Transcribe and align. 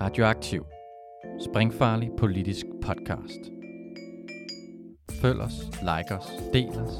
Radioaktiv. 0.00 0.66
Springfarlig 1.40 2.10
politisk 2.18 2.66
podcast. 2.82 3.40
Følg 5.22 5.40
os, 5.40 5.52
like 5.80 6.14
os, 6.14 6.26
del 6.52 6.68
os, 6.68 6.92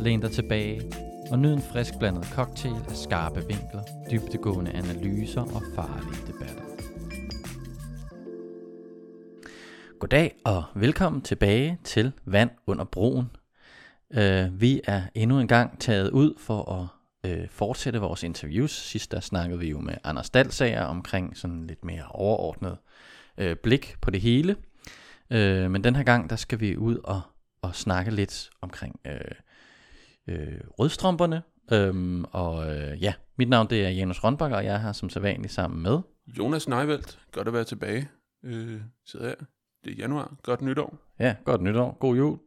læn 0.00 0.20
dig 0.20 0.30
tilbage 0.30 0.92
og 1.30 1.38
nyd 1.38 1.52
en 1.52 1.62
frisk 1.62 1.98
blandet 1.98 2.24
cocktail 2.24 2.74
af 2.88 2.96
skarpe 2.96 3.40
vinkler, 3.40 3.82
dybtegående 4.10 4.70
analyser 4.70 5.40
og 5.40 5.62
farlige 5.74 6.26
debatter. 6.26 6.62
Goddag 9.98 10.34
og 10.44 10.64
velkommen 10.74 11.22
tilbage 11.22 11.78
til 11.84 12.12
Vand 12.24 12.50
under 12.66 12.84
broen. 12.84 13.30
Uh, 14.10 14.60
vi 14.60 14.80
er 14.84 15.02
endnu 15.14 15.40
en 15.40 15.48
gang 15.48 15.80
taget 15.80 16.10
ud 16.10 16.34
for 16.38 16.72
at 16.72 16.97
uh, 17.26 17.48
fortsætte 17.50 17.98
vores 17.98 18.22
interviews. 18.22 18.70
Sidst 18.70 19.12
der 19.12 19.20
snakkede 19.20 19.60
vi 19.60 19.70
jo 19.70 19.80
med 19.80 19.94
Anders 20.04 20.30
Dalsager 20.30 20.84
omkring 20.84 21.36
sådan 21.36 21.66
lidt 21.66 21.84
mere 21.84 22.04
overordnet 22.10 22.78
uh, 23.42 23.52
blik 23.62 23.96
på 24.00 24.10
det 24.10 24.20
hele. 24.20 24.56
Uh, 25.30 25.70
men 25.70 25.84
den 25.84 25.96
her 25.96 26.02
gang 26.02 26.30
der 26.30 26.36
skal 26.36 26.60
vi 26.60 26.76
ud 26.76 26.96
og, 27.04 27.20
og 27.62 27.74
snakke 27.74 28.10
lidt 28.10 28.50
omkring 28.60 29.00
uh, 29.08 30.34
uh, 30.34 30.38
rødstrømperne. 30.78 31.42
Um, 31.72 32.24
og 32.32 32.56
uh, 32.56 33.02
ja, 33.02 33.14
mit 33.38 33.48
navn 33.48 33.70
det 33.70 33.84
er 33.84 33.88
Janus 33.88 34.24
Rønbak, 34.24 34.52
og 34.52 34.64
jeg 34.64 34.74
er 34.74 34.78
her 34.78 34.92
som 34.92 35.10
sædvanligt 35.10 35.52
sammen 35.52 35.82
med... 35.82 36.00
Jonas 36.38 36.68
Neivelt, 36.68 37.18
godt 37.32 37.48
at 37.48 37.54
være 37.54 37.64
tilbage. 37.64 38.08
Øh, 38.44 38.80
sidder 39.06 39.26
her. 39.26 39.34
Det 39.84 39.92
er 39.92 39.96
januar. 39.96 40.36
Godt 40.42 40.62
nytår. 40.62 40.98
Ja, 41.18 41.36
godt 41.44 41.62
nytår. 41.62 41.96
God 42.00 42.16
jul. 42.16 42.38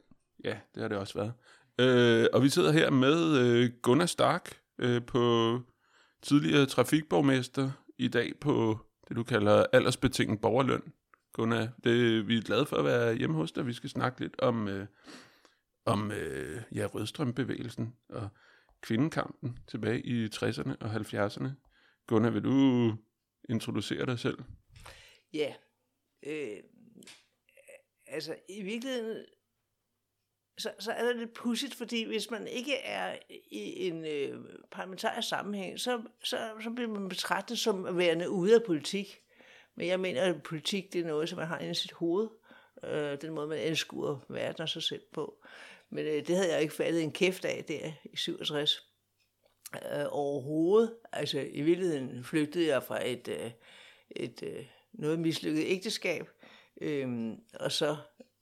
Ja, 0.44 0.56
det 0.76 0.82
har 0.82 0.88
det 0.88 0.98
også 0.98 1.14
været. 1.14 1.34
Øh, 1.80 2.28
og 2.34 2.44
vi 2.44 2.50
sidder 2.50 2.72
her 2.72 2.90
med 2.90 3.38
øh, 3.38 3.70
Gunnar 3.82 4.06
Stark 4.06 4.61
øh, 4.80 5.06
på 5.06 5.60
tidligere 6.22 6.66
trafikborgmester, 6.66 7.72
i 7.98 8.08
dag 8.08 8.40
på 8.40 8.78
det, 9.08 9.16
du 9.16 9.24
kalder 9.24 9.66
aldersbetinget 9.74 10.42
borgerløn. 10.42 10.94
Gunnar, 11.34 11.68
det, 11.84 12.28
vi 12.28 12.38
er 12.38 12.42
glade 12.42 12.66
for 12.66 12.76
at 12.76 12.86
være 12.86 13.16
hjemme 13.16 13.36
hos 13.36 13.52
dig. 13.52 13.68
Vi 13.68 13.74
skal 13.74 13.90
snakke 13.90 14.20
lidt 14.20 14.40
om, 14.40 14.68
øh, 14.68 14.88
om 15.86 16.12
øh, 16.12 16.62
ja, 16.76 16.86
rødstrømbevægelsen 16.86 17.96
og 18.10 18.30
kvindekampen 18.82 19.60
tilbage 19.68 20.02
i 20.02 20.26
60'erne 20.26 20.76
og 20.82 20.96
70'erne. 20.96 21.50
Gunnar, 22.08 22.30
vil 22.30 22.44
du 22.44 22.94
introducere 23.50 24.06
dig 24.06 24.20
selv? 24.20 24.38
Ja, 25.34 25.54
øh, 26.24 26.58
altså 28.08 28.36
i 28.50 28.62
virkeligheden, 28.62 29.26
så, 30.58 30.72
så 30.80 30.92
er 30.92 31.08
det 31.08 31.16
lidt 31.16 31.34
pudsigt, 31.34 31.76
fordi 31.76 32.04
hvis 32.04 32.32
man 32.32 32.48
ikke 32.48 32.76
er 32.78 33.16
i 33.52 33.88
en 33.88 34.06
øh, 34.06 34.40
parlamentarisk 34.72 35.30
sammenhæng, 35.30 35.80
så, 35.80 36.02
så, 36.24 36.50
så 36.64 36.70
bliver 36.70 36.90
man 36.90 37.10
betragtet 37.10 37.60
som 37.60 37.98
værende 37.98 38.30
ude 38.30 38.56
af 38.56 38.64
politik. 38.64 39.22
Men 39.76 39.88
jeg 39.88 40.00
mener, 40.00 40.22
at 40.22 40.44
politik 40.44 40.94
det 40.94 41.02
er 41.02 41.06
noget, 41.06 41.30
som 41.30 41.38
man 41.38 41.48
har 41.48 41.60
i 41.60 41.74
sit 41.74 41.92
hoved. 41.92 42.30
Øh, 42.84 43.22
den 43.22 43.34
måde, 43.34 43.48
man 43.48 43.58
anskuer 43.58 44.20
verden 44.30 44.62
og 44.62 44.70
sig 44.70 44.84
selv 44.84 45.04
på. 45.14 45.44
Men 45.90 46.06
øh, 46.06 46.28
det 46.28 46.36
havde 46.36 46.54
jeg 46.54 46.62
ikke 46.62 46.74
faldet 46.74 47.04
en 47.04 47.12
kæft 47.12 47.46
af 47.46 47.66
der 47.68 47.92
i 48.04 48.16
67 48.16 48.88
øh, 49.76 50.06
overhovedet. 50.10 50.96
Altså 51.12 51.40
i 51.40 51.62
virkeligheden 51.62 52.24
flygtede 52.24 52.68
jeg 52.68 52.84
fra 52.84 53.08
et, 53.08 53.28
øh, 53.28 53.52
et 54.10 54.44
øh, 54.44 54.66
noget 54.94 55.20
mislykket 55.20 55.64
ægteskab, 55.66 56.30
øh, 56.82 57.32
og 57.54 57.72
så 57.72 57.98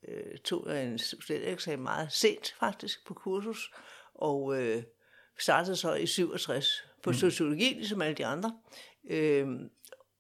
øh, 0.07 0.37
tog 0.37 0.67
jeg 0.67 0.85
en 0.85 0.99
studentereksamen 0.99 1.83
meget 1.83 2.11
sent 2.11 2.55
faktisk 2.59 3.07
på 3.07 3.13
kursus, 3.13 3.71
og 4.13 4.61
øh, 4.61 4.83
startede 5.39 5.75
så 5.75 5.93
i 5.93 6.05
67 6.05 6.83
på 7.03 7.09
mm. 7.09 7.13
sociologi, 7.13 7.73
ligesom 7.73 8.01
alle 8.01 8.15
de 8.15 8.25
andre. 8.25 8.59
Øh, 9.09 9.47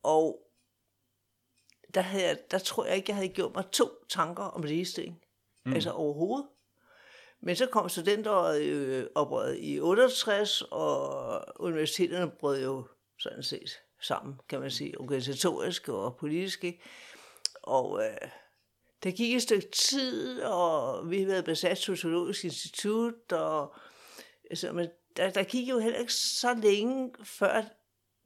og 0.03 0.49
der, 1.93 2.01
havde 2.01 2.25
jeg, 2.25 2.37
der 2.51 2.59
tror 2.59 2.85
jeg 2.85 2.95
ikke, 2.95 3.09
jeg 3.09 3.15
havde 3.15 3.29
gjort 3.29 3.55
mig 3.55 3.65
to 3.71 3.89
tanker 4.09 4.43
om 4.43 4.63
ligestilling. 4.63 5.21
Mm. 5.65 5.73
Altså 5.73 5.91
overhovedet. 5.91 6.47
Men 7.41 7.55
så 7.55 7.65
kom 7.65 7.89
studenteråret 7.89 8.61
øh, 8.61 9.05
oprøret 9.15 9.57
i 9.59 9.79
68, 9.79 10.61
og 10.61 11.43
universiteterne 11.59 12.31
brød 12.39 12.63
jo 12.63 12.87
sådan 13.19 13.43
set 13.43 13.79
sammen, 14.01 14.35
kan 14.49 14.59
man 14.59 14.71
sige, 14.71 15.01
organisatorisk 15.01 15.89
og 15.89 16.17
politisk. 16.17 16.63
Ikke? 16.63 16.81
Og 17.63 18.03
øh, 18.03 18.29
der 19.03 19.11
gik 19.11 19.35
et 19.35 19.41
stykke 19.41 19.71
tid, 19.71 20.41
og 20.41 21.09
vi 21.09 21.15
havde 21.15 21.27
været 21.27 21.45
besat 21.45 21.77
Sociologisk 21.77 22.43
Institut, 22.43 23.31
og 23.31 23.75
altså, 24.49 24.71
men 24.71 24.87
der, 25.17 25.29
der 25.29 25.43
gik 25.43 25.69
jo 25.69 25.79
heller 25.79 25.99
ikke 25.99 26.13
så 26.13 26.53
længe, 26.53 27.11
før 27.23 27.61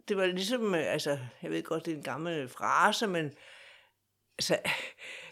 det 0.07 0.17
var 0.17 0.25
ligesom, 0.25 0.75
øh, 0.75 0.93
altså, 0.93 1.17
jeg 1.41 1.51
ved 1.51 1.63
godt, 1.63 1.85
det 1.85 1.91
er 1.91 1.97
en 1.97 2.03
gammel 2.03 2.49
frase, 2.49 3.07
men 3.07 3.33
altså, 4.37 4.57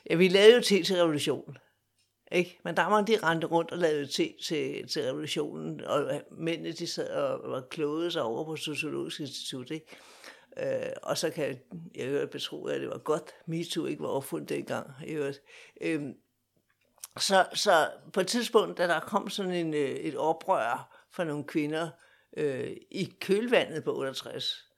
ja, 0.10 0.16
vi 0.16 0.28
lavede 0.28 0.56
jo 0.56 0.62
te 0.62 0.84
til 0.84 0.96
revolutionen. 0.96 1.58
Ikke? 2.32 2.60
Men 2.64 2.78
der 2.78 2.86
var 2.86 3.02
de 3.02 3.18
rendte 3.24 3.48
rundt 3.48 3.72
og 3.72 3.78
lavede 3.78 4.08
te 4.08 4.34
til, 4.44 4.88
til 4.88 5.04
revolutionen, 5.04 5.82
og 5.82 6.16
øh, 6.16 6.20
mændene 6.32 6.72
de 6.72 6.88
sad 6.88 7.10
og 7.10 7.52
var 7.52 7.62
klogede 7.62 8.12
sig 8.12 8.22
over 8.22 8.46
på 8.46 8.56
Sociologisk 8.56 9.20
Institut. 9.20 9.72
Ikke? 9.72 9.86
Øh, 10.62 10.92
og 11.04 11.18
så 11.18 11.30
kan 11.30 11.60
jeg 11.96 12.12
jo 12.12 12.28
betro, 12.28 12.66
at 12.66 12.82
det 12.82 12.90
var 12.90 12.98
godt, 12.98 13.32
MeToo 13.46 13.86
ikke 13.86 14.04
var 14.04 14.10
opfundet 14.10 14.50
dengang. 14.50 14.92
Øh, 15.82 16.04
så, 17.20 17.46
så 17.54 17.90
på 18.14 18.20
et 18.20 18.28
tidspunkt, 18.28 18.78
da 18.78 18.88
der 18.88 19.00
kom 19.00 19.30
sådan 19.30 19.54
en, 19.54 19.74
øh, 19.74 19.90
et 19.90 20.18
oprør 20.18 21.06
fra 21.12 21.24
nogle 21.24 21.44
kvinder 21.44 21.90
øh, 22.38 22.72
i 22.92 23.14
kølvandet 23.20 23.84
på 23.84 23.98
68, 23.98 24.70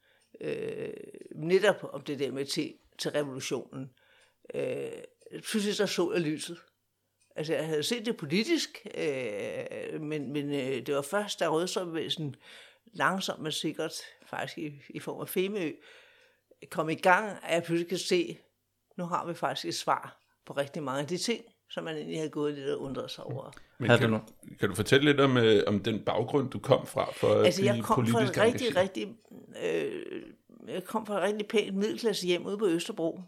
øh, 0.41 0.93
netop 1.35 1.89
om 1.93 2.01
det 2.01 2.19
der 2.19 2.31
med 2.31 2.45
til, 2.45 2.73
til 2.97 3.11
revolutionen, 3.11 3.89
øh, 4.53 4.91
pludselig 5.31 5.75
så 5.75 5.87
så 5.87 6.11
jeg 6.13 6.21
lyset. 6.21 6.57
Altså, 7.35 7.53
jeg 7.53 7.65
havde 7.65 7.83
set 7.83 8.05
det 8.05 8.17
politisk, 8.17 8.87
øh, 8.97 10.01
men, 10.01 10.33
men 10.33 10.53
øh, 10.53 10.85
det 10.85 10.95
var 10.95 11.01
først, 11.01 11.39
da 11.39 11.47
rødstrømvæsen 11.47 12.35
langsomt 12.93 13.41
men 13.41 13.51
sikkert, 13.51 13.93
faktisk 14.35 14.57
i, 14.57 14.81
i 14.89 14.99
form 14.99 15.21
af 15.21 15.29
Femø, 15.29 15.71
kom 16.71 16.89
i 16.89 16.95
gang, 16.95 17.37
at 17.43 17.55
jeg 17.55 17.63
pludselig 17.63 17.89
kan 17.89 17.97
se, 17.97 18.37
nu 18.97 19.05
har 19.05 19.25
vi 19.25 19.33
faktisk 19.33 19.65
et 19.65 19.75
svar 19.75 20.19
på 20.45 20.53
rigtig 20.53 20.83
mange 20.83 21.01
af 21.01 21.07
de 21.07 21.17
ting, 21.17 21.43
som 21.69 21.83
man 21.83 21.95
egentlig 21.95 22.21
har 22.21 22.27
gået 22.27 22.53
lidt 22.53 22.69
og 22.69 22.81
undret 22.81 23.11
sig 23.11 23.23
over. 23.23 23.51
Men 23.77 23.97
kan, 23.97 24.11
du, 24.11 24.19
kan 24.59 24.69
du 24.69 24.75
fortælle 24.75 25.05
lidt 25.05 25.19
om, 25.19 25.37
øh, 25.37 25.63
om 25.67 25.79
den 25.79 26.03
baggrund, 26.05 26.49
du 26.49 26.59
kom 26.59 26.87
fra 26.87 27.11
for 27.11 27.43
altså, 27.43 27.61
at 27.61 27.65
jeg 27.65 27.83
kom 27.83 28.07
fra 28.07 28.23
et 28.23 28.37
rigtig, 28.37 28.75
rigtig, 28.75 29.15
øh, 29.63 30.23
jeg 30.67 30.83
kom 30.83 31.05
fra 31.05 31.17
et 31.17 31.23
rigtig 31.23 31.47
pænt 31.47 31.75
middelklasse 31.75 32.27
hjem 32.27 32.45
ude 32.45 32.57
på 32.57 32.67
Østerbro. 32.67 33.21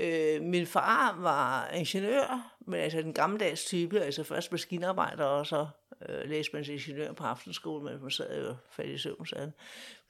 Øh, 0.00 0.42
min 0.42 0.66
far 0.66 1.20
var 1.20 1.68
ingeniør, 1.68 2.56
men 2.66 2.80
altså 2.80 3.02
den 3.02 3.14
gammeldags 3.14 3.64
type, 3.64 4.00
altså 4.00 4.24
først 4.24 4.52
maskinarbejder, 4.52 5.24
og 5.24 5.46
så 5.46 5.66
øh, 6.08 6.30
læste 6.30 6.50
man 6.52 6.64
til 6.64 6.74
ingeniør 6.74 7.12
på 7.12 7.24
aftenskole, 7.24 7.84
men 7.84 8.02
man 8.02 8.10
sad 8.10 8.46
jo 8.46 8.54
faldt 8.70 8.90
i 8.90 8.98
søvn, 8.98 9.26
sagde 9.26 9.52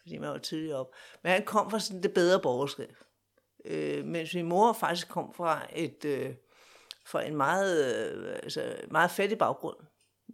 fordi 0.03 0.19
man 0.19 0.31
var 0.31 0.39
tidligere 0.39 0.79
op. 0.79 0.95
Men 1.23 1.33
han 1.33 1.45
kom 1.45 1.71
fra 1.71 1.81
sådan 1.81 2.03
det 2.03 2.15
bedre 2.15 2.41
borgerskab. 2.41 2.97
Øh, 3.65 4.05
mens 4.05 4.35
min 4.35 4.47
mor 4.47 4.73
faktisk 4.73 5.09
kom 5.09 5.35
fra 5.35 5.67
et 5.75 6.05
øh, 6.05 6.35
fra 7.07 7.23
en 7.23 7.37
meget, 7.37 7.97
øh, 7.97 8.35
altså, 8.43 8.77
meget 8.91 9.11
fattig 9.11 9.39
baggrund. 9.39 9.77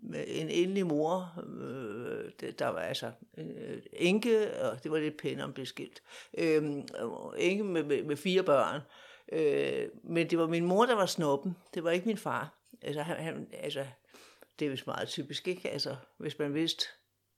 Med 0.03 0.25
en 0.27 0.49
enlig 0.49 0.87
mor, 0.87 1.35
øh, 1.61 2.51
der 2.59 2.69
var 2.69 2.81
altså 2.81 3.13
øh, 3.39 3.83
enke, 3.93 4.61
og 4.61 4.83
det 4.83 4.91
var 4.91 4.99
lidt 4.99 5.17
pænt 5.17 5.41
om 5.41 5.53
beskilt. 5.53 6.03
Øh, 6.39 6.63
enke 7.37 7.65
med, 7.65 7.85
med, 7.85 8.03
med 8.03 8.17
fire 8.17 8.43
børn. 8.43 8.81
Øh, 9.33 9.89
men 10.05 10.31
det 10.31 10.39
var 10.39 10.47
min 10.47 10.67
mor, 10.67 10.87
der 10.87 10.95
var 10.95 11.07
snoppen. 11.07 11.57
Det 11.75 11.85
var 11.85 11.91
ikke 11.91 12.07
min 12.07 12.19
far. 12.19 12.55
Altså, 12.83 13.03
han, 13.03 13.17
han, 13.17 13.49
altså, 13.53 13.87
det 14.59 14.67
er 14.67 14.71
vist 14.71 14.87
meget 14.87 15.09
typisk, 15.09 15.49
ikke? 15.49 15.71
Altså, 15.71 15.97
hvis 16.19 16.39
man 16.39 16.55
vidste, 16.55 16.87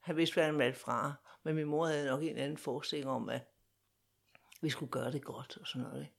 han 0.01 0.17
vidste, 0.17 0.35
hvad 0.35 0.45
han 0.45 0.59
valgte 0.59 0.81
fra. 0.81 1.15
Men 1.45 1.55
min 1.55 1.67
mor 1.67 1.87
havde 1.87 2.07
nok 2.07 2.23
en 2.23 2.37
anden 2.37 2.59
forestilling 2.59 3.11
om, 3.11 3.29
at 3.29 3.43
vi 4.63 4.71
skulle 4.71 4.91
gøre 4.91 5.13
det 5.13 5.25
godt 5.25 5.59
og 5.61 5.67
sådan 5.67 5.83
noget. 5.83 6.01
Ikke? 6.01 6.15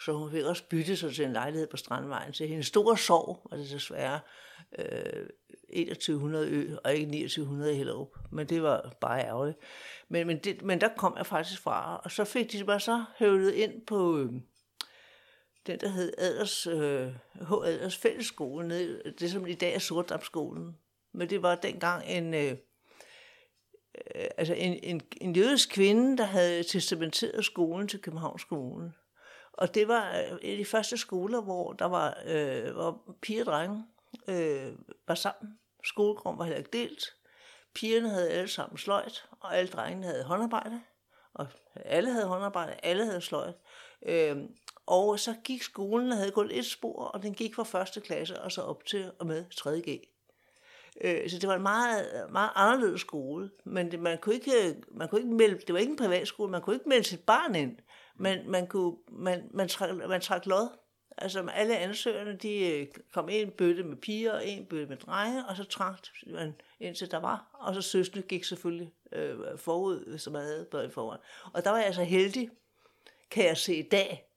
Så 0.00 0.12
hun 0.12 0.30
fik 0.30 0.44
også 0.44 0.64
byttet 0.70 0.98
sig 0.98 1.14
til 1.14 1.24
en 1.24 1.32
lejlighed 1.32 1.68
på 1.68 1.76
Strandvejen. 1.76 2.32
Så 2.32 2.46
hendes 2.46 2.66
store 2.66 2.98
sorg 2.98 3.46
var 3.50 3.56
det 3.56 3.70
desværre 3.70 4.20
øh, 4.78 5.26
2100 5.88 6.48
ø, 6.48 6.76
og 6.84 6.94
ikke 6.94 7.06
2900 7.06 7.72
i 7.72 7.76
Hellerup. 7.76 8.18
Men 8.32 8.48
det 8.48 8.62
var 8.62 8.96
bare 9.00 9.20
ærgerligt. 9.20 9.58
Men, 10.08 10.26
men, 10.26 10.38
det, 10.38 10.62
men 10.62 10.80
der 10.80 10.88
kom 10.96 11.14
jeg 11.16 11.26
faktisk 11.26 11.60
fra, 11.60 12.00
og 12.04 12.10
så 12.10 12.24
fik 12.24 12.52
de 12.52 12.64
mig 12.64 12.80
så 12.80 13.04
høvlet 13.18 13.52
ind 13.52 13.86
på 13.86 14.18
øh, 14.18 14.32
den, 15.66 15.80
der 15.80 15.88
hed 15.88 16.12
Aders, 16.18 16.66
øh, 16.66 17.08
H. 17.48 17.52
Aders 17.52 17.96
Fællesskole, 17.96 18.68
nede, 18.68 19.14
det 19.18 19.30
som 19.30 19.46
i 19.46 19.54
dag 19.54 19.74
er 19.74 19.78
Sortdamsskolen. 19.78 20.76
Men 21.12 21.30
det 21.30 21.42
var 21.42 21.54
dengang 21.54 22.04
en... 22.06 22.34
Øh, 22.34 22.56
Øh, 24.14 24.26
altså 24.36 24.54
en, 24.54 24.78
en, 24.82 25.00
en 25.20 25.36
jødisk 25.36 25.70
kvinde, 25.70 26.16
der 26.16 26.24
havde 26.24 26.62
testamenteret 26.62 27.44
skolen 27.44 27.88
til 27.88 28.00
Københavns 28.00 28.44
Kommune. 28.44 28.92
Og 29.52 29.74
det 29.74 29.88
var 29.88 30.18
øh, 30.18 30.38
en 30.42 30.50
af 30.50 30.56
de 30.56 30.64
første 30.64 30.96
skoler, 30.96 31.40
hvor 31.40 31.72
der 31.72 31.84
var, 31.84 32.18
øh, 32.26 32.74
hvor 32.74 33.16
piger 33.22 33.42
og 33.42 33.46
drenge 33.46 33.84
øh, 34.28 34.72
var 35.08 35.14
sammen. 35.14 35.58
Skolegrum 35.84 36.38
var 36.38 36.44
heller 36.44 36.58
ikke 36.58 36.70
delt. 36.72 37.04
Pigerne 37.74 38.08
havde 38.08 38.30
alle 38.30 38.48
sammen 38.48 38.78
sløjt, 38.78 39.28
og 39.40 39.56
alle 39.56 39.70
drengene 39.70 40.06
havde 40.06 40.24
håndarbejde. 40.24 40.80
Og 41.34 41.46
alle 41.74 42.12
havde 42.12 42.26
håndarbejde, 42.26 42.76
alle 42.82 43.04
havde 43.04 43.20
sløjt. 43.20 43.54
Øh, 44.02 44.36
og 44.86 45.20
så 45.20 45.34
gik 45.44 45.62
skolen 45.62 46.12
og 46.12 46.18
havde 46.18 46.30
kun 46.30 46.50
et 46.50 46.66
spor, 46.66 47.04
og 47.04 47.22
den 47.22 47.34
gik 47.34 47.54
fra 47.54 47.64
første 47.64 48.00
klasse 48.00 48.42
og 48.42 48.52
så 48.52 48.62
op 48.62 48.84
til 48.84 49.12
og 49.18 49.26
med 49.26 49.44
3.G. 49.54 50.17
Øh, 51.00 51.30
så 51.30 51.38
det 51.38 51.48
var 51.48 51.54
en 51.54 51.62
meget, 51.62 52.26
meget 52.30 52.50
anderledes 52.54 53.00
skole, 53.00 53.50
men 53.64 53.90
det, 53.90 54.00
man 54.00 54.18
kunne 54.18 54.34
ikke, 54.34 54.76
man 54.90 55.08
kunne 55.08 55.20
ikke 55.20 55.34
melde, 55.34 55.58
det 55.66 55.72
var 55.72 55.78
ikke 55.78 55.90
en 55.90 55.96
privatskole, 55.96 56.50
man 56.50 56.62
kunne 56.62 56.76
ikke 56.76 56.88
melde 56.88 57.04
sit 57.04 57.20
barn 57.20 57.54
ind, 57.54 57.78
men 58.16 58.50
man, 58.50 58.66
kunne, 58.66 58.96
man, 59.12 59.50
man, 59.54 59.68
trak, 59.68 59.96
man 59.96 60.20
trak 60.20 60.46
lod. 60.46 60.68
Altså 61.18 61.48
alle 61.54 61.78
ansøgerne, 61.78 62.36
de 62.36 62.72
øh, 62.72 62.86
kom 63.14 63.28
en 63.28 63.50
bøtte 63.50 63.84
med 63.84 63.96
piger 63.96 64.32
og 64.32 64.46
en 64.46 64.66
bøtte 64.66 64.86
med 64.86 64.96
drenge, 64.96 65.46
og 65.46 65.56
så 65.56 65.64
trak 65.64 65.98
man 66.26 66.54
indtil 66.80 67.10
der 67.10 67.18
var, 67.18 67.50
og 67.52 67.74
så 67.74 67.82
søsne 67.82 68.22
gik 68.22 68.44
selvfølgelig 68.44 68.92
øh, 69.12 69.38
forud, 69.56 70.18
som 70.18 70.32
man 70.32 70.42
havde 70.42 70.66
børn 70.70 70.90
foran. 70.90 71.18
Og 71.52 71.64
der 71.64 71.70
var 71.70 71.76
jeg 71.76 71.86
altså 71.86 72.04
heldig, 72.04 72.50
kan 73.30 73.44
jeg 73.44 73.56
se 73.56 73.74
i 73.74 73.88
dag, 73.88 74.28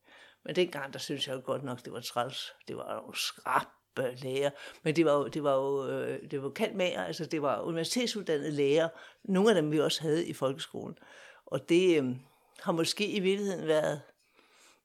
men 0.44 0.56
dengang, 0.56 0.94
der 0.94 1.00
synes 1.00 1.28
jeg 1.28 1.36
jo 1.36 1.42
godt 1.46 1.64
nok, 1.64 1.86
det 1.86 1.94
var 1.94 2.00
træls. 2.02 2.54
Det 2.68 2.78
var 2.78 2.94
jo 2.94 3.14
skrab 3.14 3.68
lærer, 3.98 4.50
men 4.84 4.96
det 4.96 5.06
var 5.06 5.14
jo, 5.14 5.28
det 5.28 5.44
var 5.44 5.56
jo, 5.56 5.88
øh, 5.88 6.32
det 6.32 6.44
var 6.44 6.50
kaldt 6.50 6.82
altså 6.82 7.26
det 7.26 7.42
var 7.42 7.62
universitetsuddannede 7.62 8.52
læger, 8.52 8.90
nogle 9.24 9.50
af 9.50 9.56
dem 9.56 9.72
vi 9.72 9.80
også 9.80 10.02
havde 10.02 10.28
i 10.28 10.34
folkeskolen. 10.34 10.98
Og 11.46 11.70
det 11.70 12.04
øh, 12.04 12.16
har 12.60 12.72
måske 12.72 13.08
i 13.08 13.20
virkeligheden 13.20 13.68
været, 13.68 14.02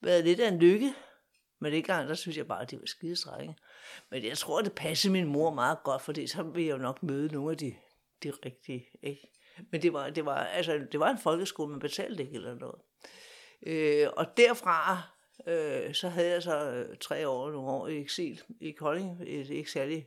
været 0.01 0.25
lidt 0.25 0.41
af 0.41 0.49
en 0.49 0.59
lykke, 0.59 0.95
men 1.59 1.73
det 1.73 1.85
gang, 1.85 2.09
der 2.09 2.15
synes 2.15 2.37
jeg 2.37 2.47
bare, 2.47 2.63
at 2.63 2.71
det 2.71 2.81
var 2.81 2.87
skide. 2.87 3.17
Men 4.11 4.25
jeg 4.25 4.39
tror, 4.39 4.61
det 4.61 4.73
passede 4.73 5.13
min 5.13 5.27
mor 5.27 5.55
meget 5.55 5.79
godt, 5.85 6.03
for 6.03 6.13
det, 6.13 6.31
så 6.31 6.43
ville 6.43 6.69
jeg 6.69 6.73
jo 6.73 6.83
nok 6.83 7.03
møde 7.03 7.33
nogle 7.33 7.51
af 7.51 7.57
de, 7.57 7.75
de 8.23 8.31
rigtige. 8.31 8.89
Ikke? 9.03 9.31
Men 9.71 9.83
det 9.83 9.93
var, 9.93 10.11
det, 10.11 10.25
var, 10.25 10.37
altså, 10.37 10.87
det 10.93 11.01
var 11.01 11.11
en 11.11 11.19
folkeskole, 11.19 11.71
man 11.71 11.81
betalte 11.81 12.23
ikke 12.23 12.35
eller 12.35 12.55
noget. 12.55 12.81
Øh, 13.67 14.09
og 14.17 14.37
derfra 14.37 15.03
øh, 15.47 15.95
så 15.95 16.09
havde 16.09 16.31
jeg 16.31 16.43
så 16.43 16.71
øh, 16.71 16.97
tre 16.97 17.29
år, 17.29 17.51
nogle 17.51 17.71
år 17.71 17.89
i 17.89 18.01
eksil 18.01 18.43
i 18.61 18.71
Kolding, 18.71 19.23
et 19.27 19.51
ikke 19.51 19.71
særlig 19.71 20.07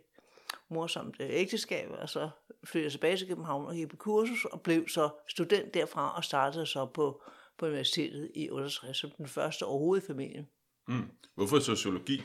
morsomt 0.70 1.16
øh, 1.20 1.30
ægteskab, 1.30 1.90
og 1.92 2.10
så 2.10 2.30
flyttede 2.64 2.86
jeg 2.86 2.92
tilbage 2.92 3.18
til 3.18 3.28
København 3.28 3.66
og 3.66 3.74
gik 3.76 3.90
på 3.90 3.96
kursus, 3.96 4.46
og 4.46 4.62
blev 4.62 4.88
så 4.88 5.10
student 5.28 5.74
derfra, 5.74 6.18
og 6.18 6.24
startede 6.24 6.66
så 6.66 6.86
på, 6.86 7.24
på 7.58 7.66
universitetet 7.66 8.32
i 8.36 8.50
68, 8.50 8.98
som 8.98 9.10
den 9.18 9.28
første 9.28 9.64
overhovedet 9.64 10.04
i 10.04 10.08
familien. 10.08 10.48
Mm. 10.88 11.10
Hvorfor 11.36 11.60
sociologi? 11.60 12.24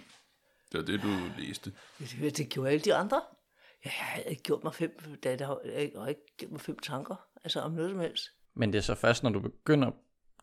Det 0.73 0.81
var 0.81 0.87
det, 0.87 1.03
du 1.03 1.09
læste. 1.39 1.73
Det, 1.99 2.37
det 2.37 2.49
gjorde 2.49 2.71
alle 2.71 2.85
de 2.85 2.95
andre. 2.95 3.23
Jeg 3.85 3.93
havde 3.93 4.31
ikke 4.31 4.43
gjort 4.43 4.65
mig 4.65 4.75
fem, 4.75 5.19
da 5.25 5.37
jeg 5.39 5.47
har 5.47 6.07
ikke 6.07 6.37
gjort 6.37 6.53
mig 6.53 6.61
fem 6.61 6.79
tanker, 6.79 7.17
altså 7.45 7.61
om 7.61 7.73
noget 7.73 7.91
som 7.91 8.01
helst. 8.01 8.31
Men 8.55 8.73
det 8.73 8.79
er 8.79 8.83
så 8.83 8.95
først, 8.95 9.23
når 9.23 9.31
du 9.31 9.41
begynder 9.41 9.91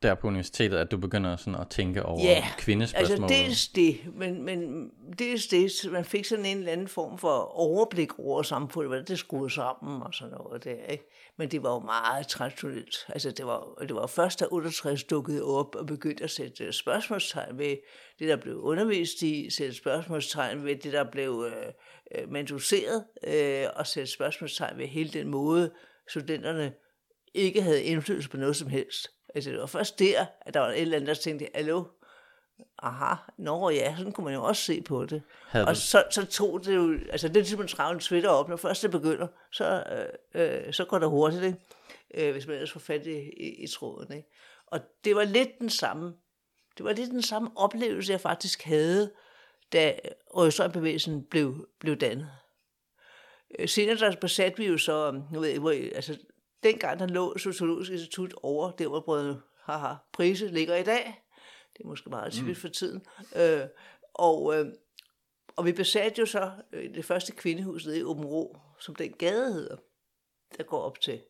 der 0.01 0.15
på 0.15 0.27
universitetet, 0.27 0.77
at 0.77 0.91
du 0.91 0.97
begynder 0.97 1.35
sådan 1.35 1.55
at 1.61 1.69
tænke 1.69 2.05
over 2.05 2.23
ja, 2.23 2.43
kvindespørgsmålet? 2.57 3.23
altså 3.23 3.43
dels 3.43 3.67
det, 3.67 3.99
men, 4.15 4.43
men 4.43 4.89
dels 5.19 5.47
det, 5.47 5.71
man 5.91 6.05
fik 6.05 6.25
sådan 6.25 6.45
en 6.45 6.57
eller 6.57 6.71
anden 6.71 6.87
form 6.87 7.17
for 7.17 7.59
overblik 7.59 8.19
over 8.19 8.41
samfundet, 8.41 8.89
hvordan 8.89 9.05
det 9.05 9.19
skruede 9.19 9.49
sammen 9.49 10.01
og 10.01 10.13
sådan 10.13 10.33
noget 10.33 10.63
der, 10.63 10.85
ikke? 10.89 11.09
Men 11.37 11.51
det 11.51 11.63
var 11.63 11.73
jo 11.73 11.79
meget 11.79 12.27
traditionelt. 12.27 12.95
Altså 13.09 13.31
det 13.31 13.45
var, 13.45 13.73
det 13.81 13.95
var 13.95 14.07
først, 14.07 14.39
da 14.39 14.45
68 14.51 15.03
dukkede 15.03 15.43
op 15.43 15.75
og 15.75 15.85
begyndte 15.85 16.23
at 16.23 16.31
sætte 16.31 16.73
spørgsmålstegn 16.73 17.57
ved 17.57 17.77
det, 18.19 18.27
der 18.27 18.35
blev 18.35 18.57
undervist 18.57 19.21
i, 19.21 19.49
sætte 19.49 19.73
spørgsmålstegn 19.73 20.65
ved 20.65 20.75
det, 20.75 20.93
der 20.93 21.03
blev 21.11 21.45
øh, 21.47 21.73
øh 22.15 22.31
manduseret, 22.31 23.05
øh, 23.27 23.67
og 23.75 23.87
sætte 23.87 24.11
spørgsmålstegn 24.11 24.77
ved 24.77 24.87
hele 24.87 25.09
den 25.09 25.27
måde, 25.27 25.71
studenterne 26.09 26.73
ikke 27.33 27.61
havde 27.61 27.83
indflydelse 27.83 28.29
på 28.29 28.37
noget 28.37 28.55
som 28.55 28.67
helst. 28.67 29.07
Altså, 29.35 29.51
det 29.51 29.59
var 29.59 29.65
først 29.65 29.99
der, 29.99 30.25
at 30.41 30.53
der 30.53 30.59
var 30.59 30.67
et 30.67 30.81
eller 30.81 30.95
andet, 30.95 31.07
der 31.07 31.13
tænkte, 31.13 31.47
hallo, 31.55 31.83
aha, 32.79 33.15
nå 33.37 33.69
ja, 33.69 33.95
sådan 33.97 34.11
kunne 34.11 34.25
man 34.25 34.33
jo 34.33 34.43
også 34.43 34.61
se 34.61 34.81
på 34.81 35.05
det. 35.05 35.21
Havde 35.47 35.67
og 35.67 35.77
så, 35.77 36.03
så 36.11 36.25
tog 36.25 36.65
det 36.65 36.75
jo, 36.75 36.99
altså 37.09 37.27
det 37.27 37.35
er 37.37 37.41
ligesom 37.41 37.61
en 37.61 37.67
travlen 37.67 37.99
Twitter 37.99 38.29
op, 38.29 38.49
når 38.49 38.55
først 38.55 38.83
det 38.83 38.91
begynder, 38.91 39.27
så, 39.51 39.83
øh, 40.35 40.65
øh, 40.65 40.73
så 40.73 40.85
går 40.85 40.99
det 40.99 41.09
hurtigt, 41.09 41.43
ikke? 41.43 41.57
Øh, 42.13 42.31
hvis 42.31 42.47
man 42.47 42.55
ellers 42.55 42.71
får 42.71 42.79
fat 42.79 43.07
i, 43.07 43.19
i, 43.19 43.63
i 43.63 43.67
tråden. 43.67 44.13
Ikke? 44.15 44.29
Og 44.67 44.79
det 45.03 45.15
var 45.15 45.23
lidt 45.23 45.59
den 45.59 45.69
samme, 45.69 46.13
det 46.77 46.85
var 46.85 46.93
lidt 46.93 47.11
den 47.11 47.21
samme 47.21 47.49
oplevelse, 47.55 48.11
jeg 48.11 48.21
faktisk 48.21 48.63
havde, 48.63 49.11
da 49.73 49.95
Rødstrømbevægelsen 50.35 51.23
blev, 51.23 51.67
blev 51.79 51.95
dannet. 51.95 52.31
Øh, 53.59 53.69
senere 53.69 53.95
der 53.95 54.15
besatte 54.15 54.57
vi 54.57 54.67
jo 54.67 54.77
så, 54.77 55.21
nu 55.31 55.39
ved 55.39 55.49
jeg, 55.49 55.59
hvor, 55.59 55.71
altså 55.71 56.17
dengang 56.63 56.99
der 56.99 57.07
lå 57.07 57.37
Sociologisk 57.37 57.91
Institut 57.91 58.33
over, 58.43 58.71
der 58.71 58.87
hvor 58.87 58.99
brødrene 58.99 59.41
haha, 59.63 59.93
Prise 60.13 60.47
ligger 60.47 60.75
i 60.75 60.83
dag. 60.83 61.23
Det 61.77 61.83
er 61.83 61.87
måske 61.87 62.09
meget 62.09 62.33
typisk 62.33 62.59
mm. 62.59 62.61
for 62.61 62.73
tiden. 62.73 63.05
Øh, 63.35 63.67
og, 64.13 64.55
øh, 64.55 64.65
og 65.55 65.65
vi 65.65 65.71
besatte 65.71 66.19
jo 66.19 66.25
så 66.25 66.51
øh, 66.73 66.93
det 66.95 67.05
første 67.05 67.31
kvindehus 67.31 67.85
nede 67.85 67.99
i 67.99 68.03
Åben 68.03 68.25
Rå, 68.25 68.57
som 68.79 68.95
den 68.95 69.11
gade 69.11 69.53
hedder, 69.53 69.77
der 70.57 70.63
går 70.63 70.79
op 70.79 71.01
til. 71.01 71.21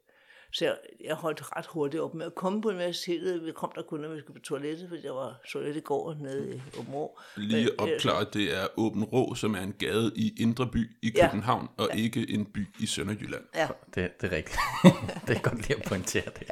Så 0.52 0.66
jeg, 0.66 0.76
jeg 1.04 1.16
holdt 1.16 1.58
ret 1.58 1.66
hurtigt 1.66 2.04
op 2.04 2.14
med 2.14 2.26
at 2.26 2.36
komme 2.36 2.62
på 2.62 2.70
universitetet. 2.70 3.46
Vi 3.46 3.52
kom 3.52 3.72
der 3.76 3.82
kun, 3.82 4.00
når 4.00 4.10
vi 4.10 4.20
skulle 4.20 4.40
på 4.40 4.46
toilettet, 4.46 4.90
fordi 4.90 5.02
der 5.02 5.12
var 5.12 5.40
toilet 5.48 5.78
i 5.78 5.80
går 5.80 6.16
nede 6.22 6.56
i 6.56 6.62
Åben 6.80 6.94
Rå. 6.94 7.20
Lige 7.36 7.80
opklaret, 7.80 8.34
det 8.34 8.58
er 8.58 8.68
Åben 8.78 9.04
Rå, 9.04 9.36
som 9.36 9.56
er 9.56 9.62
en 9.62 9.74
gade 9.80 10.12
i 10.16 10.34
Indre 10.40 10.68
By 10.68 10.98
i 11.02 11.10
København, 11.10 11.70
ja. 11.80 11.84
og 11.84 11.90
ja. 11.94 12.04
ikke 12.04 12.30
en 12.30 12.46
by 12.46 12.68
i 12.80 12.86
Sønderjylland. 12.86 13.44
Ja. 13.56 13.68
Det, 13.96 14.22
det 14.22 14.34
er 14.34 14.36
rigtigt. 14.36 14.58
det 15.28 15.38
er 15.38 15.42
godt 15.42 15.68
lige 15.68 15.78
at 15.78 15.84
pointere 15.84 16.26
det. 16.40 16.48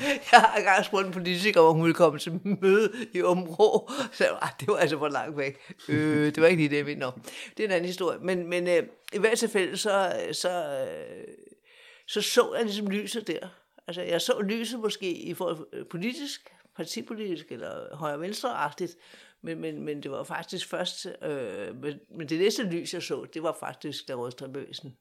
jeg 0.32 0.40
har 0.40 0.56
engang 0.56 0.84
spurgt 0.84 1.06
en 1.06 1.12
politiker, 1.12 1.60
om 1.60 1.74
hun 1.74 1.84
ville 1.84 1.94
komme 1.94 2.18
til 2.18 2.40
møde 2.60 2.92
i 3.12 3.22
Områ. 3.22 3.90
Så 4.12 4.24
jeg, 4.24 4.38
ah, 4.42 4.48
det 4.60 4.68
var 4.68 4.76
altså 4.76 4.98
for 4.98 5.08
langt 5.08 5.38
væk. 5.38 5.74
Øh, 5.88 6.26
det 6.26 6.40
var 6.40 6.46
ikke 6.46 6.62
lige 6.62 6.70
det, 6.70 6.76
jeg 6.76 6.84
mener. 6.84 7.10
Det 7.56 7.62
er 7.62 7.64
en 7.64 7.72
anden 7.72 7.86
historie. 7.86 8.18
Men, 8.22 8.50
men 8.50 8.68
øh, 8.68 8.82
i 9.12 9.18
hvert 9.18 9.38
tilfælde, 9.38 9.76
så, 9.76 10.12
så, 10.32 10.50
øh, 10.50 11.34
så 12.06 12.20
så 12.22 12.54
jeg 12.54 12.64
ligesom 12.64 12.86
lyset 12.90 13.26
der. 13.26 13.48
Altså, 13.86 14.02
jeg 14.02 14.20
så 14.20 14.42
lyset 14.42 14.80
måske 14.80 15.12
i 15.12 15.34
forhold 15.34 15.66
øh, 15.72 15.86
politisk, 15.86 16.54
partipolitisk 16.74 17.52
eller 17.52 17.96
højre-venstre-agtigt, 17.96 18.96
men, 19.42 19.60
men, 19.60 19.82
men 19.82 20.02
det 20.02 20.10
var 20.10 20.24
faktisk 20.24 20.68
først, 20.68 21.06
øh, 21.22 21.76
men, 21.76 22.00
men 22.10 22.28
det 22.28 22.38
næste 22.38 22.62
lys, 22.62 22.94
jeg 22.94 23.02
så, 23.02 23.26
det 23.34 23.42
var 23.42 23.56
faktisk, 23.60 24.08
der 24.08 24.14
rødstrømbevægelsen 24.14 24.96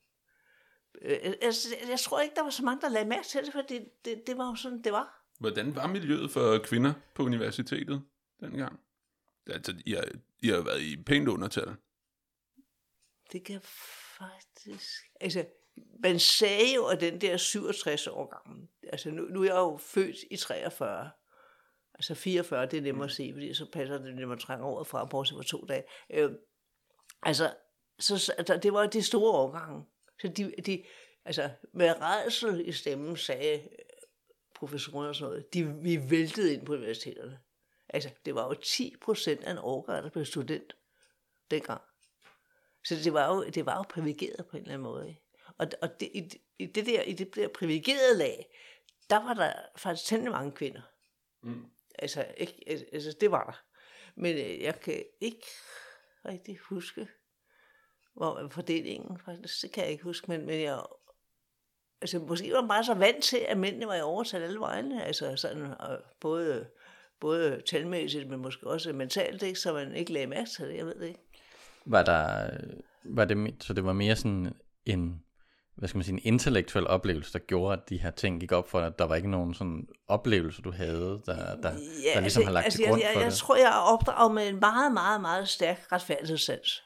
Øh, 1.01 1.19
jeg, 1.23 1.37
jeg, 1.41 1.53
jeg 1.89 1.99
tror 1.99 2.21
ikke, 2.21 2.35
der 2.35 2.43
var 2.43 2.49
så 2.49 2.63
mange, 2.63 2.81
der 2.81 2.89
lagde 2.89 3.09
mærke 3.09 3.27
til 3.27 3.45
det, 3.45 3.53
for 3.53 3.61
det, 3.61 3.89
det, 4.05 4.27
det 4.27 4.37
var 4.37 4.49
jo 4.49 4.55
sådan, 4.55 4.81
det 4.81 4.91
var. 4.91 5.21
Hvordan 5.39 5.75
var 5.75 5.87
miljøet 5.87 6.31
for 6.31 6.57
kvinder 6.57 6.93
på 7.15 7.23
universitetet 7.23 8.03
dengang? 8.39 8.79
Altså, 9.47 9.75
I 9.85 9.93
har, 9.93 10.07
I 10.39 10.47
har 10.47 10.61
været 10.61 10.81
i 10.81 11.03
pænt 11.03 11.27
undertal. 11.27 11.75
Det 13.31 13.43
kan 13.45 13.61
faktisk... 14.17 15.03
Altså, 15.21 15.45
man 15.77 16.19
sagde 16.19 16.73
jo, 16.75 16.85
at 16.85 16.99
den 16.99 17.21
der 17.21 17.37
67 17.37 18.07
år 18.07 18.25
gammel, 18.25 18.67
altså 18.83 19.11
nu, 19.11 19.23
nu 19.23 19.41
er 19.41 19.45
jeg 19.45 19.55
jo 19.55 19.77
født 19.77 20.15
i 20.31 20.35
43, 20.35 21.09
altså 21.93 22.15
44, 22.15 22.65
det 22.65 22.77
er 22.77 22.81
nemmere 22.81 23.05
at 23.05 23.11
se, 23.11 23.31
fordi 23.33 23.53
så 23.53 23.65
passer 23.73 23.97
det, 23.97 24.15
når 24.15 24.27
man 24.27 24.37
trænger 24.37 24.65
året 24.65 24.87
fra, 24.87 25.05
bortset 25.05 25.35
for 25.35 25.43
to 25.43 25.65
dage. 25.69 25.83
Øh, 26.09 26.31
altså, 27.23 27.53
så, 27.99 28.33
altså, 28.37 28.57
det 28.57 28.73
var 28.73 28.87
de 28.87 29.03
store 29.03 29.31
årgange. 29.31 29.85
Så 30.21 30.27
de, 30.27 30.53
de 30.65 30.83
altså 31.25 31.49
med 31.73 32.01
redsel 32.01 32.67
i 32.67 32.71
stemmen 32.71 33.17
sagde 33.17 33.59
øh, 33.59 33.69
professorerne 34.55 35.09
og 35.09 35.15
sådan 35.15 35.29
noget, 35.29 35.53
de, 35.53 35.75
vi 35.83 36.09
væltede 36.09 36.53
ind 36.53 36.65
på 36.65 36.73
universiteterne. 36.73 37.39
Altså, 37.89 38.09
det 38.25 38.35
var 38.35 38.47
jo 38.47 38.53
10 38.53 38.95
procent 39.01 39.43
af 39.43 39.51
en 39.51 39.57
årgang, 39.57 40.03
der 40.03 40.09
blev 40.09 40.25
student 40.25 40.75
dengang. 41.51 41.81
Så 42.85 42.95
det 43.03 43.13
var 43.13 43.35
jo, 43.35 43.43
det 43.43 43.65
var 43.65 43.77
jo 43.77 43.83
privilegeret 43.89 44.45
på 44.47 44.57
en 44.57 44.63
eller 44.63 44.73
anden 44.73 44.83
måde. 44.83 45.07
Ikke? 45.09 45.24
Og, 45.57 45.67
og 45.81 45.99
det, 45.99 46.09
i, 46.13 46.31
i, 46.59 46.65
det 46.65 46.85
der, 46.85 47.01
i 47.01 47.13
det 47.13 47.35
der 47.35 47.47
privilegerede 47.47 48.17
lag, 48.17 48.47
der 49.09 49.15
var 49.15 49.33
der 49.33 49.53
faktisk 49.77 50.09
temmelig 50.09 50.31
mange 50.31 50.51
kvinder. 50.51 50.81
Mm. 51.43 51.65
Altså, 51.99 52.25
ikke, 52.37 52.63
altså, 52.93 53.15
det 53.21 53.31
var 53.31 53.43
der. 53.43 53.63
Men 54.15 54.35
øh, 54.35 54.61
jeg 54.61 54.79
kan 54.79 55.03
ikke 55.21 55.47
rigtig 56.25 56.57
huske, 56.57 57.07
hvor 58.13 58.47
fordelingen 58.51 59.19
faktisk, 59.25 59.61
det 59.61 59.71
kan 59.71 59.83
jeg 59.83 59.91
ikke 59.91 60.03
huske, 60.03 60.31
men, 60.31 60.45
men 60.45 60.61
jeg, 60.61 60.79
altså 62.01 62.19
måske 62.19 62.53
var 62.53 62.61
man 62.61 62.67
bare 62.67 62.83
så 62.83 62.93
vant 62.93 63.23
til, 63.23 63.37
at 63.37 63.57
mændene 63.57 63.87
var 63.87 63.95
i 63.95 64.01
overtal 64.01 64.41
alle 64.41 64.59
vegne, 64.59 65.03
altså 65.03 65.35
sådan, 65.35 65.63
og 65.79 65.99
både, 66.19 66.69
både 67.19 67.61
talmæssigt, 67.61 68.29
men 68.29 68.39
måske 68.39 68.67
også 68.67 68.93
mentalt, 68.93 69.43
ikke, 69.43 69.59
så 69.59 69.73
man 69.73 69.95
ikke 69.95 70.13
lagde 70.13 70.27
mærke 70.27 70.49
til 70.49 70.65
det, 70.65 70.77
jeg 70.77 70.85
ved 70.85 70.95
det 70.95 71.07
ikke. 71.07 71.19
Var 71.85 72.03
der, 72.03 72.49
var 73.03 73.25
det, 73.25 73.63
så 73.63 73.73
det 73.73 73.85
var 73.85 73.93
mere 73.93 74.15
sådan 74.15 74.55
en, 74.85 75.24
hvad 75.75 75.89
skal 75.89 75.97
man 75.97 76.03
sige, 76.03 76.13
en 76.13 76.21
intellektuel 76.23 76.87
oplevelse, 76.87 77.33
der 77.33 77.39
gjorde, 77.39 77.73
at 77.73 77.89
de 77.89 77.97
her 77.97 78.11
ting 78.11 78.39
gik 78.39 78.51
op 78.51 78.69
for 78.69 78.79
dig, 78.79 78.87
at 78.87 78.99
der 78.99 79.05
var 79.05 79.15
ikke 79.15 79.31
nogen 79.31 79.53
sådan 79.53 79.87
oplevelse, 80.07 80.61
du 80.61 80.71
havde, 80.71 81.21
der, 81.25 81.35
der, 81.35 81.71
ja, 81.71 82.13
der 82.13 82.19
ligesom 82.19 82.23
altså, 82.23 82.43
har 82.43 82.51
lagt 82.51 82.65
altså, 82.65 82.77
til 82.77 82.87
grund 82.87 83.01
jeg, 83.01 83.07
jeg, 83.07 83.13
for 83.13 83.19
jeg, 83.19 83.25
det? 83.25 83.31
Jeg 83.31 83.37
tror, 83.37 83.55
jeg 83.55 83.67
er 83.67 83.93
opdraget 83.93 84.33
med 84.33 84.47
en 84.49 84.59
meget, 84.59 84.93
meget, 84.93 85.21
meget 85.21 85.49
stærk 85.49 85.91
retfærdighedssans. 85.91 86.83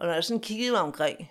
Og 0.00 0.06
når 0.06 0.12
jeg 0.12 0.24
sådan 0.24 0.40
kiggede 0.40 0.70
mig 0.70 0.80
omkring, 0.80 1.30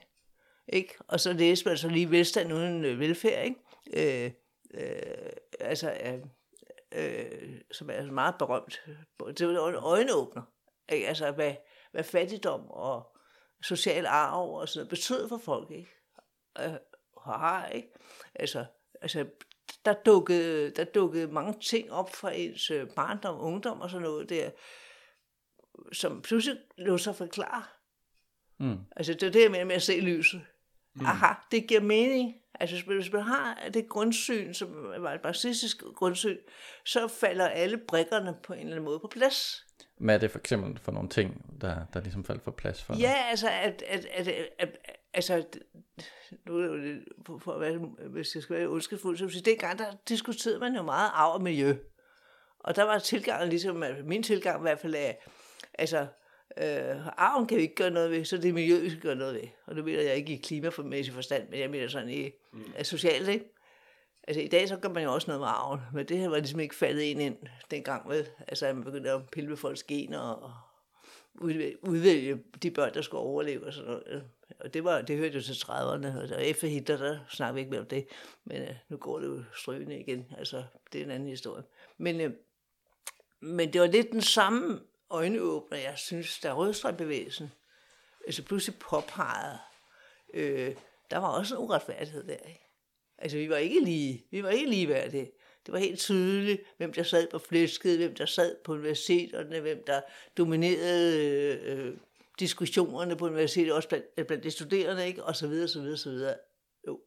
ikke? 0.67 0.95
og 1.07 1.19
så 1.19 1.33
læste 1.33 1.67
man 1.67 1.77
så 1.77 1.89
lige 1.89 2.11
velstand 2.11 2.53
uden 2.53 2.85
øh, 2.85 2.99
velfærd, 2.99 3.45
ikke? 3.45 4.25
Øh, 4.25 4.31
øh, 4.73 5.31
altså, 5.59 5.93
øh, 6.05 6.19
øh, 6.91 7.61
som 7.71 7.89
er 7.89 8.11
meget 8.11 8.35
berømt. 8.39 8.81
Det 9.37 9.47
var 9.47 9.69
en 9.69 9.75
øjenåbner. 9.75 10.41
Ikke? 10.91 11.07
Altså, 11.07 11.31
hvad, 11.31 11.53
hvad 11.91 12.03
fattigdom 12.03 12.69
og 12.69 13.15
social 13.63 14.05
arv 14.05 14.49
og 14.49 14.69
sådan 14.69 14.79
noget 14.79 14.89
betød 14.89 15.29
for 15.29 15.37
folk, 15.37 15.71
ikke? 15.71 15.98
Øh, 16.65 16.73
har, 17.23 17.67
ikke? 17.67 17.89
Altså, 18.35 18.65
altså 19.01 19.25
der 19.85 19.93
dukkede, 19.93 20.71
der 20.71 20.83
dukkede 20.83 21.27
mange 21.27 21.53
ting 21.61 21.91
op 21.91 22.15
fra 22.15 22.31
ens 22.35 22.71
øh, 22.71 22.87
barndom, 22.95 23.39
ungdom 23.39 23.81
og 23.81 23.89
sådan 23.89 24.03
noget 24.03 24.29
der, 24.29 24.49
som 25.93 26.21
pludselig 26.21 26.59
lå 26.77 26.97
sig 26.97 27.15
forklare. 27.15 27.63
Mm. 28.59 28.77
Altså 28.95 29.13
det 29.13 29.23
er 29.23 29.31
det, 29.31 29.43
jeg 29.43 29.51
mener 29.51 29.65
med 29.65 29.75
at 29.75 29.81
se 29.81 29.99
lyset. 29.99 30.41
Mm. 30.95 31.05
Aha, 31.05 31.33
det 31.51 31.67
giver 31.67 31.81
mening. 31.81 32.35
Altså 32.59 32.85
hvis 32.85 33.11
man 33.11 33.21
har 33.21 33.69
det 33.73 33.89
grundsyn, 33.89 34.53
som 34.53 34.69
var 34.97 35.13
et 35.13 35.23
marxistisk 35.23 35.83
grundsyn, 35.95 36.37
så 36.85 37.07
falder 37.07 37.47
alle 37.47 37.77
brikkerne 37.87 38.35
på 38.43 38.53
en 38.53 38.59
eller 38.59 38.71
anden 38.71 38.85
måde 38.85 38.99
på 38.99 39.07
plads. 39.07 39.65
Hvad 39.97 40.15
er 40.15 40.19
det 40.19 40.31
for 40.31 40.39
eksempel 40.39 40.79
for 40.79 40.91
nogle 40.91 41.09
ting, 41.09 41.45
der, 41.61 41.85
der 41.93 42.01
ligesom 42.01 42.23
faldt 42.25 42.43
for 42.43 42.51
plads 42.51 42.83
for 42.83 42.93
dig? 42.93 43.01
Ja, 43.01 43.13
altså, 43.29 43.49
at, 43.49 43.83
at, 43.87 44.05
at, 44.05 44.27
at, 44.27 44.77
at 44.83 44.98
altså, 45.13 45.43
nu 46.47 46.57
er 46.57 46.67
det 46.67 46.95
jo 46.95 47.01
for, 47.25 47.37
for 47.37 47.51
at 47.51 47.61
være, 47.61 47.77
hvis 48.09 48.35
jeg 48.35 48.43
skal 48.43 48.55
være 48.55 48.67
ondskabsfuld, 48.67 49.17
så 49.17 49.29
sige, 49.29 49.41
dengang 49.41 49.79
der 49.79 49.85
diskuterede 50.09 50.59
man 50.59 50.75
jo 50.75 50.81
meget 50.81 51.11
arv 51.13 51.33
og 51.33 51.41
miljø. 51.41 51.75
Og 52.59 52.75
der 52.75 52.83
var 52.83 52.99
tilgangen 52.99 53.49
ligesom, 53.49 53.83
min 54.03 54.23
tilgang 54.23 54.59
i 54.59 54.61
hvert 54.61 54.79
fald 54.79 54.95
af, 54.95 55.25
altså, 55.73 56.07
øh, 56.57 57.07
arven 57.17 57.47
kan 57.47 57.57
vi 57.57 57.61
ikke 57.61 57.75
gøre 57.75 57.91
noget 57.91 58.11
ved, 58.11 58.25
så 58.25 58.37
det 58.37 58.49
er 58.49 58.53
miljøet, 58.53 58.83
vi 58.83 58.89
skal 58.89 59.01
gøre 59.01 59.15
noget 59.15 59.33
ved. 59.33 59.47
Og 59.65 59.75
nu 59.75 59.83
mener 59.83 60.01
jeg 60.01 60.15
ikke 60.15 60.33
i 60.33 60.37
klimamæssig 60.37 61.13
forstand, 61.13 61.49
men 61.49 61.59
jeg 61.59 61.69
mener 61.69 61.87
sådan 61.87 62.09
i 62.09 62.31
mm. 62.53 62.83
socialt, 62.83 63.27
ikke? 63.27 63.55
Altså 64.27 64.41
i 64.41 64.47
dag 64.47 64.67
så 64.67 64.77
gør 64.77 64.89
man 64.89 65.03
jo 65.03 65.13
også 65.13 65.27
noget 65.27 65.41
med 65.41 65.47
arven, 65.47 65.79
men 65.93 66.05
det 66.05 66.17
her 66.17 66.29
var 66.29 66.37
ligesom 66.37 66.59
ikke 66.59 66.75
faldet 66.75 67.01
ind 67.01 67.21
ind 67.21 67.37
dengang, 67.71 68.09
vel? 68.09 68.27
Altså 68.47 68.65
at 68.65 68.75
man 68.75 68.83
begyndte 68.83 69.11
at 69.11 69.29
pille 69.31 69.49
ved 69.49 69.57
folks 69.57 69.83
gener 69.83 70.19
og 70.19 70.53
udvælge 71.81 72.39
de 72.63 72.71
børn, 72.71 72.93
der 72.93 73.01
skulle 73.01 73.21
overleve 73.21 73.65
og 73.65 73.73
sådan 73.73 73.91
noget. 73.91 74.23
Og 74.59 74.73
det, 74.73 74.83
var, 74.83 75.01
det 75.01 75.17
hørte 75.17 75.35
jo 75.35 75.41
til 75.41 75.53
30'erne, 75.53 76.35
og 76.35 76.45
efter 76.45 76.67
Hitler, 76.67 76.97
der 76.97 77.19
snakker 77.29 77.53
vi 77.53 77.59
ikke 77.59 77.71
mere 77.71 77.81
om 77.81 77.87
det. 77.87 78.07
Men 78.43 78.61
øh, 78.61 78.75
nu 78.89 78.97
går 78.97 79.19
det 79.19 79.27
jo 79.27 79.43
strygende 79.55 79.99
igen, 79.99 80.25
altså 80.37 80.63
det 80.93 81.01
er 81.01 81.05
en 81.05 81.11
anden 81.11 81.29
historie. 81.29 81.63
Men, 81.97 82.21
øh, 82.21 82.31
men 83.39 83.73
det 83.73 83.81
var 83.81 83.87
lidt 83.87 84.11
den 84.11 84.21
samme 84.21 84.79
øjenåbner, 85.09 85.77
jeg 85.77 85.97
synes, 85.97 86.39
der 86.39 86.53
rødstrømbevægelsen 86.53 87.51
altså 88.25 88.43
pludselig 88.43 88.79
påpegede, 88.79 89.57
øh, 90.33 90.75
der 91.11 91.17
var 91.17 91.27
også 91.27 91.55
en 91.55 91.61
uretfærdighed 91.61 92.23
der, 92.23 92.37
ikke? 92.37 92.65
Altså, 93.17 93.37
vi 93.37 93.49
var 93.49 93.57
ikke 93.57 93.79
lige, 93.79 94.25
vi 94.31 94.43
var 94.43 94.49
ikke 94.49 94.69
ligeværdige. 94.69 95.31
Det 95.65 95.73
var 95.73 95.79
helt 95.79 95.99
tydeligt, 95.99 96.61
hvem 96.77 96.93
der 96.93 97.03
sad 97.03 97.27
på 97.31 97.39
flæsket, 97.39 97.97
hvem 97.97 98.15
der 98.15 98.25
sad 98.25 98.55
på 98.63 98.73
universiteterne, 98.73 99.59
hvem 99.59 99.83
der 99.87 100.01
dominerede 100.37 101.17
øh, 101.17 101.87
øh 101.87 101.97
diskussionerne 102.39 103.15
på 103.15 103.25
universitetet, 103.25 103.73
også 103.73 103.89
blandt, 103.89 104.27
blandt 104.27 104.43
de 104.43 104.51
studerende, 104.51 105.07
ikke? 105.07 105.23
og 105.23 105.35
så 105.35 105.47
videre, 105.47 105.67
så 105.67 105.81
videre, 105.81 105.97
så 105.97 106.09
videre. 106.09 106.35
Jo. 106.87 106.99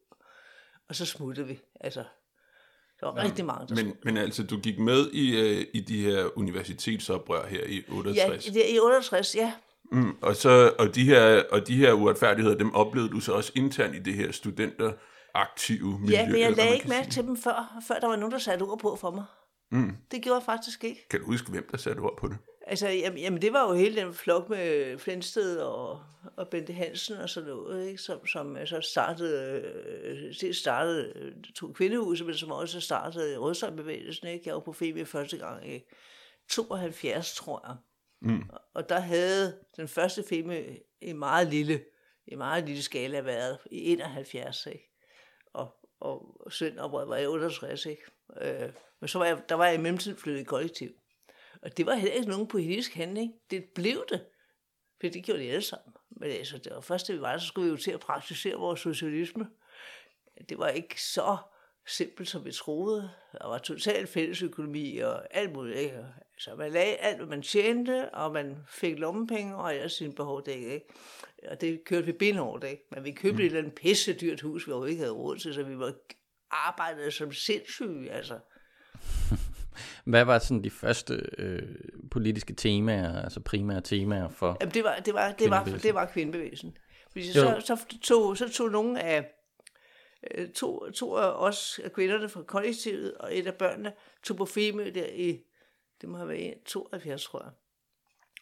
Og 0.89 0.95
så 0.95 1.05
smuttede 1.05 1.47
vi. 1.47 1.59
Altså, 1.81 2.03
der 2.99 3.05
var 3.05 3.21
ja, 3.21 3.23
rigtig 3.23 3.45
mange, 3.45 3.67
der 3.67 3.83
men, 3.83 3.95
men 4.03 4.17
altså, 4.17 4.43
du 4.43 4.59
gik 4.59 4.79
med 4.79 5.11
i, 5.11 5.39
øh, 5.39 5.65
i 5.73 5.81
de 5.81 6.01
her 6.01 6.37
universitetsoprør 6.37 7.47
her 7.47 7.63
i 7.65 7.83
68? 7.87 8.47
Ja, 8.47 8.53
det, 8.53 8.63
i 8.75 8.79
68, 8.79 9.35
ja. 9.35 9.53
Mm, 9.91 10.17
og, 10.21 10.35
så, 10.35 10.73
og, 10.79 10.95
de 10.95 11.03
her, 11.03 11.43
og 11.51 11.67
de 11.67 11.77
her 11.77 11.93
uretfærdigheder, 11.93 12.57
dem 12.57 12.75
oplevede 12.75 13.11
du 13.11 13.19
så 13.19 13.33
også 13.33 13.51
internt 13.55 13.95
i 13.95 13.99
det 13.99 14.13
her 14.13 14.31
studenter 14.31 14.93
aktive 15.33 15.99
miljø. 15.99 16.15
Ja, 16.15 16.29
men 16.29 16.39
jeg 16.39 16.51
lagde 16.51 16.73
ikke 16.73 16.89
mærke 16.89 17.09
til 17.09 17.23
dem 17.23 17.37
før, 17.37 17.81
før 17.87 17.99
der 17.99 18.07
var 18.07 18.15
nogen, 18.15 18.31
der 18.31 18.37
satte 18.37 18.63
ord 18.63 18.79
på 18.79 18.95
for 18.95 19.11
mig. 19.11 19.23
Mm. 19.71 19.95
Det 20.11 20.23
gjorde 20.23 20.35
jeg 20.35 20.45
faktisk 20.45 20.83
ikke. 20.83 21.07
Kan 21.09 21.19
du 21.19 21.25
huske, 21.25 21.51
hvem 21.51 21.67
der 21.71 21.77
satte 21.77 21.99
ord 21.99 22.17
på 22.17 22.27
det? 22.27 22.37
Altså, 22.67 22.87
jamen, 22.87 23.19
jamen 23.19 23.41
det 23.41 23.53
var 23.53 23.69
jo 23.69 23.73
hele 23.73 24.01
den 24.01 24.13
flok 24.13 24.49
med 24.49 24.97
Flensted 24.97 25.57
og, 25.57 26.03
og 26.35 26.49
Bente 26.49 26.73
Hansen 26.73 27.17
og 27.17 27.29
sådan 27.29 27.49
noget, 27.49 27.87
ikke? 27.87 28.01
Som, 28.01 28.27
som 28.27 28.55
altså 28.55 28.81
startede, 28.81 29.61
øh, 30.43 30.53
startede 30.53 31.13
øh, 31.15 31.33
to 31.55 31.73
kvindehuse, 31.73 32.25
men 32.25 32.35
som 32.35 32.51
også 32.51 32.79
startede 32.79 33.37
Rødsøjbevægelsen. 33.37 34.27
Ikke? 34.27 34.43
Jeg 34.45 34.53
var 34.53 34.59
på 34.59 34.73
FEMI 34.73 35.05
første 35.05 35.37
gang 35.37 35.73
i 35.73 35.83
72, 36.49 37.35
tror 37.35 37.65
jeg. 37.67 37.75
Mm. 38.21 38.49
Og 38.73 38.89
der 38.89 38.99
havde 38.99 39.57
den 39.77 39.87
første 39.87 40.23
FEMI 40.29 40.79
i 41.01 41.13
meget 41.13 41.47
lille, 41.47 41.83
i 42.27 42.35
meget 42.35 42.65
lille 42.65 42.83
skala 42.83 43.19
været 43.19 43.57
i 43.71 43.91
71, 43.91 44.65
ikke? 44.65 44.89
Og, 45.53 45.75
og 45.99 46.37
Sønderbrød 46.49 47.07
var 47.07 47.17
i 47.17 47.27
68, 47.27 47.85
ikke? 47.85 48.03
Øh, 48.41 48.69
men 48.99 49.07
så 49.07 49.17
var 49.17 49.25
jeg, 49.25 49.41
der 49.49 49.55
var 49.55 49.65
jeg 49.65 49.75
i 49.75 49.81
mellemtiden 49.81 50.17
flyttet 50.17 50.41
i 50.41 50.43
kollektiv. 50.43 50.89
Og 51.63 51.77
det 51.77 51.85
var 51.85 51.95
heller 51.95 52.15
ikke 52.15 52.29
nogen 52.29 52.47
politisk 52.47 52.93
handling. 52.93 53.33
Det 53.51 53.65
blev 53.75 54.05
det. 54.09 54.25
For 55.01 55.07
det 55.07 55.23
gjorde 55.23 55.41
de 55.41 55.49
alle 55.49 55.61
sammen. 55.61 55.93
Men 56.09 56.31
altså, 56.31 56.57
det 56.57 56.71
var 56.75 56.81
først, 56.81 57.07
da 57.07 57.13
vi 57.13 57.21
var 57.21 57.31
der, 57.31 57.39
så 57.39 57.47
skulle 57.47 57.65
vi 57.65 57.71
jo 57.71 57.77
til 57.77 57.91
at 57.91 57.99
praktisere 57.99 58.55
vores 58.55 58.79
socialisme. 58.79 59.47
Det 60.49 60.57
var 60.57 60.67
ikke 60.67 61.01
så 61.01 61.37
simpelt, 61.87 62.29
som 62.29 62.45
vi 62.45 62.51
troede. 62.51 63.11
Der 63.31 63.47
var 63.47 63.57
totalt 63.57 64.09
fælles 64.09 64.41
økonomi 64.41 64.97
og 64.97 65.35
alt 65.35 65.53
muligt. 65.53 65.77
Ikke? 65.77 66.05
Så 66.37 66.55
man 66.55 66.71
lagde 66.71 66.95
alt, 66.95 67.17
hvad 67.17 67.27
man 67.27 67.41
tjente, 67.41 68.09
og 68.13 68.33
man 68.33 68.57
fik 68.69 68.99
lommepenge 68.99 69.55
og 69.55 69.75
ellers 69.75 69.93
sine 69.93 70.13
behov 70.13 70.45
dækket. 70.45 70.71
Ikke? 70.71 70.85
Og 71.47 71.61
det 71.61 71.83
kørte 71.85 72.05
vi 72.05 72.11
benhårdt, 72.11 72.63
ikke? 72.63 72.83
Men 72.91 73.03
vi 73.03 73.11
købte 73.11 73.33
mm. 73.33 73.39
et 73.39 73.45
eller 73.45 73.59
andet 73.59 73.75
pisse 73.75 74.13
dyrt 74.13 74.41
hus, 74.41 74.67
vi 74.67 74.71
overhovedet 74.71 74.91
ikke 74.91 75.01
havde 75.01 75.13
råd 75.13 75.37
til, 75.37 75.53
så 75.53 75.63
vi 75.63 75.79
var 75.79 75.93
arbejdede 76.51 77.11
som 77.11 77.31
sindssyge, 77.31 78.11
altså. 78.11 78.39
Hvad 80.05 80.25
var 80.25 80.39
sådan 80.39 80.63
de 80.63 80.69
første 80.69 81.29
øh, 81.37 81.75
politiske 82.11 82.53
temaer, 82.53 83.21
altså 83.21 83.39
primære 83.39 83.81
temaer 83.81 84.29
for 84.29 84.57
Jamen, 84.61 84.73
det 84.73 84.83
var, 84.83 84.95
det 84.95 85.13
var, 85.13 85.31
det 85.31 85.49
var, 85.49 85.63
det 85.63 85.93
var 85.93 86.05
kvindebevægelsen. 86.05 86.77
så, 87.15 87.61
så, 87.65 87.85
tog, 88.01 88.37
så 88.37 88.49
tog 88.49 88.71
nogle 88.71 89.01
af 89.01 89.31
øh, 90.31 90.49
to, 90.49 90.91
to 90.91 91.15
af 91.15 91.31
os 91.31 91.79
af 91.83 91.93
kvinderne 91.93 92.29
fra 92.29 92.43
kollektivet, 92.43 93.13
og 93.13 93.37
et 93.37 93.47
af 93.47 93.55
børnene 93.55 93.93
tog 94.23 94.37
på 94.37 94.45
Femø 94.45 94.91
der 94.95 95.07
i, 95.07 95.39
det 96.01 96.09
må 96.09 96.17
have 96.17 96.29
været 96.29 96.53
72, 96.65 97.23
tror 97.23 97.43
jeg. 97.43 97.51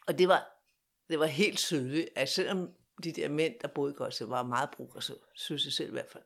Og 0.07 0.17
det 0.17 0.27
var, 0.27 0.61
det 1.09 1.19
var 1.19 1.25
helt 1.25 1.57
tydeligt, 1.57 2.09
at 2.15 2.29
selvom 2.29 2.69
de 3.03 3.11
der 3.11 3.29
mænd, 3.29 3.53
der 3.61 3.67
boede 3.67 3.93
i 3.93 3.95
Korsted, 3.95 4.27
var 4.27 4.43
meget 4.43 4.69
progressive, 4.71 5.17
synes 5.35 5.65
jeg 5.65 5.73
selv 5.73 5.89
i 5.89 5.91
hvert 5.91 6.09
fald, 6.11 6.23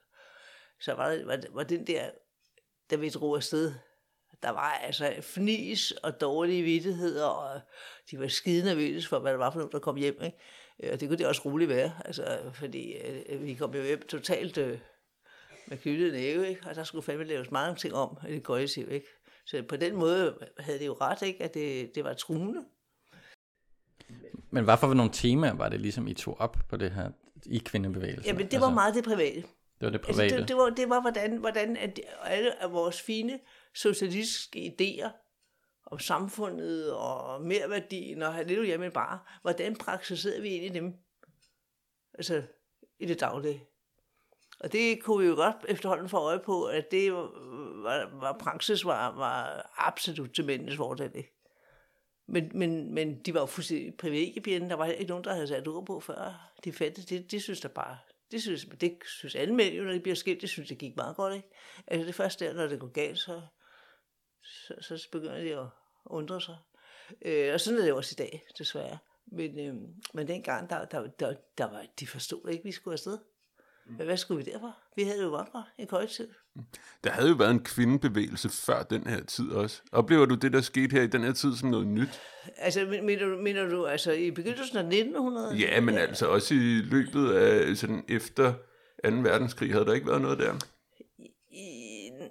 så 0.80 0.94
var, 0.94 1.10
det, 1.10 1.28
var, 1.28 1.40
var 1.52 1.64
den 1.64 1.88
der, 1.88 2.10
da 2.90 2.96
vi 2.96 3.10
drog 3.10 3.36
afsted, 3.36 3.74
der 4.44 4.50
var 4.50 4.72
altså 4.72 5.14
fnis 5.22 5.92
og 5.92 6.22
dårlige 6.22 6.64
vidtigheder, 6.64 7.26
og 7.26 7.62
de 8.12 8.20
var 8.20 8.28
skide 8.28 8.66
nervøse 8.66 9.10
for, 9.10 9.20
hvad 9.20 9.32
der 9.32 9.38
var 9.38 9.52
for 9.52 9.60
nogen, 9.60 9.72
der 9.72 9.80
kom 9.80 9.96
hjem. 9.96 10.22
Ikke? 10.24 10.38
Øh, 10.84 10.90
og 10.94 11.00
det 11.00 11.10
kunne 11.10 11.18
det 11.18 11.28
også 11.28 11.42
roligt 11.46 11.70
være, 11.70 11.92
altså, 12.06 12.38
fordi 12.54 12.94
øh, 13.30 13.44
vi 13.44 13.54
kom 13.54 13.76
jo 13.76 13.84
hjem 13.84 14.08
totalt 14.08 14.58
øh, 14.58 14.80
med 15.68 15.78
kyldet 15.78 16.14
næve, 16.14 16.50
ikke? 16.50 16.70
og 16.70 16.76
der 16.76 16.84
skulle 16.84 17.04
fandme 17.04 17.24
laves 17.24 17.52
mange 17.52 17.76
ting 17.76 17.94
om 17.94 18.18
i 18.30 18.32
det 18.32 18.44
kollektiv. 18.44 18.92
Ikke? 18.92 19.08
Så 19.46 19.64
på 19.70 19.76
den 19.76 19.96
måde 19.96 20.38
havde 20.60 20.80
det 20.80 20.86
jo 20.86 20.98
ret, 21.02 21.22
ikke? 21.22 21.44
at 21.44 21.54
det, 21.54 21.96
det 21.96 22.04
var 22.04 22.14
truende. 22.14 22.64
Men 24.50 24.64
hvad 24.64 24.78
for 24.78 24.94
nogle 24.94 25.12
temaer 25.14 25.54
var 25.54 25.70
det 25.70 25.82
ligesom, 25.82 26.08
I 26.08 26.14
tog 26.14 26.40
op 26.40 26.58
på 26.70 26.78
det 26.78 26.92
her 26.92 27.10
i 27.46 27.58
kvindebevægelsen? 27.58 28.26
Jamen, 28.26 28.46
det 28.52 28.60
var 28.60 28.68
altså, 28.68 28.74
meget 28.74 28.96
det 28.96 29.04
private. 29.04 29.44
Det 29.86 29.94
var 29.94 29.98
det 29.98 30.02
private? 30.02 30.24
Altså, 30.24 30.38
det, 30.38 30.48
det, 30.48 30.58
var, 30.58 30.70
det 30.70 30.90
var, 30.90 31.02
hvordan, 31.02 31.38
hvordan 31.38 31.78
at 31.78 32.00
alle 32.24 32.64
af 32.64 32.72
vores 32.72 33.02
fine 33.02 33.40
socialistiske 33.74 34.76
idéer 34.80 35.10
om 35.86 36.00
samfundet 36.00 36.94
og 36.94 37.42
merværdien 37.42 38.22
og 38.22 38.44
lidt 38.46 38.66
hjemme 38.66 38.92
bare, 38.92 39.20
hvordan 39.42 39.76
praktiserede 39.76 40.42
vi 40.42 40.50
ind 40.50 40.76
i 40.76 40.80
dem? 40.80 40.94
Altså, 42.14 42.44
i 43.00 43.06
det 43.06 43.20
daglige. 43.20 43.64
Og 44.60 44.72
det 44.72 45.04
kunne 45.04 45.24
vi 45.24 45.30
jo 45.30 45.36
godt 45.36 45.56
efterhånden 45.68 46.10
få 46.10 46.18
øje 46.18 46.40
på, 46.40 46.66
at 46.66 46.92
det 46.92 47.14
var, 47.14 48.20
var 48.20 48.38
praksis 48.40 48.86
var, 48.86 49.16
var 49.16 49.72
absolut 49.78 50.34
til 50.36 50.46
mændenes 50.46 50.76
fordel. 50.76 51.26
Men, 52.28 52.52
men, 52.54 52.94
men 52.94 53.22
de 53.22 53.34
var 53.34 53.40
jo 53.40 53.46
fuldstændig 53.46 53.98
privilegiepigerne. 53.98 54.70
Der 54.70 54.76
var 54.76 54.86
ikke 54.86 55.10
nogen, 55.10 55.24
der 55.24 55.34
havde 55.34 55.48
sat 55.48 55.68
ord 55.68 55.86
på 55.86 56.00
før. 56.00 56.52
De 56.64 56.72
fattige, 56.72 57.18
det, 57.18 57.32
de 57.32 57.40
synes 57.40 57.62
der 57.62 57.70
bare, 57.70 57.98
det 58.32 58.42
synes, 58.42 58.66
det 58.82 58.98
synes 59.06 59.36
alle 59.36 59.56
mænd 59.56 59.76
jo, 59.76 59.84
når 59.84 59.92
de 59.92 60.00
bliver 60.00 60.16
skilt, 60.16 60.42
det 60.42 60.50
synes, 60.50 60.70
det 60.70 60.78
gik 60.78 60.96
meget 60.96 61.16
godt, 61.16 61.36
ikke? 61.36 61.50
Altså 61.88 62.08
det 62.08 62.16
første 62.16 62.46
der, 62.46 62.54
når 62.54 62.68
det 62.68 62.80
går 62.80 62.88
galt, 62.88 63.20
så, 63.20 63.42
så, 64.82 64.98
så 64.98 65.08
begynder 65.12 65.38
de 65.38 65.60
at 65.60 65.68
undre 66.06 66.42
sig. 66.42 66.58
Øh, 67.22 67.54
og 67.54 67.62
sådan 67.62 67.80
er 67.80 67.84
det 67.84 67.94
også 67.94 68.16
i 68.18 68.22
dag, 68.24 68.48
desværre. 68.58 68.98
Men, 69.26 69.60
øh, 69.60 69.76
men 70.14 70.28
dengang, 70.28 70.70
der, 70.70 70.86
der, 70.86 71.08
der, 71.08 71.36
der 71.58 71.66
var, 71.66 71.86
de 72.00 72.08
forstod 72.08 72.50
ikke, 72.50 72.62
at 72.62 72.66
vi 72.66 72.72
skulle 72.72 72.94
afsted. 72.94 73.18
Men 73.86 74.06
hvad 74.06 74.18
skulle 74.18 74.46
vi 74.46 74.52
derfor? 74.52 74.78
Vi 74.96 75.04
havde 75.04 75.24
jo 75.24 75.30
godt 75.30 75.50
i 75.78 75.86
kollektiv. 75.86 76.26
Der 77.04 77.12
havde 77.12 77.30
jo 77.30 77.36
været 77.36 77.52
en 77.52 77.64
kvindebevægelse 77.64 78.50
før 78.50 78.84
den 78.84 79.08
her 79.08 79.24
tid 79.24 79.50
også. 79.52 79.82
Oplever 79.92 80.26
du 80.26 80.36
det, 80.36 80.54
der 80.54 80.62
skete 80.62 80.92
her 80.92 81.02
i 81.02 81.08
den 81.08 81.24
her 81.24 81.34
tid 81.34 81.56
som 81.56 81.70
noget 81.70 81.88
nyt? 81.88 82.22
Altså, 82.58 82.86
mener 83.04 83.26
du, 83.26 83.38
mener 83.38 83.70
du 83.70 83.86
altså 83.86 84.12
i 84.12 84.32
begyndelsen 84.32 84.78
af 84.78 84.84
1900? 84.84 85.56
Ja, 85.56 85.82
men 85.82 85.98
altså 85.98 86.28
også 86.28 86.54
i 86.54 86.82
løbet 86.82 87.32
af 87.34 87.78
sådan 87.78 88.04
efter 88.08 88.54
2. 88.54 89.10
verdenskrig, 89.10 89.72
havde 89.72 89.86
der 89.86 89.94
ikke 89.94 90.08
været 90.08 90.22
noget 90.22 90.40
der? 90.40 90.54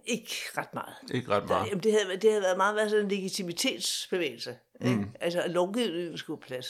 Ikke 0.07 0.35
ret 0.59 0.75
meget. 0.75 0.95
Ikke 1.15 1.29
ret 1.29 1.43
Der, 1.43 1.49
meget. 1.49 1.69
jamen, 1.69 1.83
det, 1.83 1.93
havde, 1.93 2.21
det 2.21 2.31
havde 2.31 2.43
været 2.43 2.57
meget 2.57 2.77
været 2.77 2.91
sådan 2.91 3.05
en 3.05 3.11
legitimitetsbevægelse. 3.11 4.57
Ikke? 4.85 4.97
Mm. 4.97 5.09
Altså, 5.21 5.43
lovgivningen 5.47 6.19
skulle 6.19 6.41
plads. 6.41 6.67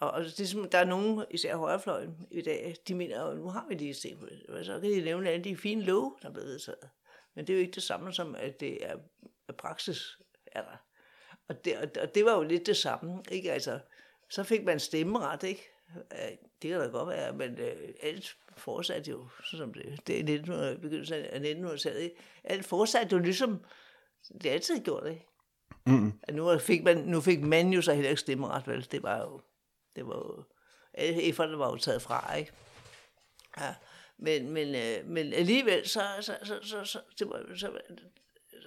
Og, 0.00 0.10
og 0.10 0.24
det, 0.24 0.54
er 0.54 0.66
der 0.72 0.78
er 0.78 0.84
nogen, 0.84 1.24
især 1.30 1.56
højrefløjen 1.56 2.26
i 2.30 2.42
dag, 2.42 2.76
de 2.88 2.94
mener, 2.94 3.24
at 3.24 3.36
nu 3.36 3.48
har 3.48 3.66
vi 3.68 3.74
lige 3.74 3.94
set 3.94 4.18
på 4.18 4.26
det. 4.26 4.46
Og 4.48 4.64
så 4.64 4.80
kan 4.80 4.90
de 4.90 5.00
nævne 5.00 5.30
alle 5.30 5.44
de 5.44 5.56
fine 5.56 5.82
love, 5.82 6.16
der 6.22 6.28
er 6.28 6.32
blevet 6.32 6.48
vedtaget. 6.48 6.88
Men 7.34 7.46
det 7.46 7.52
er 7.52 7.56
jo 7.56 7.60
ikke 7.60 7.74
det 7.74 7.82
samme 7.82 8.12
som, 8.12 8.34
at 8.34 8.60
det 8.60 8.86
er 8.86 8.96
at 9.48 9.56
praksis 9.56 10.18
er 10.46 10.62
der. 10.62 10.76
Og 11.48 11.64
det, 11.64 11.76
og, 11.76 11.88
og 12.02 12.14
det 12.14 12.24
var 12.24 12.34
jo 12.36 12.42
lidt 12.42 12.66
det 12.66 12.76
samme. 12.76 13.22
Ikke? 13.30 13.52
Altså, 13.52 13.80
så 14.30 14.42
fik 14.42 14.64
man 14.64 14.80
stemmeret, 14.80 15.42
ikke? 15.42 15.68
Øh, 15.96 16.36
Det 16.62 16.70
kan 16.70 16.80
da 16.80 16.86
godt 16.86 17.08
være, 17.08 17.32
men 17.32 17.58
øh, 17.58 17.94
alt 18.02 18.36
fortsatte 18.56 19.10
jo, 19.10 19.28
som 19.44 19.74
det, 19.74 20.06
det 20.06 20.14
er 20.14 20.18
1900, 20.18 20.78
begyndelsen 20.78 21.14
af 21.14 21.38
1900-tallet, 21.38 22.00
ikke? 22.00 22.16
alt 22.44 22.64
fortsatte 22.64 23.16
jo 23.16 23.22
ligesom, 23.22 23.64
det 24.42 24.46
altid 24.46 24.80
gjort, 24.84 25.06
ikke? 25.06 25.26
Mm. 25.86 26.12
At 26.22 26.34
nu 26.34 26.58
fik, 26.58 26.84
man, 26.84 26.96
nu 26.98 27.20
fik 27.20 27.40
man 27.40 27.72
jo 27.72 27.82
så 27.82 27.92
heller 27.94 28.10
ikke 28.10 28.20
stemmeret, 28.20 28.66
vel? 28.66 28.88
Det 28.92 29.02
var 29.02 29.20
jo, 29.20 29.40
det 29.96 30.06
var 30.06 30.16
jo, 30.16 30.44
alle 30.94 31.58
var 31.58 31.70
jo 31.70 31.76
taget 31.76 32.02
fra, 32.02 32.34
ikke? 32.34 32.52
Ja, 33.60 33.74
men, 34.18 34.50
men, 34.50 34.74
øh, 34.74 35.06
men 35.06 35.32
alligevel, 35.32 35.88
så, 35.88 36.02
så, 36.20 36.36
så, 36.42 36.58
så, 36.62 36.84
så, 36.84 37.00
det 37.18 37.28
var, 37.28 37.56
så 37.56 37.70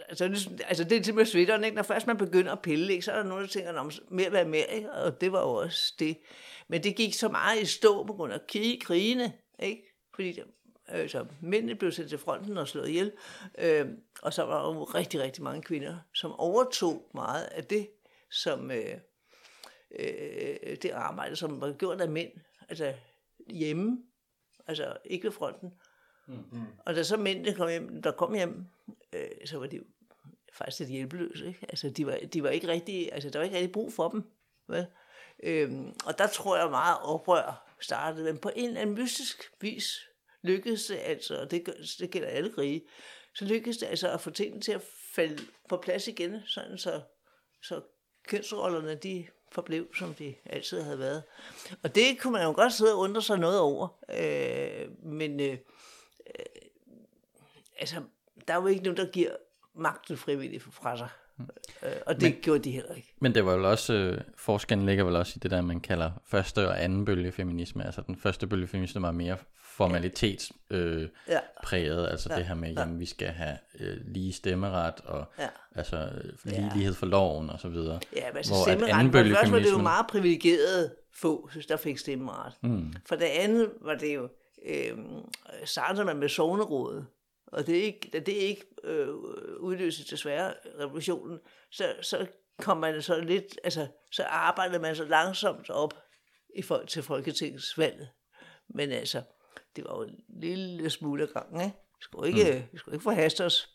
altså, 0.10 0.28
ligesom, 0.28 0.58
altså 0.68 0.84
det 0.84 0.98
er 0.98 1.02
til 1.02 1.16
med 1.16 1.26
svitteren, 1.26 1.64
ikke? 1.64 1.76
Når 1.76 1.84
først 1.84 2.08
man 2.08 2.18
begynder 2.18 2.52
at 2.52 2.62
pille, 2.62 2.94
ikke? 2.94 3.06
så 3.06 3.12
er 3.12 3.16
der 3.16 3.24
nogen, 3.24 3.44
der 3.44 3.50
tænker, 3.50 3.74
om 3.74 3.92
mere 4.10 4.32
være 4.32 4.46
mere, 4.46 4.74
ikke? 4.76 4.92
Og 4.92 5.22
det 5.22 5.32
var 5.32 5.42
jo 5.42 5.54
også 5.54 5.94
det. 6.00 6.18
Men 6.68 6.84
det 6.84 6.96
gik 6.96 7.14
så 7.14 7.30
meget 7.30 7.62
i 7.62 7.66
stå 7.66 8.04
på 8.04 8.14
grund 8.14 8.34
af 8.34 8.40
krig, 8.48 8.82
krigene, 8.82 9.34
ikke? 9.60 9.84
Fordi 10.16 10.30
øh, 10.30 10.36
der, 10.36 10.44
altså, 10.88 11.26
mændene 11.42 11.76
blev 11.76 11.92
sendt 11.92 12.10
til 12.10 12.18
fronten 12.18 12.58
og 12.58 12.68
slået 12.68 12.90
ihjel, 12.90 13.12
øh, 13.58 13.86
og 14.22 14.34
så 14.34 14.44
var 14.44 14.64
der 14.64 14.74
jo 14.76 14.84
rigtig, 14.84 15.22
rigtig 15.22 15.44
mange 15.44 15.62
kvinder, 15.62 15.98
som 16.14 16.32
overtog 16.32 17.12
meget 17.14 17.44
af 17.44 17.64
det, 17.64 17.90
som 18.32 18.72
øh, 18.72 18.98
øh, 20.00 20.78
det 20.82 20.90
arbejde, 20.90 21.36
som 21.36 21.62
var 21.62 21.74
gjort 21.74 22.02
af 22.02 22.10
mænd, 22.10 22.32
altså 22.70 22.94
hjemme, 23.48 24.04
altså 24.68 24.98
ikke 25.06 25.24
ved 25.24 25.32
fronten. 25.32 25.74
Mm-hmm. 26.28 26.66
Og 26.86 26.96
da 26.96 27.04
så 27.04 27.18
mændene 27.18 27.54
kom 27.54 27.70
hjem, 27.70 28.02
der 28.02 28.12
kom 28.12 28.34
hjem, 28.34 28.66
øh, 29.14 29.30
så 29.46 29.60
var 29.60 29.68
de 29.68 29.80
faktisk 30.54 30.80
lidt 30.80 30.92
hjælpeløse. 30.92 31.48
Ikke? 31.48 31.66
Altså, 31.70 31.90
de 31.90 32.06
var, 32.06 32.20
de 32.34 32.44
var 32.44 32.50
ikke 32.50 32.68
rigtig, 32.68 33.14
altså, 33.14 33.30
der 33.30 33.40
var 33.40 33.44
ikke 33.44 33.56
rigtig 33.56 33.72
brug 33.72 33.94
for 33.94 34.10
dem. 34.10 34.24
Vel? 34.68 34.86
Øhm, 35.44 35.94
og 36.06 36.18
der 36.18 36.28
tror 36.28 36.58
jeg 36.58 36.70
meget 36.70 36.98
oprør 37.02 37.76
startede, 37.82 38.24
men 38.24 38.38
på 38.38 38.52
en 38.56 38.68
eller 38.68 38.82
anden 38.82 38.96
mystisk 38.96 39.52
vis 39.62 40.08
lykkedes 40.42 40.86
det 40.86 41.00
altså, 41.04 41.42
og 41.42 41.52
det, 41.52 41.68
det 42.00 42.12
gælder 42.12 42.28
alle 42.28 42.54
krige, 42.54 42.88
så 43.36 43.46
lykkedes 43.46 43.78
det 43.78 43.86
altså 43.86 44.12
at 44.12 44.22
få 44.22 44.30
tingene 44.30 44.62
til 44.62 44.72
at 44.72 44.82
falde 45.16 45.44
på 45.70 45.78
plads 45.78 46.08
igen, 46.08 46.42
sådan 46.46 46.78
så, 46.78 47.02
så 47.64 47.82
kønsrollerne 48.28 48.96
de 48.96 49.28
forblev, 49.52 49.96
som 49.96 50.14
de 50.14 50.36
altid 50.46 50.82
havde 50.82 51.00
været. 51.00 51.24
Og 51.84 51.96
det 51.96 52.20
kunne 52.20 52.34
man 52.34 52.44
jo 52.44 52.54
godt 52.54 52.74
sidde 52.74 52.94
og 52.94 53.00
undre 53.00 53.22
sig 53.22 53.38
noget 53.40 53.60
over, 53.60 53.88
øh, 54.14 55.06
men 55.06 55.40
øh, 55.40 55.52
øh, 55.52 56.46
altså, 57.80 58.04
der 58.48 58.54
er 58.54 58.62
jo 58.62 58.68
ikke 58.68 58.84
nogen, 58.84 58.98
der 58.98 59.12
giver 59.12 59.36
magten 59.74 60.18
frivilligt 60.18 60.64
fra 60.64 60.98
sig. 60.98 61.10
Øh, 61.84 61.92
og 62.06 62.16
det 62.16 62.24
men, 62.24 62.36
gjorde 62.42 62.60
de 62.60 62.72
heller 62.72 62.94
ikke. 62.96 63.14
Men 63.20 63.36
det 63.36 63.46
var 63.46 63.56
vel 63.56 63.66
også, 63.66 63.94
øh, 63.94 64.22
forskellen 64.38 64.86
ligger 64.86 65.04
vel 65.04 65.16
også 65.16 65.34
i 65.36 65.40
det 65.40 65.52
der, 65.52 65.62
man 65.62 65.80
kalder 65.80 66.12
første 66.26 66.68
og 66.68 66.84
anden 66.84 67.06
bølge 67.06 67.32
feminisme. 67.32 67.86
Altså 67.86 68.02
den 68.08 68.16
første 68.16 68.48
bølge 68.48 68.68
feminisme 68.68 69.02
var 69.02 69.12
mere 69.12 69.38
formalitetspræget, 69.64 71.02
øh, 71.02 71.10
Ja. 71.28 71.40
præget, 71.64 72.08
altså 72.10 72.30
det 72.38 72.46
her 72.46 72.56
med, 72.56 72.74
jamen 72.74 73.00
vi 73.00 73.06
skal 73.06 73.28
have 73.28 73.58
øh, 73.80 73.98
lige 74.06 74.34
stemmeret 74.34 74.94
og 75.06 75.26
Ja. 75.40 75.48
altså 75.76 75.98
øh, 75.98 76.34
lige 76.46 76.72
lighed 76.76 76.94
for 76.94 77.06
loven 77.06 77.50
og 77.50 77.60
så 77.60 77.68
videre. 77.68 78.00
Ja, 78.16 78.28
men 78.28 78.38
altså 78.38 78.54
Hvor 78.54 78.64
stemmeret, 78.64 78.90
anden 78.90 79.12
bølge 79.12 79.36
første 79.36 79.52
var 79.52 79.60
det 79.60 79.72
jo 79.72 79.78
meget 79.78 80.08
privilegeret 80.08 80.92
få, 81.14 81.48
synes 81.52 81.66
der 81.66 81.78
fik 81.78 81.98
stemmeret. 81.98 82.54
Mm. 82.62 82.94
For 83.06 83.16
det 83.16 83.26
andet 83.26 83.70
var 83.82 83.96
det 83.96 84.16
jo, 84.16 84.30
øh, 84.66 84.98
startede 85.66 86.06
man 86.06 86.18
med 86.18 86.30
sovnerådet, 86.30 87.06
og 87.52 87.68
det 87.68 87.78
er 87.78 87.84
ikke, 87.84 88.10
da 88.14 88.20
det 88.20 88.32
ikke 88.32 88.66
øh, 88.84 89.08
udløste 89.60 90.16
desværre 90.16 90.54
revolutionen, 90.80 91.40
så, 91.72 91.96
så 92.02 92.28
kom 92.60 92.78
man 92.78 93.02
så 93.02 93.22
lidt, 93.22 93.60
altså, 93.64 93.88
så 94.12 94.24
arbejdede 94.24 94.80
man 94.80 94.96
så 94.96 95.06
langsomt 95.06 95.70
op 95.70 95.94
i 96.56 96.62
forhold 96.62 96.88
til 96.88 97.04
Folketingsvalget. 97.04 98.10
Men 98.70 98.92
altså, 98.92 99.22
det 99.76 99.84
var 99.84 99.96
jo 99.96 100.04
en 100.04 100.20
lille 100.42 100.90
smule 100.90 101.24
af 101.24 101.30
gangen, 101.30 101.62
ikke? 101.62 101.78
Vi 101.78 102.02
skulle 102.02 102.28
ikke, 102.30 102.60
mm. 102.60 102.64
vi 102.72 102.78
skulle 102.78 102.96
ikke 102.96 103.04
forhaste 103.04 103.46
os. 103.46 103.70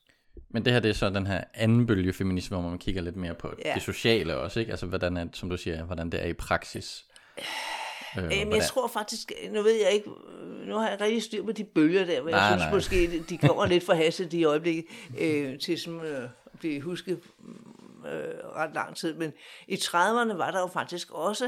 Men 0.51 0.65
det 0.65 0.73
her 0.73 0.81
det 0.81 0.89
er 0.89 0.95
så 0.95 1.11
den 1.11 1.27
her 1.27 1.45
anden 1.55 1.87
bølge 1.87 2.13
feminisme, 2.13 2.57
hvor 2.61 2.69
man 2.69 2.79
kigger 2.79 3.03
lidt 3.03 3.17
mere 3.17 3.35
på 3.35 3.55
Ja. 3.65 3.75
det 3.75 3.83
sociale 3.83 4.37
også, 4.37 4.61
ikke? 4.61 4.73
Altså 4.73 4.87
hvordan 4.87 5.17
er, 5.17 5.27
som 5.33 5.51
du 5.51 5.57
siger, 5.57 5.85
hvordan 5.85 6.11
det 6.11 6.23
er 6.23 6.27
i 6.27 6.33
praksis. 6.33 7.05
Øh, 8.19 8.23
Jamen, 8.23 8.31
jeg 8.39 8.45
hvordan- 8.47 8.69
tror 8.69 8.87
faktisk, 8.89 9.33
nu 9.51 9.63
ved 9.63 9.73
jeg 9.83 9.93
ikke, 9.93 10.11
nu 10.67 10.75
har 10.77 10.89
jeg 10.91 11.01
rigtig 11.01 11.23
styr 11.23 11.45
på 11.45 11.53
de 11.53 11.65
bølger 11.65 12.05
der, 12.05 12.23
men 12.23 12.31
jeg 12.31 12.39
Nej, 12.39 12.51
synes 12.51 12.63
nej. 12.63 12.75
måske, 12.75 13.23
de- 13.29 13.39
kommer 13.39 13.67
lidt 13.67 13.85
for 13.85 13.93
hastigt 13.93 14.33
i 14.33 14.45
øjeblikket 14.45 14.85
øh, 15.19 15.59
til 15.59 15.81
sådan, 15.81 16.01
øh, 16.01 16.23
at 16.53 16.59
blive 16.59 16.81
husket 16.81 17.21
øh, 18.07 18.35
ret 18.57 18.75
lang 18.75 18.97
tid. 18.97 19.15
Men 19.15 19.33
i 19.69 19.75
30'erne 19.75 20.35
var 20.37 20.51
der 20.51 20.61
jo 20.61 20.67
faktisk 20.67 21.11
også 21.11 21.45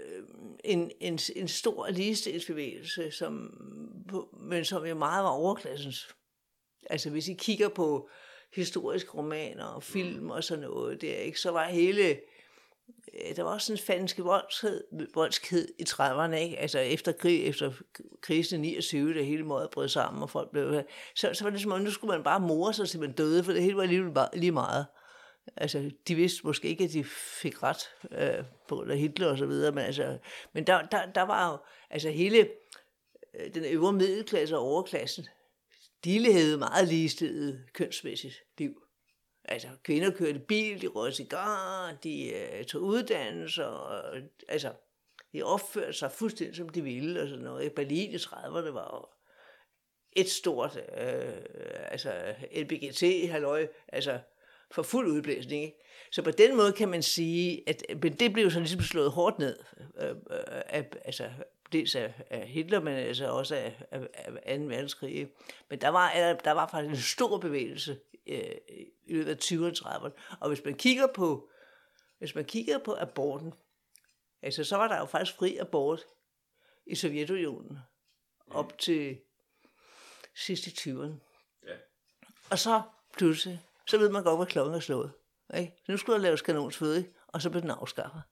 øh, 0.00 0.22
en, 0.64 0.90
en, 1.00 1.18
en 1.36 1.48
stor 1.48 1.88
ligestillingsbevægelse, 1.90 3.10
som, 3.10 3.50
på- 4.10 4.28
men 4.40 4.64
som 4.64 4.84
jo 4.86 4.94
meget 4.94 5.24
var 5.24 5.30
overklassens. 5.30 6.08
Altså 6.90 7.10
hvis 7.10 7.28
I 7.28 7.32
kigger 7.34 7.68
på 7.68 8.08
historiske 8.54 9.10
romaner 9.10 9.64
og 9.64 9.82
film 9.82 10.30
og 10.30 10.44
sådan 10.44 10.62
noget, 10.64 11.00
det 11.00 11.16
er 11.18 11.20
ikke, 11.22 11.40
så 11.40 11.50
var 11.50 11.64
hele 11.64 12.16
Øh, 13.14 13.36
der 13.36 13.42
var 13.42 13.50
også 13.50 13.72
en 13.72 13.78
falske 13.78 14.22
voldskhed, 14.22 14.84
voldskhed 15.14 15.68
i 15.78 15.84
30'erne, 15.88 16.34
ikke? 16.34 16.58
Altså 16.58 16.78
efter, 16.78 17.12
krig, 17.12 17.44
efter 17.44 17.72
krisen 18.22 18.64
i 18.64 18.68
29, 18.68 19.14
det 19.14 19.26
hele 19.26 19.42
måde 19.42 19.68
brød 19.72 19.88
sammen, 19.88 20.22
og 20.22 20.30
folk 20.30 20.50
blev... 20.50 20.82
Så, 21.14 21.30
så 21.34 21.44
var 21.44 21.50
det 21.50 21.60
som 21.60 21.72
om, 21.72 21.80
nu 21.80 21.90
skulle 21.90 22.14
man 22.16 22.24
bare 22.24 22.40
more 22.40 22.74
sig, 22.74 22.88
til 22.88 23.00
man 23.00 23.12
døde, 23.12 23.44
for 23.44 23.52
det 23.52 23.62
hele 23.62 23.76
var 23.76 23.84
lige, 23.84 24.12
lige 24.34 24.52
meget. 24.52 24.86
Altså, 25.56 25.90
de 26.08 26.14
vidste 26.14 26.40
måske 26.46 26.68
ikke, 26.68 26.84
at 26.84 26.92
de 26.92 27.04
fik 27.42 27.62
ret 27.62 27.90
øh, 28.10 28.44
på 28.68 28.74
grund 28.74 28.90
af 28.92 28.98
Hitler 28.98 29.30
og 29.30 29.38
så 29.38 29.46
videre, 29.46 29.72
men, 29.72 29.84
altså, 29.84 30.18
men 30.52 30.66
der, 30.66 30.82
der, 30.82 31.12
der 31.12 31.22
var 31.22 31.50
jo, 31.50 31.58
altså 31.90 32.10
hele 32.10 32.48
øh, 33.40 33.54
den 33.54 33.64
øvre 33.64 33.92
middelklasse 33.92 34.56
og 34.56 34.62
overklassen, 34.62 35.26
de 36.04 36.18
levede 36.18 36.58
meget 36.58 36.88
ligestillet 36.88 37.64
kønsmæssigt 37.72 38.34
liv. 38.58 38.81
Altså, 39.44 39.68
kvinder 39.82 40.10
kørte 40.10 40.38
bil, 40.38 40.82
de 40.82 40.86
røg 40.86 41.14
cigarer, 41.14 41.96
de 41.96 42.32
øh, 42.32 42.64
tog 42.64 42.82
uddannelse, 42.82 43.66
og, 43.66 44.16
altså, 44.48 44.72
de 45.32 45.42
opførte 45.42 45.92
sig 45.92 46.12
fuldstændig 46.12 46.56
som 46.56 46.68
de 46.68 46.82
ville, 46.82 47.22
og 47.22 47.28
sådan 47.28 47.44
noget. 47.44 47.66
I 47.66 47.68
Berlin 47.68 48.10
i 48.10 48.16
30'erne 48.16 48.70
var 48.70 48.96
jo 48.96 49.06
et 50.12 50.30
stort, 50.30 50.76
øh, 50.76 51.32
altså, 51.90 52.34
LBGT, 52.56 53.30
halløj, 53.30 53.68
altså, 53.88 54.20
for 54.70 54.82
fuld 54.82 55.06
udblæsning, 55.08 55.64
ikke? 55.64 55.78
Så 56.12 56.22
på 56.22 56.30
den 56.30 56.56
måde 56.56 56.72
kan 56.72 56.88
man 56.88 57.02
sige, 57.02 57.68
at 57.68 57.82
men 58.02 58.12
det 58.12 58.32
blev 58.32 58.50
så 58.50 58.58
ligesom 58.58 58.80
slået 58.80 59.10
hårdt 59.10 59.38
ned, 59.38 59.56
øh, 60.00 60.10
øh, 60.10 60.16
af, 60.48 60.90
altså, 61.04 61.30
dels 61.72 61.94
af, 61.94 62.14
af 62.30 62.48
Hitler, 62.48 62.80
men 62.80 62.94
altså 62.94 63.30
også 63.30 63.54
af, 63.54 63.82
af, 63.90 64.08
af 64.42 64.58
2. 64.58 64.64
verdenskrig. 64.64 65.14
ikke? 65.14 65.32
Men 65.70 65.80
der 65.80 65.88
var, 65.88 66.12
der 66.44 66.52
var 66.52 66.68
faktisk 66.68 66.90
en 66.90 67.02
stor 67.02 67.38
bevægelse 67.38 67.98
øh, 68.26 68.54
i 69.06 69.12
løbet 69.12 69.30
af 69.30 69.36
20'erne 69.44 69.84
og 69.84 69.96
30'erne. 69.96 70.38
Og 70.40 70.48
hvis 70.48 70.64
man 70.64 70.74
kigger 70.74 71.06
på, 71.06 71.50
hvis 72.18 72.34
man 72.34 72.44
kigger 72.44 72.78
på 72.78 72.96
aborten, 72.98 73.54
altså 74.42 74.64
så 74.64 74.76
var 74.76 74.88
der 74.88 74.98
jo 74.98 75.04
faktisk 75.04 75.36
fri 75.38 75.56
abort 75.56 76.00
i 76.86 76.94
Sovjetunionen 76.94 77.78
op 78.50 78.78
til 78.78 79.18
sidst 80.34 80.66
i 80.66 80.70
20'erne. 80.70 81.12
Ja. 81.66 81.74
Og 82.50 82.58
så 82.58 82.82
pludselig, 83.16 83.60
så 83.86 83.98
ved 83.98 84.10
man 84.10 84.22
godt, 84.22 84.38
hvad 84.38 84.46
klokken 84.46 84.74
er 84.74 84.80
slået. 84.80 85.12
Ikke? 85.58 85.72
Nu 85.88 85.96
skulle 85.96 86.16
der 86.16 86.22
laves 86.22 86.42
kanonsføde, 86.42 86.98
ikke? 86.98 87.10
og 87.28 87.42
så 87.42 87.50
blev 87.50 87.62
den 87.62 87.70
afskaffet. 87.70 88.22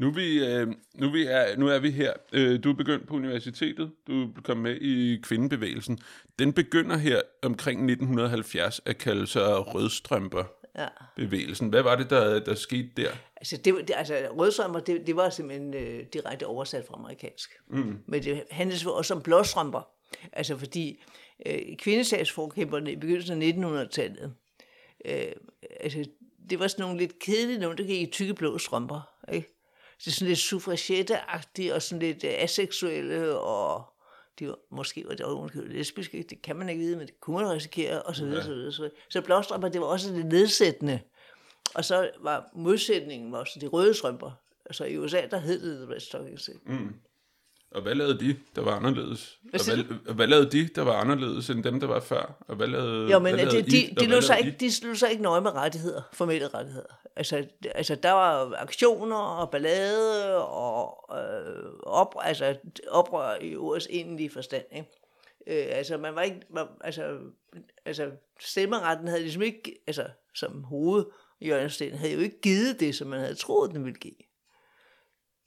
Nu 0.00 0.10
vi, 0.10 0.44
øh, 0.44 0.66
nu 0.94 1.10
vi 1.10 1.26
er, 1.26 1.56
nu 1.56 1.68
er 1.68 1.78
vi 1.78 1.90
her. 1.90 2.12
Øh, 2.32 2.64
du 2.64 2.70
er 2.70 2.74
begyndt 2.74 3.08
på 3.08 3.14
universitetet. 3.14 3.92
Du 4.06 4.32
kommet 4.44 4.62
med 4.62 4.80
i 4.80 5.20
kvindebevægelsen. 5.22 5.98
Den 6.38 6.52
begynder 6.52 6.96
her 6.96 7.20
omkring 7.42 7.80
1970 7.80 8.80
at 8.86 8.98
kalde 8.98 9.26
sig 9.26 9.74
rødstrømper. 9.74 10.44
Ja. 10.78 10.88
Bevægelsen. 11.16 11.68
Hvad 11.68 11.82
var 11.82 11.96
det, 11.96 12.10
der, 12.10 12.40
der 12.44 12.54
skete 12.54 12.90
der? 12.96 13.10
Altså, 13.36 13.56
det, 13.56 13.74
det, 13.88 13.94
altså 13.96 14.14
rødstrømper, 14.36 14.80
det, 14.80 15.06
det 15.06 15.16
var 15.16 15.30
simpelthen 15.30 15.74
øh, 15.74 16.04
direkte 16.12 16.46
oversat 16.46 16.84
fra 16.86 16.94
amerikansk. 16.98 17.50
Mm. 17.68 17.98
Men 18.06 18.22
det 18.22 18.44
handles 18.50 18.84
jo 18.84 18.94
også 18.94 19.14
om 19.14 19.22
blåstrømper. 19.22 19.88
Altså 20.32 20.56
fordi 20.56 21.02
øh, 21.46 21.76
kvindesagsforkæmperne 21.78 22.92
i 22.92 22.96
begyndelsen 22.96 23.42
af 23.42 23.46
1900-tallet, 23.46 24.34
øh, 25.04 25.32
altså, 25.80 26.04
det 26.50 26.58
var 26.58 26.66
sådan 26.66 26.82
nogle 26.82 26.98
lidt 26.98 27.18
kedelige 27.18 27.58
nogen, 27.58 27.78
der 27.78 27.84
gik 27.84 28.08
i 28.08 28.10
tykke 28.10 28.34
blå 28.34 28.58
strømper. 28.58 29.00
Ikke? 29.32 29.56
Det 29.98 30.06
er 30.06 30.10
sådan 30.10 30.28
lidt 30.28 30.38
suffragette 30.38 31.18
og 31.74 31.82
sådan 31.82 31.98
lidt 31.98 32.24
øh, 32.24 32.30
aseksuelle, 32.36 33.38
og 33.38 33.84
de 34.38 34.48
var, 34.48 34.58
måske 34.70 35.04
var 35.08 35.14
det 35.14 35.26
også 35.26 35.60
lesbiske, 35.66 36.24
det 36.30 36.42
kan 36.42 36.56
man 36.56 36.68
ikke 36.68 36.80
vide, 36.80 36.96
men 36.96 37.06
det 37.06 37.20
kunne 37.20 37.36
man 37.36 37.50
risikere, 37.50 38.02
og 38.02 38.16
så 38.16 38.24
videre, 38.24 38.38
ja. 38.38 38.44
så 38.44 38.54
videre. 38.54 38.72
Så, 38.72 38.82
videre. 38.82 38.96
så 39.08 39.20
blåstrømper, 39.20 39.68
det 39.68 39.80
var 39.80 39.86
også 39.86 40.12
det 40.12 40.26
nedsættende. 40.26 41.00
Og 41.74 41.84
så 41.84 42.10
var 42.20 42.50
modsætningen 42.54 43.34
også 43.34 43.58
de 43.60 43.66
røde 43.66 43.94
strømper. 43.94 44.30
Altså 44.66 44.84
i 44.84 44.98
USA, 44.98 45.26
der 45.30 45.38
hed 45.38 45.70
det 45.70 45.86
The 45.86 45.94
Red 45.94 46.00
Stockings. 46.00 46.50
Mm. 46.66 46.94
Og 47.70 47.82
hvad 47.82 47.94
lavede 47.94 48.20
de, 48.20 48.36
der 48.56 48.62
var 48.62 48.76
anderledes? 48.76 49.38
Hvad, 49.42 49.60
og 49.60 49.84
hvad, 49.84 50.14
hvad 50.14 50.26
lavede 50.26 50.50
de, 50.50 50.68
der 50.74 50.82
var 50.82 50.92
anderledes 50.92 51.50
end 51.50 51.64
dem, 51.64 51.80
der 51.80 51.86
var 51.86 52.00
før? 52.00 52.44
Og 52.48 52.56
hvad 52.56 52.66
lavede, 52.66 53.12
jo, 53.12 53.18
men 53.18 53.34
hvad 53.34 53.44
lavede 53.44 53.62
de, 53.62 53.70
de, 53.70 54.06
de, 54.06 54.16
de, 54.16 54.22
så 54.22 54.36
ikke, 54.36 54.56
de 54.60 54.72
slog 54.72 54.96
sig 54.96 55.10
ikke 55.10 55.22
nøje 55.22 55.40
med 55.40 55.50
rettigheder, 55.54 56.02
formelle 56.12 56.48
rettigheder. 56.48 57.00
Altså, 57.16 57.46
altså 57.74 57.94
der 57.94 58.10
var 58.10 58.54
aktioner 58.58 59.16
og 59.16 59.50
ballade 59.50 60.36
og 60.36 61.08
øh, 61.18 61.72
op, 61.82 62.14
altså, 62.20 62.56
oprør 62.88 63.36
i 63.40 63.56
ordets 63.56 63.86
egentlige 63.90 64.30
forstand. 64.30 64.64
Ikke? 64.72 64.88
Øh, 65.46 65.66
altså, 65.78 65.98
man 65.98 66.14
var 66.14 66.22
ikke, 66.22 66.40
man, 66.50 66.66
altså, 66.80 67.18
altså, 67.84 68.10
stemmeretten 68.40 69.08
havde 69.08 69.22
ligesom 69.22 69.42
ikke, 69.42 69.82
altså, 69.86 70.04
som 70.34 70.64
hoved, 70.64 71.04
Jørgen 71.40 71.70
Sten, 71.70 71.94
havde 71.94 72.12
jo 72.12 72.20
ikke 72.20 72.40
givet 72.40 72.80
det, 72.80 72.94
som 72.94 73.08
man 73.08 73.20
havde 73.20 73.34
troet, 73.34 73.70
den 73.70 73.84
ville 73.84 73.98
give. 73.98 74.14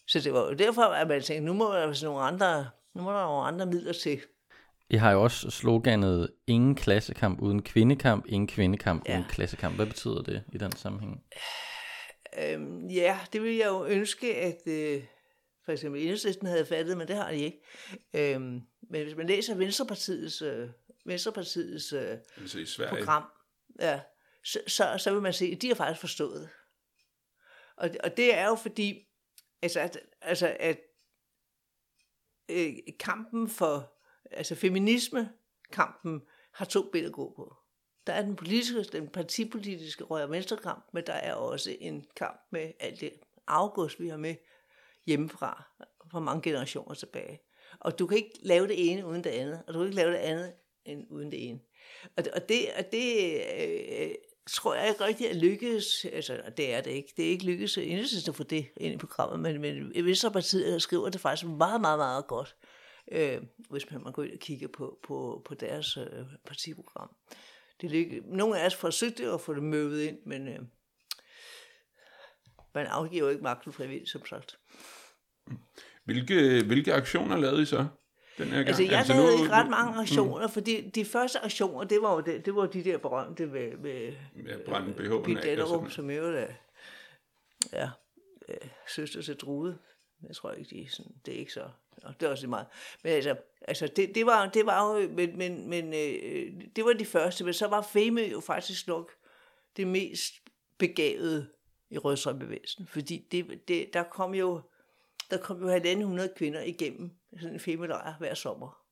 Så 0.08 0.20
det 0.20 0.34
var 0.34 0.40
jo 0.40 0.54
derfor, 0.54 0.82
at 0.82 1.08
man 1.08 1.22
tænkte, 1.22 1.46
nu 1.46 1.54
må 1.54 1.66
der 1.66 1.86
være 1.86 2.04
nogle 2.04 2.22
andre, 2.22 2.70
nu 2.94 3.02
må 3.02 3.10
der 3.10 3.16
være 3.16 3.26
nogle 3.26 3.48
andre 3.48 3.66
midler 3.66 3.94
til. 3.94 4.22
I 4.90 4.96
har 4.96 5.12
jo 5.12 5.24
også 5.24 5.50
sloganet, 5.50 6.30
ingen 6.48 6.76
klassekamp 6.76 7.42
uden 7.42 7.62
kvindekamp, 7.62 8.26
ingen 8.28 8.48
kvindekamp 8.48 9.08
ja. 9.08 9.14
uden 9.14 9.26
klassekamp. 9.30 9.76
Hvad 9.76 9.86
betyder 9.86 10.22
det 10.22 10.44
i 10.54 10.58
den 10.58 10.72
sammenhæng? 10.72 11.24
Øhm, 12.40 12.88
ja, 12.88 13.20
det 13.34 13.42
ville 13.42 13.58
jeg 13.58 13.68
jo 13.68 13.86
ønske, 13.86 14.36
at 14.36 14.68
øh, 14.68 15.04
for 15.66 15.72
eksempel 15.72 16.02
Enhedslisten 16.02 16.48
havde 16.48 16.66
fattet, 16.66 16.98
men 16.98 17.08
det 17.08 17.16
har 17.16 17.32
de 17.32 17.38
ikke. 17.38 17.62
Øhm, 18.14 18.62
men 18.90 19.04
hvis 19.04 19.16
man 19.16 19.28
læser 19.28 19.56
Venstrepartiets, 19.56 20.42
øh, 20.42 20.70
Venstrepartiets 21.06 21.94
øh, 21.94 22.18
altså 22.38 22.86
program, 22.90 23.24
ja, 23.80 24.00
så, 24.44 24.60
så, 24.68 24.96
så 24.98 25.14
vil 25.14 25.22
man 25.22 25.34
se, 25.34 25.46
at 25.56 25.62
de 25.62 25.68
har 25.68 25.76
faktisk 25.76 26.00
forstået. 26.00 26.50
Og, 27.78 27.90
og 28.04 28.18
det 28.18 28.38
er 28.38 28.48
jo 28.48 28.56
fordi, 28.56 29.08
altså 29.64 29.80
at, 29.80 30.00
altså 30.22 30.58
at 30.60 30.80
øh, 32.50 32.74
kampen 33.00 33.50
for, 33.50 33.94
altså 34.32 34.56
feminisme, 34.56 35.30
kampen 35.72 36.22
har 36.54 36.66
to 36.66 36.90
ben 36.92 37.06
at 37.06 37.12
gå 37.12 37.34
på. 37.36 37.56
Der 38.08 38.14
er 38.14 38.22
den 38.22 38.36
politiske, 38.36 38.84
den 38.84 39.08
partipolitiske 39.08 40.04
røg- 40.04 40.24
og 40.24 40.32
venstrekamp, 40.32 40.86
men 40.94 41.06
der 41.08 41.14
er 41.14 41.34
også 41.34 41.76
en 41.80 42.06
kamp 42.16 42.42
med 42.52 42.72
alt 42.80 43.02
det 43.02 43.14
afgås, 43.48 44.00
vi 44.00 44.08
har 44.08 44.18
med 44.18 44.36
hjemmefra, 45.06 45.64
fra 46.12 46.20
mange 46.20 46.42
generationer 46.42 46.94
tilbage. 46.94 47.42
Og 47.80 48.00
du 48.00 48.08
kan 48.08 48.18
ikke 48.18 48.40
lave 48.42 48.68
det 48.68 48.92
ene 48.92 49.06
uden 49.06 49.24
det 49.24 49.30
andet, 49.30 49.64
og 49.68 49.74
du 49.74 49.80
kan 49.80 49.86
ikke 49.86 49.96
lave 49.96 50.12
det 50.12 50.18
andet 50.18 50.54
end 50.86 51.08
uden 51.10 51.32
det 51.32 51.50
ene. 51.50 51.60
Og 52.18 52.26
det, 52.26 52.34
og 52.34 52.50
det, 52.50 52.60
og 52.78 52.92
det 52.92 53.34
øh, 54.00 54.16
tror 54.50 54.76
jeg 54.76 54.90
ikke 54.90 55.04
rigtig 55.04 55.28
er 55.28 55.34
lykkedes, 55.34 56.06
altså 56.06 56.42
det 56.58 56.74
er 56.74 56.82
det 56.82 56.92
ikke, 56.92 57.14
det 57.18 57.26
er 57.26 57.30
ikke 57.30 57.46
lykkedes 57.46 57.78
at 58.28 58.36
få 58.36 58.44
det 58.44 58.68
ind 58.78 58.94
i 58.94 58.98
programmet, 58.98 59.40
men, 59.40 59.62
men 59.62 60.06
Venstrepartiet 60.06 60.82
skriver 60.82 61.10
det 61.10 61.22
faktisk 61.22 61.50
meget, 61.50 61.82
meget, 61.82 62.00
meget 62.00 62.28
godt, 62.28 62.56
øh, 63.12 63.42
hvis 63.70 63.92
man, 63.92 64.04
man 64.04 64.14
går 64.14 64.24
ind 64.24 64.34
og 64.34 64.40
kigger 64.40 64.68
på, 64.68 65.00
på, 65.04 65.42
på 65.46 65.56
deres 65.56 65.98
øh, 65.98 66.26
partiprogram. 66.46 67.16
Det 67.82 67.92
lykke, 67.92 68.22
nogle 68.26 68.60
af 68.60 68.66
os 68.66 68.76
forsøgte 68.76 69.32
at 69.32 69.42
få 69.42 69.54
det 69.54 69.64
møvet 69.64 70.04
ind, 70.04 70.18
men 70.26 70.48
øh, 70.48 70.60
man 72.76 72.86
afgiver 72.86 73.24
jo 73.24 73.30
ikke 73.30 73.44
magten 73.44 73.74
frivilligt, 73.74 74.10
som 74.10 74.26
sagt. 74.26 74.60
Hvilke, 76.06 76.64
hvilke 76.64 76.94
aktioner 76.94 77.38
lavede 77.38 77.62
I 77.62 77.66
så? 77.66 77.88
Den 78.38 78.48
her 78.48 78.56
gang. 78.56 78.68
Altså, 78.68 78.84
jeg 78.84 78.98
altså, 78.98 79.14
lavede 79.14 79.38
nu, 79.38 79.44
ikke 79.44 79.54
ret 79.54 79.70
mange 79.70 80.02
aktioner, 80.02 80.48
mm. 80.48 80.54
fordi 80.54 80.90
de 80.90 81.06
første 81.06 81.40
aktioner, 81.40 81.84
det 81.84 82.02
var 82.02 82.14
jo 82.14 82.22
det, 82.22 82.46
det 82.46 82.56
var 82.56 82.66
de 82.66 82.84
der 82.84 82.98
berømte 82.98 83.46
med, 83.46 83.78
med 83.78 84.14
ja, 84.48 84.58
brænde 84.66 84.94
BH'en 84.94 85.48
af. 85.48 85.92
som 85.92 86.10
jo 86.10 86.24
er, 86.24 86.48
ja, 87.74 87.90
øh, 88.50 88.70
søster 88.88 89.22
til 89.22 89.36
Drude. 89.36 89.78
Jeg 90.28 90.36
tror 90.36 90.52
ikke, 90.52 90.76
de 90.76 90.90
sådan, 90.92 91.12
det 91.26 91.34
er 91.34 91.38
ikke 91.38 91.54
så, 91.54 91.70
og 92.04 92.20
det 92.20 92.26
er 92.26 92.30
også 92.30 92.48
meget. 92.48 92.68
Men 93.04 93.14
altså, 93.14 93.36
altså 93.62 93.88
det, 93.88 94.16
det, 94.16 94.26
var, 94.26 94.50
det 94.50 94.66
var 94.66 94.98
jo, 94.98 95.10
men, 95.10 95.38
men, 95.38 95.70
men 95.70 95.94
øh, 95.94 96.62
det 96.76 96.86
var 96.86 96.94
de 96.94 97.06
første, 97.06 97.44
men 97.44 97.54
så 97.54 97.68
var 97.68 97.82
Feme 97.82 98.22
jo 98.22 98.40
faktisk 98.40 98.88
nok 98.88 99.12
det 99.78 99.88
mest 99.88 100.34
begavede 100.78 101.48
i 101.90 101.98
Rødstrømbevægelsen, 101.98 102.88
fordi 102.88 103.28
det, 103.32 103.68
det, 103.68 103.94
der 103.94 104.04
kom 104.04 104.34
jo, 104.34 104.62
der 105.32 105.38
kom 105.38 105.70
jo 105.70 105.78
1.500 105.78 106.34
kvinder 106.38 106.62
igennem 106.62 107.12
sådan 107.40 107.54
en 107.54 107.60
femelejr 107.60 108.14
hver 108.20 108.34
sommer, 108.34 108.84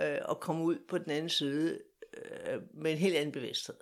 øh, 0.00 0.18
og 0.24 0.40
kom 0.40 0.62
ud 0.62 0.78
på 0.88 0.98
den 0.98 1.10
anden 1.10 1.28
side 1.28 1.78
øh, 2.16 2.60
med 2.74 2.92
en 2.92 2.98
helt 2.98 3.16
anden 3.16 3.32
bevidsthed. 3.32 3.76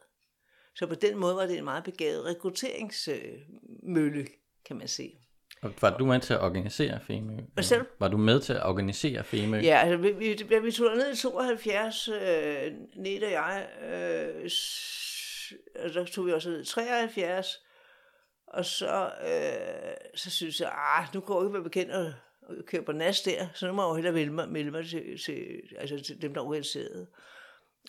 Så 0.75 0.87
på 0.87 0.95
den 0.95 1.19
måde 1.19 1.37
var 1.37 1.47
det 1.47 1.59
en 1.59 1.64
meget 1.64 1.85
begavet 1.85 2.25
rekrutteringsmølle, 2.25 4.27
kan 4.66 4.77
man 4.77 4.88
sige. 4.88 5.21
Og 5.62 5.73
var 5.81 5.99
du 5.99 6.07
med 6.07 6.21
til 6.21 6.35
at 6.35 6.40
organisere 6.40 7.01
FEMØ? 7.01 7.33
Hvad 7.55 7.79
du? 7.79 7.85
Var 7.99 8.09
du 8.09 8.16
med 8.16 8.40
til 8.40 8.53
at 8.53 8.66
organisere 8.66 9.25
FEMØ? 9.25 9.57
Ja, 9.57 9.81
altså 9.85 9.97
vi, 9.97 10.12
vi, 10.12 10.37
vi 10.62 10.73
tog 10.73 10.97
ned 10.97 11.12
i 11.12 11.16
72, 11.16 12.09
øh, 12.09 12.14
Ned 12.97 13.23
og 13.23 13.31
jeg, 13.31 13.69
øh, 13.83 14.45
og 15.85 15.90
så 15.90 16.05
tog 16.05 16.27
vi 16.27 16.33
også 16.33 16.51
ned 16.51 16.62
i 16.62 16.64
73, 16.64 17.62
og 18.47 18.64
så, 18.64 19.11
øh, 19.27 19.95
så 20.14 20.31
synes 20.31 20.61
jeg, 20.61 20.73
ah, 20.73 21.07
nu 21.14 21.21
går 21.21 21.40
jeg 21.40 21.47
ikke 21.47 21.55
være 21.55 21.62
bekendt 21.62 21.92
på 22.87 22.93
NAS 22.93 23.23
der, 23.23 23.49
så 23.55 23.67
nu 23.67 23.73
må 23.73 23.83
jeg 23.83 23.89
jo 23.89 23.95
hellere 23.95 24.13
melde 24.13 24.33
mig, 24.33 24.49
melde 24.49 24.71
mig 24.71 24.89
til, 24.89 25.19
til, 25.25 25.63
altså 25.77 26.03
til 26.07 26.23
dem, 26.23 26.35
der 26.35 26.41
organiserede. 26.41 27.07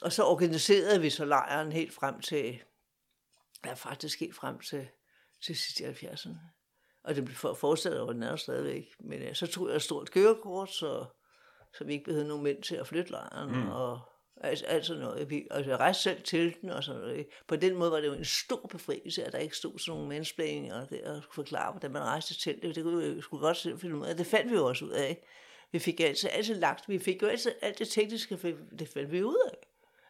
Og 0.02 0.12
så 0.12 0.24
organiserede 0.24 1.02
vi 1.02 1.10
så 1.10 1.26
lejren 1.26 1.72
helt 1.72 1.94
frem 1.94 2.22
til, 2.22 2.60
ja 3.66 3.74
faktisk 3.74 4.20
helt 4.20 4.36
frem 4.36 4.60
til, 4.60 4.88
til 5.44 5.56
sidst 5.56 5.80
i 5.80 5.84
70'erne. 5.84 6.38
Og 7.04 7.16
det 7.16 7.26
blev 7.26 7.36
for, 7.36 7.54
fortsat 7.54 8.00
over 8.00 8.14
den 8.14 8.24
er 8.24 8.36
stadigvæk. 8.36 8.84
Men 9.00 9.22
ja, 9.22 9.34
så 9.34 9.48
tog 9.48 9.68
jeg 9.68 9.76
et 9.76 9.82
stort 9.82 10.12
kørekort, 10.12 10.70
så, 10.70 11.06
så 11.78 11.84
vi 11.84 11.94
ikke 11.94 12.06
behøvede 12.06 12.28
nogen 12.28 12.44
mænd 12.44 12.64
til 12.64 12.76
at 12.76 12.88
flytte 12.88 13.12
lejren. 13.12 13.52
Mm. 13.52 13.70
Og, 13.70 14.00
Altså, 14.42 14.66
altså 14.66 14.96
noget. 14.96 15.30
Vi, 15.30 15.48
altså, 15.52 15.72
jeg 15.72 15.80
rejste 15.80 16.04
selv 16.04 16.22
til 16.22 16.56
den 16.62 16.70
og 16.70 16.84
sådan 16.84 17.02
noget. 17.02 17.28
På 17.48 17.56
den 17.56 17.76
måde 17.76 17.92
var 17.92 18.00
det 18.00 18.08
jo 18.08 18.14
en 18.14 18.26
stor 18.26 18.68
befrielse, 18.70 19.24
at 19.24 19.34
der 19.34 19.38
ikke 19.38 19.58
stod 19.58 19.80
sådan 19.80 19.98
nogle 19.98 20.10
mansplaininger 20.10 20.86
der 20.86 21.16
og 21.16 21.24
forklare, 21.34 21.72
hvordan 21.72 21.92
man 21.92 22.02
rejste 22.02 22.34
til 22.34 22.62
det. 22.62 22.76
Det 22.76 22.84
kunne 22.84 23.16
vi 23.16 23.22
sgu 23.22 23.38
godt 23.38 23.58
selv 23.58 23.80
finde 23.80 23.96
ud 23.96 24.06
af. 24.06 24.18
Det 24.18 24.28
fandt 24.28 24.52
vi 24.52 24.56
jo 24.56 24.66
også 24.66 24.86
ud 24.86 24.92
af. 24.92 25.24
Vi 25.72 25.80
fik 25.80 26.00
altså 26.00 26.28
altid 26.28 26.56
lagt, 26.56 26.90
vi 26.90 27.00
fik 27.00 27.22
jo 27.22 27.28
altid 27.28 27.52
alt 27.62 27.80
det 27.80 27.90
tekniske, 27.90 28.58
det 28.80 28.88
fandt 28.88 29.12
vi 29.12 29.24
ud 29.24 29.50
af. 29.52 29.68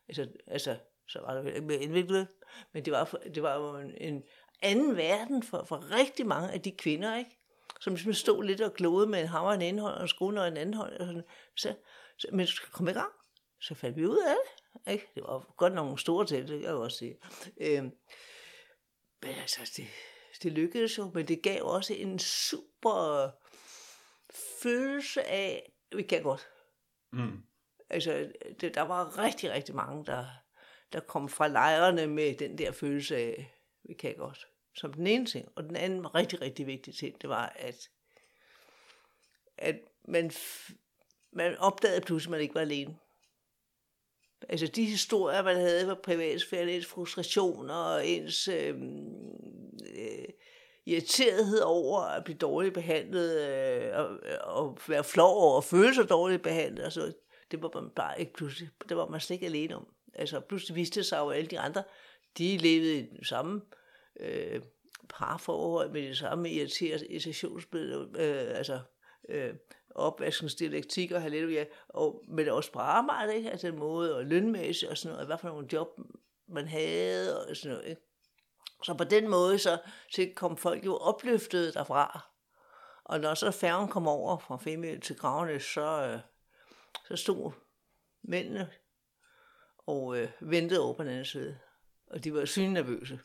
Altså, 0.08 0.28
altså 0.48 0.76
så 1.08 1.20
var 1.20 1.42
det 1.42 1.64
mere 1.64 1.78
indviklet, 1.78 2.28
men 2.74 2.86
det 2.86 2.94
var, 2.94 3.16
det 3.36 3.44
var 3.44 3.56
jo 3.56 3.78
en, 3.78 3.94
en 3.98 4.24
anden 4.62 4.98
verden 4.98 5.44
for, 5.44 5.64
for 5.68 5.92
rigtig 6.00 6.28
mange 6.28 6.52
af 6.52 6.62
de 6.62 6.72
kvinder, 6.72 7.18
ikke? 7.18 7.38
som 7.80 7.94
ligesom 7.94 8.14
stod 8.14 8.44
lidt 8.44 8.62
og 8.62 8.74
glodede 8.74 9.10
med 9.10 9.22
en 9.22 9.28
hammer 9.28 9.52
en 9.52 9.62
ene 9.62 9.82
hånd 9.82 9.96
og 9.96 10.02
en 10.02 10.08
skruen 10.08 10.38
og 10.38 10.48
en 10.48 10.58
anden 10.58 10.74
hånd. 10.74 10.94
Og 10.94 11.06
sådan. 11.06 11.24
Så, 11.56 11.74
så, 12.18 12.28
men 12.32 12.46
du 12.46 12.52
skal 12.52 12.70
komme 12.72 12.92
i 12.92 12.94
gang 12.94 13.12
så 13.60 13.76
fandt 13.76 13.98
vi 13.98 14.06
ud 14.06 14.18
af 14.18 14.36
det. 14.36 14.94
Ikke? 14.94 15.08
Det 15.16 15.24
var 15.24 15.54
godt 15.58 15.74
nok 15.74 15.84
nogle 15.84 16.00
store 16.00 16.26
til, 16.26 16.48
det 16.48 16.60
kan 16.60 16.62
jeg 16.62 16.74
også 16.74 16.98
sige. 16.98 17.18
Øhm, 17.58 17.92
men 19.22 19.32
altså, 19.42 19.72
det, 19.78 19.88
det 20.44 20.52
lykkedes 20.52 20.98
jo, 20.98 21.12
men 21.14 21.28
det 21.28 21.42
gav 21.42 21.64
også 21.64 21.94
en 21.94 22.20
super 22.20 23.30
følelse 24.62 25.24
af, 25.24 25.72
vi 25.96 26.04
kan 26.04 26.24
godt. 26.24 26.48
Mm. 27.12 27.44
Altså, 27.90 28.32
det, 28.62 28.76
der 28.76 28.82
var 28.82 29.18
rigtig, 29.18 29.52
rigtig 29.52 29.76
mange, 29.76 30.06
der, 30.06 30.26
der 30.94 31.00
kom 31.00 31.30
fra 31.30 31.48
lejrene 31.48 32.08
med 32.08 32.36
den 32.36 32.58
der 32.58 32.72
følelse 32.72 33.18
af, 33.18 33.56
vi 33.84 33.94
kan 33.94 34.16
godt. 34.16 34.48
Som 34.76 34.94
den 34.94 35.08
ene 35.08 35.26
ting. 35.26 35.50
Og 35.56 35.64
den 35.64 35.76
anden 35.76 36.16
rigtig, 36.16 36.42
rigtig 36.42 36.68
vigtige 36.68 36.94
ting, 36.94 37.22
det 37.22 37.30
var, 37.30 37.54
at, 37.56 37.90
at 39.58 39.80
man, 40.08 40.32
man 41.32 41.58
opdagede 41.58 42.02
pludselig, 42.02 42.30
at 42.30 42.32
man 42.32 42.42
ikke 42.42 42.56
var 42.56 42.62
alene. 42.62 42.98
Altså 44.50 44.68
de 44.68 44.86
historier, 44.86 45.44
man 45.44 45.56
havde 45.56 45.86
fra 45.86 45.96
privatsfæren, 46.04 46.70
ens 46.70 46.86
frustrationer 46.86 47.74
og 47.74 48.08
ens 48.08 48.48
øhm, 48.48 49.08
øh, 49.96 50.04
øh, 50.04 50.26
irriterethed 50.86 51.62
over 51.62 52.00
at 52.02 52.24
blive 52.24 52.38
dårligt 52.38 52.74
behandlet, 52.74 53.48
øh, 53.48 54.00
og, 54.00 54.18
og 54.44 54.78
være 54.88 55.04
flov 55.04 55.38
over 55.38 55.58
at 55.58 55.64
føle 55.64 55.96
sig 55.96 56.10
dårligt 56.10 56.44
behandlet, 56.44 56.84
altså, 56.84 57.14
det 57.52 57.62
var 57.62 57.72
man 57.82 57.90
bare 57.96 58.20
ikke 58.20 58.34
pludselig, 58.34 58.70
det 58.90 58.98
var 58.98 59.08
man 59.08 59.20
slet 59.20 59.36
ikke 59.36 59.46
alene 59.46 59.76
om. 59.76 59.88
Altså 60.14 60.40
pludselig 60.40 60.76
viste 60.76 61.00
det 61.00 61.06
sig 61.06 61.18
jo, 61.18 61.30
at 61.30 61.38
alle 61.38 61.50
de 61.50 61.60
andre, 61.60 61.84
de 62.38 62.58
levede 62.58 62.98
i 62.98 63.02
den 63.02 63.24
samme 63.24 63.62
øh, 64.20 64.62
parforhold 65.10 65.92
med 65.92 66.02
det 66.02 66.18
samme 66.18 66.52
irritationsbillede, 66.52 68.10
øh, 68.18 68.58
altså 68.58 68.80
øh, 69.30 69.54
opvaskens 69.96 70.56
dialektik 70.56 71.12
og 71.12 71.22
halleluja, 71.22 71.66
og, 71.90 72.24
men 72.28 72.50
også 72.50 72.72
på 72.72 72.80
arbejde, 72.80 73.36
ikke? 73.36 73.52
altså 73.52 73.72
måde 73.72 74.16
og 74.16 74.26
lønmæssigt 74.26 74.92
og 74.92 74.98
sådan 74.98 75.14
noget, 75.14 75.28
hvad 75.28 75.38
for 75.38 75.48
nogle 75.48 75.68
job 75.74 75.88
man 76.48 76.68
havde 76.68 77.48
og 77.48 77.56
sådan 77.56 77.78
noget. 77.78 77.90
Ikke? 77.90 78.02
Så 78.84 78.94
på 78.94 79.04
den 79.04 79.28
måde, 79.28 79.60
så, 79.60 79.78
så 80.12 80.30
kom 80.36 80.58
folk 80.58 80.86
jo 80.86 80.98
opløftet 80.98 81.74
derfra. 81.74 82.32
Og 83.06 83.20
når 83.20 83.34
så 83.34 83.52
færgen 83.52 83.88
kom 83.88 84.08
over 84.08 84.38
fra 84.38 84.58
Femø 84.58 85.00
til 85.00 85.18
Gravene, 85.18 85.60
så, 85.60 85.82
øh, 85.82 86.20
så 87.08 87.16
stod 87.16 87.52
mændene 88.24 88.70
og 89.78 90.18
øh, 90.18 90.30
ventede 90.40 90.82
over 90.82 90.94
på 90.94 91.04
den 91.04 91.12
anden 91.12 91.26
side. 91.26 91.58
Og 92.12 92.24
de 92.24 92.34
var 92.34 92.46
synligt 92.46 92.74
nervøse. 92.74 93.20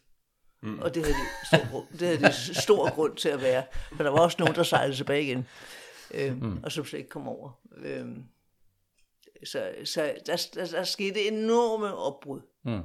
Mm. 0.63 0.79
Og 0.79 0.95
det 0.95 1.05
havde, 1.05 1.17
de 1.17 1.47
stor, 1.47 1.71
grund- 1.71 1.99
det 1.99 2.09
havde 2.09 2.21
de 2.21 2.55
stor 2.55 2.95
grund 2.95 3.17
til 3.17 3.29
at 3.29 3.43
være. 3.43 3.65
For 3.97 4.03
der 4.03 4.11
var 4.11 4.21
også 4.21 4.37
nogen, 4.41 4.55
der 4.55 4.63
sejlede 4.63 4.97
tilbage 4.97 5.23
igen. 5.23 5.49
Øh, 6.15 6.43
mm. 6.43 6.61
Og 6.65 6.73
som 6.73 6.85
slet 6.85 6.99
ikke 6.99 7.11
kom 7.11 7.29
over. 7.29 7.61
Øh, 7.77 8.07
så 9.45 9.73
så 9.85 10.15
der, 10.27 10.47
der, 10.55 10.67
der 10.67 10.85
skete 10.85 11.29
enorme 11.29 11.95
opbrud. 11.95 12.41
Mm. 12.65 12.81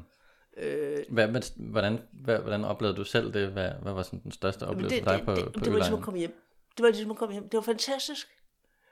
Øh, 0.58 1.06
Hvad, 1.10 1.28
hvad, 1.28 1.42
hvordan, 1.72 2.00
hvad, 2.24 2.40
hvordan 2.40 2.66
oplevede 2.66 2.98
du 2.98 3.04
selv 3.04 3.34
det? 3.34 3.48
Hvad, 3.48 3.72
hvad 3.82 3.94
var 3.94 4.04
sådan 4.04 4.20
den 4.24 4.32
største 4.32 4.68
oplevelse 4.68 5.04
for 5.04 5.12
dig 5.12 5.26
på, 5.26 5.32
det, 5.32 5.46
på 5.46 5.52
det, 5.52 5.66
det 5.66 5.74
var 5.74 5.78
ligesom 5.78 5.94
Øland? 5.94 6.02
at 6.02 6.06
komme 6.06 6.20
hjem. 6.20 6.42
Det 6.78 6.84
var 6.84 6.90
ligesom 6.90 7.12
at 7.12 7.18
komme 7.18 7.34
hjem. 7.34 7.50
Det 7.50 7.58
var 7.58 7.62
fantastisk. 7.64 8.28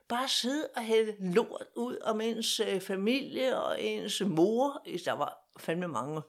Bare 0.09 0.27
sidde 0.27 0.67
og 0.75 0.81
hælde 0.83 1.15
lort 1.33 1.65
ud 1.75 1.97
om 2.03 2.21
ens 2.21 2.59
øh, 2.59 2.81
familie 2.81 3.59
og 3.61 3.81
ens 3.81 4.21
mor. 4.25 4.85
Der 5.05 5.13
var 5.13 5.51
fandme 5.59 5.87
mange, 5.87 6.21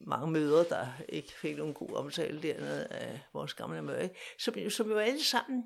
mange 0.00 0.30
møder, 0.30 0.64
der 0.64 0.86
ikke 1.08 1.32
fik 1.32 1.56
nogen 1.56 1.74
god 1.74 1.96
omtale 1.96 2.42
dernede 2.42 2.86
af 2.86 3.26
vores 3.32 3.54
gamle 3.54 3.82
møder. 3.82 3.98
Ikke? 3.98 4.14
Som, 4.38 4.54
som 4.70 4.90
jo 4.90 4.96
alle 4.96 5.24
sammen 5.24 5.64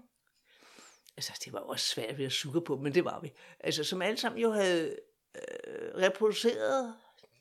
altså 1.16 1.40
det 1.44 1.52
var 1.52 1.58
også 1.58 1.86
svært 1.86 2.18
ved 2.18 2.24
at 2.24 2.32
sukke 2.32 2.60
på, 2.60 2.76
men 2.76 2.94
det 2.94 3.04
var 3.04 3.20
vi. 3.20 3.32
Altså 3.60 3.84
som 3.84 4.02
alle 4.02 4.16
sammen 4.16 4.42
jo 4.42 4.50
havde 4.50 4.96
øh, 5.36 5.94
reproduceret 5.94 6.94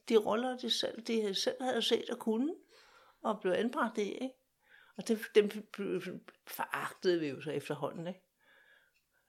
de 0.10 0.18
roller, 0.18 0.58
de 0.58 0.70
selv, 0.70 1.02
de 1.02 1.36
selv 1.36 1.64
havde 1.64 1.82
set 1.82 2.10
og 2.10 2.20
kunne, 2.20 2.56
og 3.24 3.40
blev 3.42 3.54
anbragt 3.54 3.98
i, 3.98 4.12
ikke? 4.12 4.30
Og 4.98 5.08
det, 5.08 5.20
dem 5.36 5.50
foragtede 6.48 7.20
vi 7.20 7.28
jo 7.28 7.42
så 7.42 7.52
efterhånden, 7.52 8.08
ikke? 8.08 8.22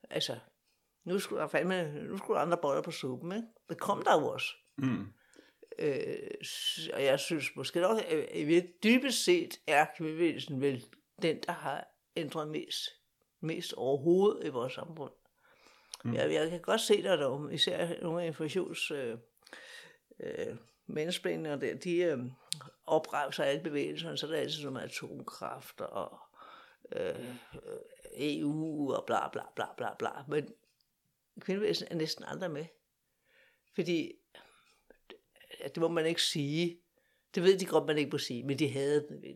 Altså, 0.09 0.39
nu 1.03 1.19
skulle 1.19 1.41
der 1.41 1.47
fandme, 1.47 2.03
nu 2.03 2.17
skulle 2.17 2.35
der 2.37 2.45
andre 2.45 2.57
boller 2.61 2.81
på 2.81 2.91
suppen, 2.91 3.31
ikke? 3.31 3.47
Det 3.69 3.79
kom 3.79 4.03
der 4.03 4.21
jo 4.21 4.27
også. 4.27 4.47
Mm. 4.77 5.13
Øh, 5.79 6.31
og 6.93 7.03
jeg 7.03 7.19
synes 7.19 7.55
måske 7.55 7.79
nok, 7.79 8.01
at 8.01 8.63
dybest 8.83 9.23
set 9.23 9.59
er 9.67 9.85
kvindebevægelsen 9.97 10.61
vel 10.61 10.85
den, 11.21 11.39
der 11.47 11.51
har 11.51 11.87
ændret 12.15 12.47
mest, 12.47 12.89
mest 13.41 13.73
overhovedet 13.73 14.45
i 14.45 14.49
vores 14.49 14.73
samfund. 14.73 15.11
Mm. 16.03 16.13
Jeg, 16.13 16.33
jeg 16.33 16.49
kan 16.49 16.61
godt 16.61 16.81
se 16.81 17.03
der 17.03 17.15
dog, 17.15 17.53
især 17.53 18.01
nogle 18.01 18.21
af 18.21 18.27
informations 18.27 18.91
øh, 18.91 19.17
øh, 20.19 20.55
menneskeplæner 20.87 21.55
der, 21.55 21.75
de 21.75 21.95
øh, 21.95 22.19
opretter 22.85 23.31
sig 23.31 23.47
alle 23.47 23.63
bevægelserne, 23.63 24.17
så 24.17 24.27
er 24.27 24.31
der 24.31 24.37
altid 24.37 24.61
noget 24.61 24.73
med 24.73 24.81
atomkraft 24.81 25.81
og 25.81 26.19
øh, 26.91 27.35
EU 28.17 28.93
og 28.93 29.05
bla 29.05 29.29
bla 29.29 29.43
bla 29.55 29.65
bla 29.77 29.95
bla. 29.99 30.09
Men 30.27 30.53
kvindebevægelsen 31.39 31.87
er 31.91 31.95
næsten 31.95 32.25
aldrig 32.25 32.51
med. 32.51 32.65
Fordi 33.75 34.13
det 35.63 35.77
må 35.77 35.87
man 35.87 36.05
ikke 36.05 36.21
sige. 36.21 36.81
Det 37.35 37.43
ved 37.43 37.59
de 37.59 37.65
godt, 37.65 37.85
man 37.85 37.97
ikke 37.97 38.11
må 38.11 38.17
sige, 38.17 38.43
men 38.43 38.59
de 38.59 38.69
havde 38.69 39.07
den 39.07 39.21
ved 39.21 39.35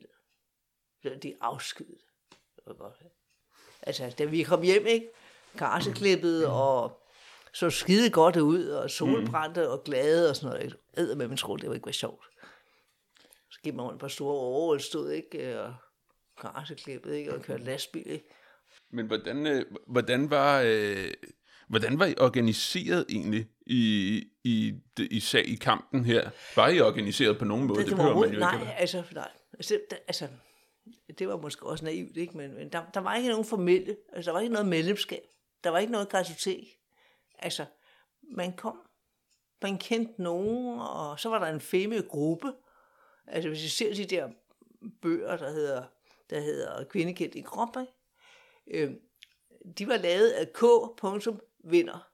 det. 1.04 1.24
De 1.24 1.38
afskyede 1.42 1.92
det. 1.92 2.38
Det 2.56 2.64
var 2.66 2.74
godt. 2.74 3.04
Altså, 3.86 4.14
da 4.18 4.24
vi 4.26 4.44
kom 4.44 4.62
hjem, 4.62 4.86
ikke? 4.86 5.08
Karseklippet 5.58 6.48
og 6.48 7.02
så 7.54 7.70
skide 7.70 8.10
godt 8.10 8.38
ud, 8.38 8.64
og 8.66 8.90
solbrændte 8.90 9.70
og 9.70 9.84
glade 9.84 10.30
og 10.30 10.36
sådan 10.36 10.50
noget. 10.58 10.76
Æder 10.98 11.16
med 11.16 11.28
min 11.28 11.38
troede, 11.38 11.62
det 11.62 11.70
var 11.70 11.76
ikke 11.76 11.86
var 11.86 11.92
sjovt. 11.92 12.26
Så 13.52 13.60
gik 13.64 13.76
man 13.76 13.86
rundt 13.86 14.00
på 14.00 14.10
store 14.10 14.34
overhold, 14.40 14.80
stod 14.80 15.12
ikke, 15.12 15.62
og 15.62 15.74
karseklippet, 16.42 17.16
ikke, 17.16 17.34
og 17.34 17.42
kørte 17.42 17.64
lastbil, 17.64 18.04
ikke? 18.12 18.26
Men 18.92 19.06
hvordan, 19.08 19.48
øh, 19.48 19.66
hvordan 19.88 20.30
var... 20.30 20.62
Øh, 20.66 21.12
Hvordan 21.70 22.00
var 22.00 22.06
I 22.06 22.14
organiseret 22.18 23.06
egentlig 23.10 23.48
i, 23.68 24.24
i, 24.44 24.74
i, 24.98 25.20
sag 25.20 25.48
i 25.48 25.56
kampen 25.56 26.06
her? 26.06 26.30
Var 26.56 26.68
I 26.68 26.80
organiseret 26.82 27.38
på 27.40 27.46
nogen 27.46 27.66
måde? 27.68 27.80
Det, 27.80 27.88
det, 27.88 27.96
behøver 27.96 28.14
var 28.14 28.22
man 28.22 28.34
jo 28.34 28.40
nej, 28.40 28.54
ikke. 28.54 28.66
være. 28.66 28.76
altså, 28.80 29.04
nej. 29.14 29.30
Altså, 29.54 29.74
det, 29.74 29.82
det- 29.90 30.00
altså, 30.08 30.28
det 31.20 31.28
var 31.28 31.38
måske 31.38 31.66
også 31.66 31.86
naivt, 31.86 32.18
ikke? 32.18 32.38
Men, 32.38 32.54
men 32.54 32.70
der, 32.70 32.86
der 32.94 33.00
var 33.00 33.16
ikke 33.16 33.30
nogen 33.30 33.46
formelle, 33.46 33.98
altså 34.14 34.30
der 34.30 34.34
var 34.34 34.42
ikke 34.42 34.54
noget 34.54 34.68
medlemskab. 34.68 35.24
Der 35.64 35.70
var 35.70 35.80
ikke 35.80 35.92
noget 35.92 36.10
kartotek. 36.10 36.80
Altså, 37.40 37.66
man 38.22 38.56
kom, 38.56 38.88
man 39.62 39.78
kendte 39.78 40.22
nogen, 40.22 40.80
og 40.80 41.20
så 41.20 41.30
var 41.30 41.40
der 41.40 41.54
en 41.54 41.62
feme-gruppe. 41.62 42.54
Altså, 43.28 43.50
hvis 43.50 43.64
I 43.64 43.70
ser 43.70 43.94
de 43.94 44.06
der 44.06 44.30
bøger, 45.02 45.38
der 45.38 45.52
hedder, 45.52 45.86
der 46.30 46.40
hedder 46.40 46.84
Kvindekendt 46.84 47.36
i 47.36 47.42
krop, 47.42 47.78
ikke? 47.80 47.94
Øhm, 48.68 49.02
de 49.78 49.88
var 49.88 49.98
lavet 49.98 50.30
af 50.30 50.54
K. 50.54 50.64
Vinder. 51.60 52.10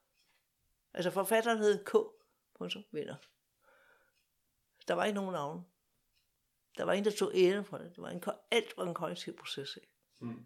Altså 0.93 1.12
forfatteren 1.12 1.57
hed 1.57 1.86
K. 1.86 1.95
Vinder. 2.91 3.15
Der 4.88 4.93
var 4.93 5.05
ikke 5.05 5.15
nogen 5.15 5.34
navn. 5.34 5.65
Der 6.77 6.84
var 6.84 6.93
en, 6.93 7.05
der 7.05 7.12
tog 7.12 7.31
æren 7.36 7.65
for 7.65 7.77
det. 7.77 7.95
det 7.95 8.01
var 8.01 8.10
en, 8.10 8.23
alt 8.51 8.77
var 8.77 8.86
en 8.86 8.93
kollektiv 8.93 9.36
proces. 9.36 9.75
Ikke? 9.75 9.88
Mm. 10.19 10.45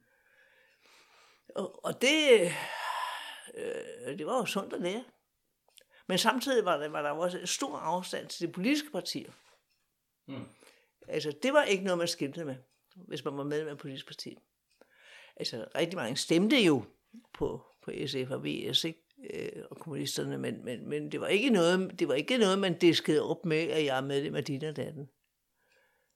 Og, 1.55 1.85
og 1.85 2.01
det, 2.01 2.41
øh, 3.53 4.17
det 4.17 4.25
var 4.25 4.37
jo 4.37 4.45
sundt 4.45 4.73
at 4.73 4.81
lære. 4.81 5.03
Men 6.07 6.17
samtidig 6.17 6.65
var 6.65 6.77
der, 6.77 6.89
var 6.89 7.01
der 7.01 7.09
også 7.09 7.39
en 7.39 7.47
stor 7.47 7.77
afstand 7.77 8.27
til 8.27 8.47
de 8.47 8.53
politiske 8.53 8.91
partier. 8.91 9.31
Mm. 10.27 10.45
Altså, 11.07 11.33
det 11.43 11.53
var 11.53 11.63
ikke 11.63 11.83
noget, 11.83 11.97
man 11.97 12.07
skilte 12.07 12.45
med, 12.45 12.55
hvis 12.95 13.25
man 13.25 13.37
var 13.37 13.43
medlem 13.43 13.67
af 13.67 13.71
et 13.71 13.77
politisk 13.77 14.07
parti. 14.07 14.37
Altså, 15.35 15.65
rigtig 15.75 15.95
mange 15.95 16.17
stemte 16.17 16.57
jo 16.57 16.83
på, 17.33 17.65
på 17.81 17.91
SF 18.07 18.31
og 18.31 18.45
VS, 18.45 18.83
ikke? 18.83 19.01
Øh, 19.33 19.63
og 19.71 19.77
kommunisterne, 19.77 20.37
men, 20.37 20.65
men, 20.65 20.89
men 20.89 21.11
det, 21.11 21.21
var 21.21 21.27
ikke 21.27 21.49
noget, 21.49 21.99
det 21.99 22.07
var 22.07 22.13
ikke 22.13 22.37
noget, 22.37 22.59
man 22.59 22.77
diskede 22.77 23.29
op 23.29 23.45
med, 23.45 23.57
at 23.57 23.85
jeg 23.85 23.97
er 23.97 24.01
medlem 24.01 24.35
af 24.35 24.43
din 24.43 24.63
og 24.63 24.75
datten. 24.75 25.09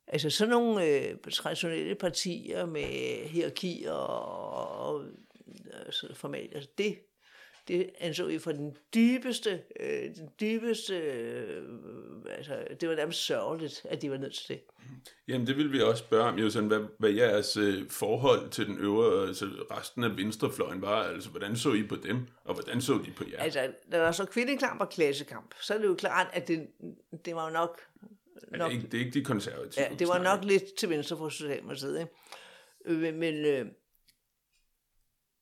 Altså 0.10 0.30
sådan 0.30 0.50
nogle 0.50 0.86
øh, 0.86 1.15
traditionelle 1.32 1.95
partier 1.95 2.65
med 2.65 3.28
hierarkier 3.28 3.91
og, 3.91 4.93
og 4.93 5.06
altså, 5.86 6.15
format, 6.15 6.50
altså 6.56 6.69
det, 6.78 7.00
det 7.67 7.89
anså 8.00 8.26
vi 8.26 8.39
for 8.39 8.52
den 8.52 8.78
dybeste, 8.95 9.62
øh, 9.80 10.15
den 10.15 10.30
dybeste, 10.39 10.95
øh, 10.95 11.63
altså 12.38 12.67
det 12.82 12.89
var 12.89 12.95
nærmest 12.95 13.26
sørgeligt, 13.26 13.86
at 13.89 14.02
de 14.02 14.12
var 14.12 14.17
nødt 14.17 14.34
til 14.34 14.48
det. 14.48 14.62
Jamen, 15.28 15.48
det 15.48 15.58
vil 15.58 15.72
vi 15.72 15.82
også 15.82 16.04
spørge 16.04 16.24
om, 16.24 16.39
jo 16.39 16.50
sådan, 16.50 16.67
hvad, 16.67 16.80
hvad 16.98 17.10
jeres 17.10 17.58
øh, 17.58 17.89
forhold 17.89 18.50
til 18.50 18.67
den 18.67 18.78
øvre, 18.80 19.28
altså 19.28 19.45
resten 19.45 20.04
af 20.04 20.17
venstrefløjen 20.17 20.82
var. 20.82 21.04
Altså, 21.04 21.30
hvordan 21.30 21.56
så 21.56 21.74
I 21.74 21.84
på 21.84 21.95
dem, 21.95 22.28
og 22.43 22.54
hvordan 22.54 22.82
så 22.82 22.93
de 23.06 23.12
på 23.12 23.24
jer? 23.32 23.39
Altså, 23.39 23.74
når 23.88 23.98
der 23.98 24.12
så 24.12 24.26
kvindekamp 24.26 24.82
og 24.82 24.89
klassekamp, 24.89 25.56
så 25.62 25.74
er 25.74 25.78
det 25.78 25.86
jo 25.86 25.95
klart, 25.95 26.28
at 26.34 26.48
det, 26.48 26.67
det 27.26 27.36
var 27.36 27.48
jo 27.48 27.54
nok, 27.54 27.80
nok 28.52 28.71
det, 28.71 28.75
ikke, 28.75 28.88
det 28.88 28.93
er 28.93 29.06
ikke 29.06 29.19
de 29.19 29.25
konservative. 29.25 29.86
Ja, 29.86 29.95
det 29.95 30.08
var 30.08 30.23
nok 30.23 30.43
lidt 30.43 30.63
til 30.78 30.89
venstre 30.89 31.17
for 31.17 31.30
Socialdemokratiet, 31.30 31.99
ikke? 31.99 32.12
Øh, 32.86 32.99
Men, 32.99 33.19
men, 33.19 33.45
øh, 33.45 33.65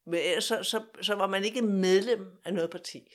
men 0.06 0.20
ellers 0.20 0.44
så, 0.44 0.64
så, 0.64 0.84
så 1.02 1.16
var 1.16 1.28
man 1.28 1.44
ikke 1.44 1.62
medlem 1.62 2.38
af 2.46 2.54
noget 2.54 2.70
parti. 2.70 3.08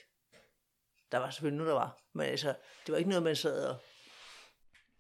Der 1.13 1.19
var 1.19 1.31
selvfølgelig 1.31 1.59
nogen, 1.59 1.69
der 1.69 1.75
var. 1.75 1.99
Men 2.15 2.27
altså, 2.27 2.55
det 2.87 2.93
var 2.93 2.99
ikke 2.99 3.11
noget, 3.11 3.25
man 3.25 3.37
sad 3.37 3.65
og... 3.65 3.77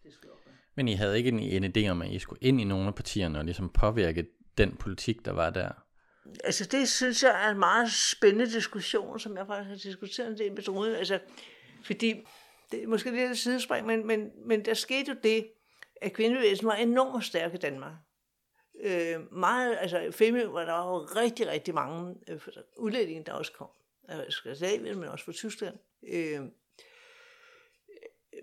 Det 0.02 0.12
skulle. 0.12 0.32
Men 0.74 0.88
I 0.88 0.92
havde 0.92 1.18
ikke 1.18 1.28
en, 1.28 1.38
en 1.38 1.72
idé 1.76 1.88
om, 1.88 2.02
at 2.02 2.10
I 2.10 2.18
skulle 2.18 2.42
ind 2.42 2.60
i 2.60 2.64
nogle 2.64 2.86
af 2.86 2.94
partierne 2.94 3.38
og 3.38 3.44
ligesom 3.44 3.72
påvirke 3.72 4.26
den 4.58 4.76
politik, 4.76 5.24
der 5.24 5.30
var 5.30 5.50
der? 5.50 5.70
Altså, 6.44 6.64
det 6.64 6.88
synes 6.88 7.22
jeg 7.22 7.44
er 7.46 7.50
en 7.50 7.58
meget 7.58 7.92
spændende 7.92 8.46
diskussion, 8.46 9.20
som 9.20 9.36
jeg 9.36 9.46
faktisk 9.46 9.68
har 9.68 9.90
diskuteret 9.90 10.28
en 10.28 10.38
del 10.38 10.52
med 10.52 10.68
Rune. 10.68 10.98
Altså, 10.98 11.18
fordi, 11.84 12.26
det 12.72 12.82
er 12.82 12.86
måske 12.86 13.10
lidt 13.10 13.30
et 13.30 13.38
sidespring, 13.38 13.86
men, 13.86 14.06
men, 14.06 14.30
men 14.46 14.64
der 14.64 14.74
skete 14.74 15.10
jo 15.10 15.16
det, 15.22 15.48
at 16.02 16.12
kvindebevægelsen 16.12 16.66
var 16.66 16.74
enormt 16.74 17.24
stærk 17.24 17.54
i 17.54 17.56
Danmark. 17.56 17.92
Øh, 18.80 19.32
meget, 19.32 19.78
altså 19.80 20.10
Femø, 20.12 20.46
var 20.46 20.64
der 20.64 20.76
jo 20.76 20.98
rigtig, 20.98 21.48
rigtig 21.48 21.74
mange 21.74 22.14
øh, 22.28 22.40
udlændinge, 22.76 23.24
der 23.24 23.32
også 23.32 23.52
kom. 23.52 23.68
Altså 24.08 24.30
Skandinavien, 24.30 24.98
men 24.98 25.08
også 25.08 25.24
fra 25.24 25.32
Tyskland. 25.32 25.78
Øh, 26.08 26.40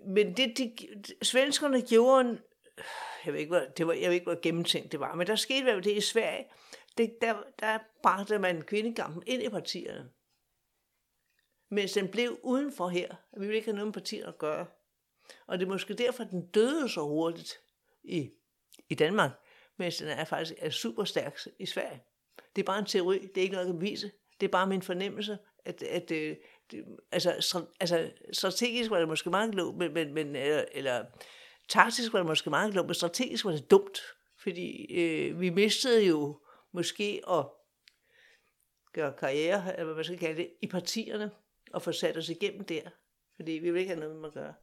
men 0.06 0.36
det, 0.36 0.58
de, 0.58 0.76
svenskerne 1.22 1.82
gjorde 1.82 2.20
en, 2.20 2.38
jeg 3.24 3.32
ved 3.32 3.40
ikke, 3.40 3.50
hvor, 3.50 3.66
det 3.76 3.86
var, 3.86 3.92
jeg 3.92 4.06
ved 4.06 4.14
ikke, 4.14 4.24
hvor 4.24 4.40
gennemtænkt 4.42 4.92
det 4.92 5.00
var, 5.00 5.14
men 5.14 5.26
der 5.26 5.36
skete 5.36 5.62
hvad 5.62 5.82
det 5.82 5.92
i 5.92 6.00
Sverige, 6.00 6.46
det, 6.98 7.16
der, 7.20 7.34
der 7.58 7.78
bragte 8.02 8.38
man 8.38 8.62
kvindekampen 8.62 9.22
ind 9.26 9.42
i 9.42 9.48
partierne. 9.48 10.10
Mens 11.70 11.92
den 11.92 12.08
blev 12.08 12.38
udenfor 12.42 12.88
her. 12.88 13.14
Vi 13.36 13.40
ville 13.40 13.54
ikke 13.54 13.66
have 13.66 13.74
noget 13.74 13.86
med 13.86 13.92
partierne 13.92 14.28
at 14.28 14.38
gøre. 14.38 14.66
Og 15.46 15.58
det 15.58 15.66
er 15.66 15.70
måske 15.70 15.94
derfor, 15.94 16.24
at 16.24 16.30
den 16.30 16.46
døde 16.46 16.88
så 16.88 17.02
hurtigt 17.02 17.60
i, 18.04 18.30
i 18.88 18.94
Danmark, 18.94 19.30
mens 19.76 19.96
den 19.96 20.08
er 20.08 20.24
faktisk 20.24 20.54
er 20.58 20.70
super 20.70 21.04
stærk 21.04 21.38
i 21.58 21.66
Sverige. 21.66 22.02
Det 22.56 22.62
er 22.62 22.66
bare 22.66 22.78
en 22.78 22.86
teori, 22.86 23.18
det 23.18 23.36
er 23.36 23.42
ikke 23.42 23.54
noget, 23.54 23.66
jeg 23.66 23.74
kan 23.74 23.80
vise. 23.80 24.10
Det 24.40 24.46
er 24.46 24.50
bare 24.50 24.66
min 24.66 24.82
fornemmelse, 24.82 25.38
at, 25.64 25.82
at 25.82 26.08
det, 26.08 26.38
det, 26.70 26.84
altså, 27.12 27.30
stra- 27.30 27.76
altså, 27.80 28.10
strategisk 28.32 28.90
var 28.90 28.98
det 28.98 29.08
måske 29.08 29.30
meget 29.30 29.52
klogt, 29.52 29.76
men, 29.76 29.94
men, 29.94 30.14
men 30.14 30.36
eller, 30.36 30.64
eller 30.72 31.04
taktisk 31.68 32.12
var 32.12 32.18
det 32.18 32.26
måske 32.26 32.50
meget 32.50 32.72
klogt, 32.72 32.86
men 32.86 32.94
strategisk 32.94 33.44
var 33.44 33.50
det 33.50 33.70
dumt. 33.70 34.00
Fordi 34.36 34.94
øh, 34.94 35.40
vi 35.40 35.50
mistede 35.50 36.06
jo 36.06 36.40
måske 36.72 37.22
at 37.30 37.46
gøre 38.92 39.12
karriere, 39.18 39.72
eller 39.72 39.84
hvad 39.84 39.94
man 39.94 40.04
skal 40.04 40.18
kalde 40.18 40.36
det, 40.36 40.50
i 40.62 40.66
partierne 40.66 41.30
og 41.72 41.82
få 41.82 41.92
sat 41.92 42.16
os 42.16 42.28
igennem 42.28 42.64
der. 42.64 42.82
Fordi 43.36 43.52
vi 43.52 43.70
vil 43.70 43.80
ikke 43.80 43.90
have 43.90 44.00
noget 44.00 44.16
med 44.16 44.28
at 44.28 44.34
gøre. 44.34 44.54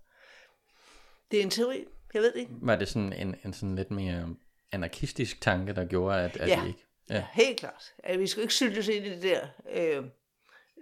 Det 1.32 1.40
er 1.40 1.44
en 1.44 1.50
teori. 1.50 1.86
Jeg 2.14 2.22
ved 2.22 2.34
det 2.34 2.40
ikke. 2.40 2.52
Var 2.62 2.76
det 2.76 2.88
sådan 2.88 3.14
en, 3.14 3.36
en 3.46 3.54
sådan 3.54 3.76
lidt 3.76 3.92
mere 3.92 4.36
anarkistisk 4.72 5.42
tanke, 5.42 5.74
der 5.74 5.86
gjorde, 5.86 6.22
at, 6.22 6.38
at 6.38 6.50
Ja. 6.50 6.62
vi 6.62 6.68
ikke... 6.68 6.84
Ja. 7.10 7.26
Helt 7.34 7.60
klart. 7.60 7.94
Altså, 8.04 8.20
vi 8.20 8.28
skal 8.28 8.42
ikke 8.42 8.54
syltes 8.54 8.88
ind 8.88 9.06
i 9.06 9.10
det 9.10 9.24
der. 9.24 9.48
Øh, 9.72 10.04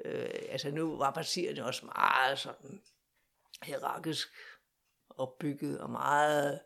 øh, 0.05 0.29
altså 0.49 0.71
nu 0.71 0.97
var 0.97 1.11
partierne 1.11 1.65
også 1.65 1.85
meget 1.85 2.39
sådan 2.39 2.81
hierarkisk 3.63 4.27
opbygget 5.09 5.79
og 5.79 5.89
meget 5.89 6.59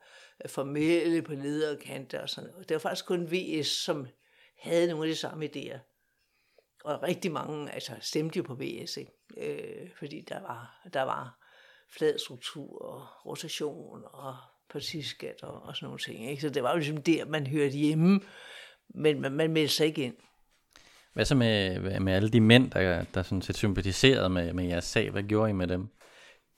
øh, 0.44 0.50
formelle 0.50 1.22
på 1.22 1.34
lederkanter 1.34 2.22
og 2.22 2.30
sådan 2.30 2.50
noget. 2.50 2.70
Det 2.70 2.76
var 2.76 2.80
faktisk 2.80 3.06
kun 3.06 3.32
VS, 3.32 3.68
som 3.68 4.08
havde 4.60 4.88
nogle 4.88 5.04
af 5.04 5.10
de 5.10 5.16
samme 5.16 5.46
idéer. 5.46 5.80
Og 6.84 7.04
rigtig 7.04 7.32
mange 7.32 7.72
altså, 7.72 7.92
stemte 8.02 8.38
jo 8.38 8.44
på 8.44 8.56
VS, 8.56 8.98
ikke? 8.98 9.12
Øh, 9.38 9.90
fordi 10.00 10.22
der 10.30 10.42
var, 10.42 10.90
der 10.94 11.02
var 11.02 11.40
flad 11.98 12.20
struktur 12.20 12.82
og 12.82 13.08
rotation 13.26 14.04
og 14.06 14.36
partiskat 14.70 15.44
og, 15.44 15.64
og 15.64 15.76
sådan 15.76 15.86
nogle 15.86 16.00
ting. 16.00 16.30
Ikke? 16.30 16.42
Så 16.42 16.50
det 16.50 16.64
var 16.64 16.72
jo 16.72 16.78
ligesom 16.78 16.98
der, 16.98 17.26
man 17.26 17.48
hørte 17.48 17.78
hjemme, 17.78 18.22
men 18.90 19.22
man, 19.22 19.32
man 19.32 19.52
meldte 19.52 19.76
sig 19.76 19.86
ikke 19.86 20.04
ind. 20.04 20.16
Hvad 21.14 21.26
så 21.26 21.36
med, 21.36 21.80
med 22.00 22.14
alle 22.14 22.30
de 22.30 22.42
mænd, 22.42 22.72
der, 22.72 23.04
der 23.14 23.24
sådan 23.24 23.42
set 23.42 23.58
sympatiserede 23.58 24.30
med, 24.30 24.54
med 24.54 24.66
jeres 24.66 24.86
sag? 24.86 25.12
Hvad 25.12 25.24
gjorde 25.24 25.50
I 25.50 25.54
med 25.54 25.68
dem? 25.68 25.88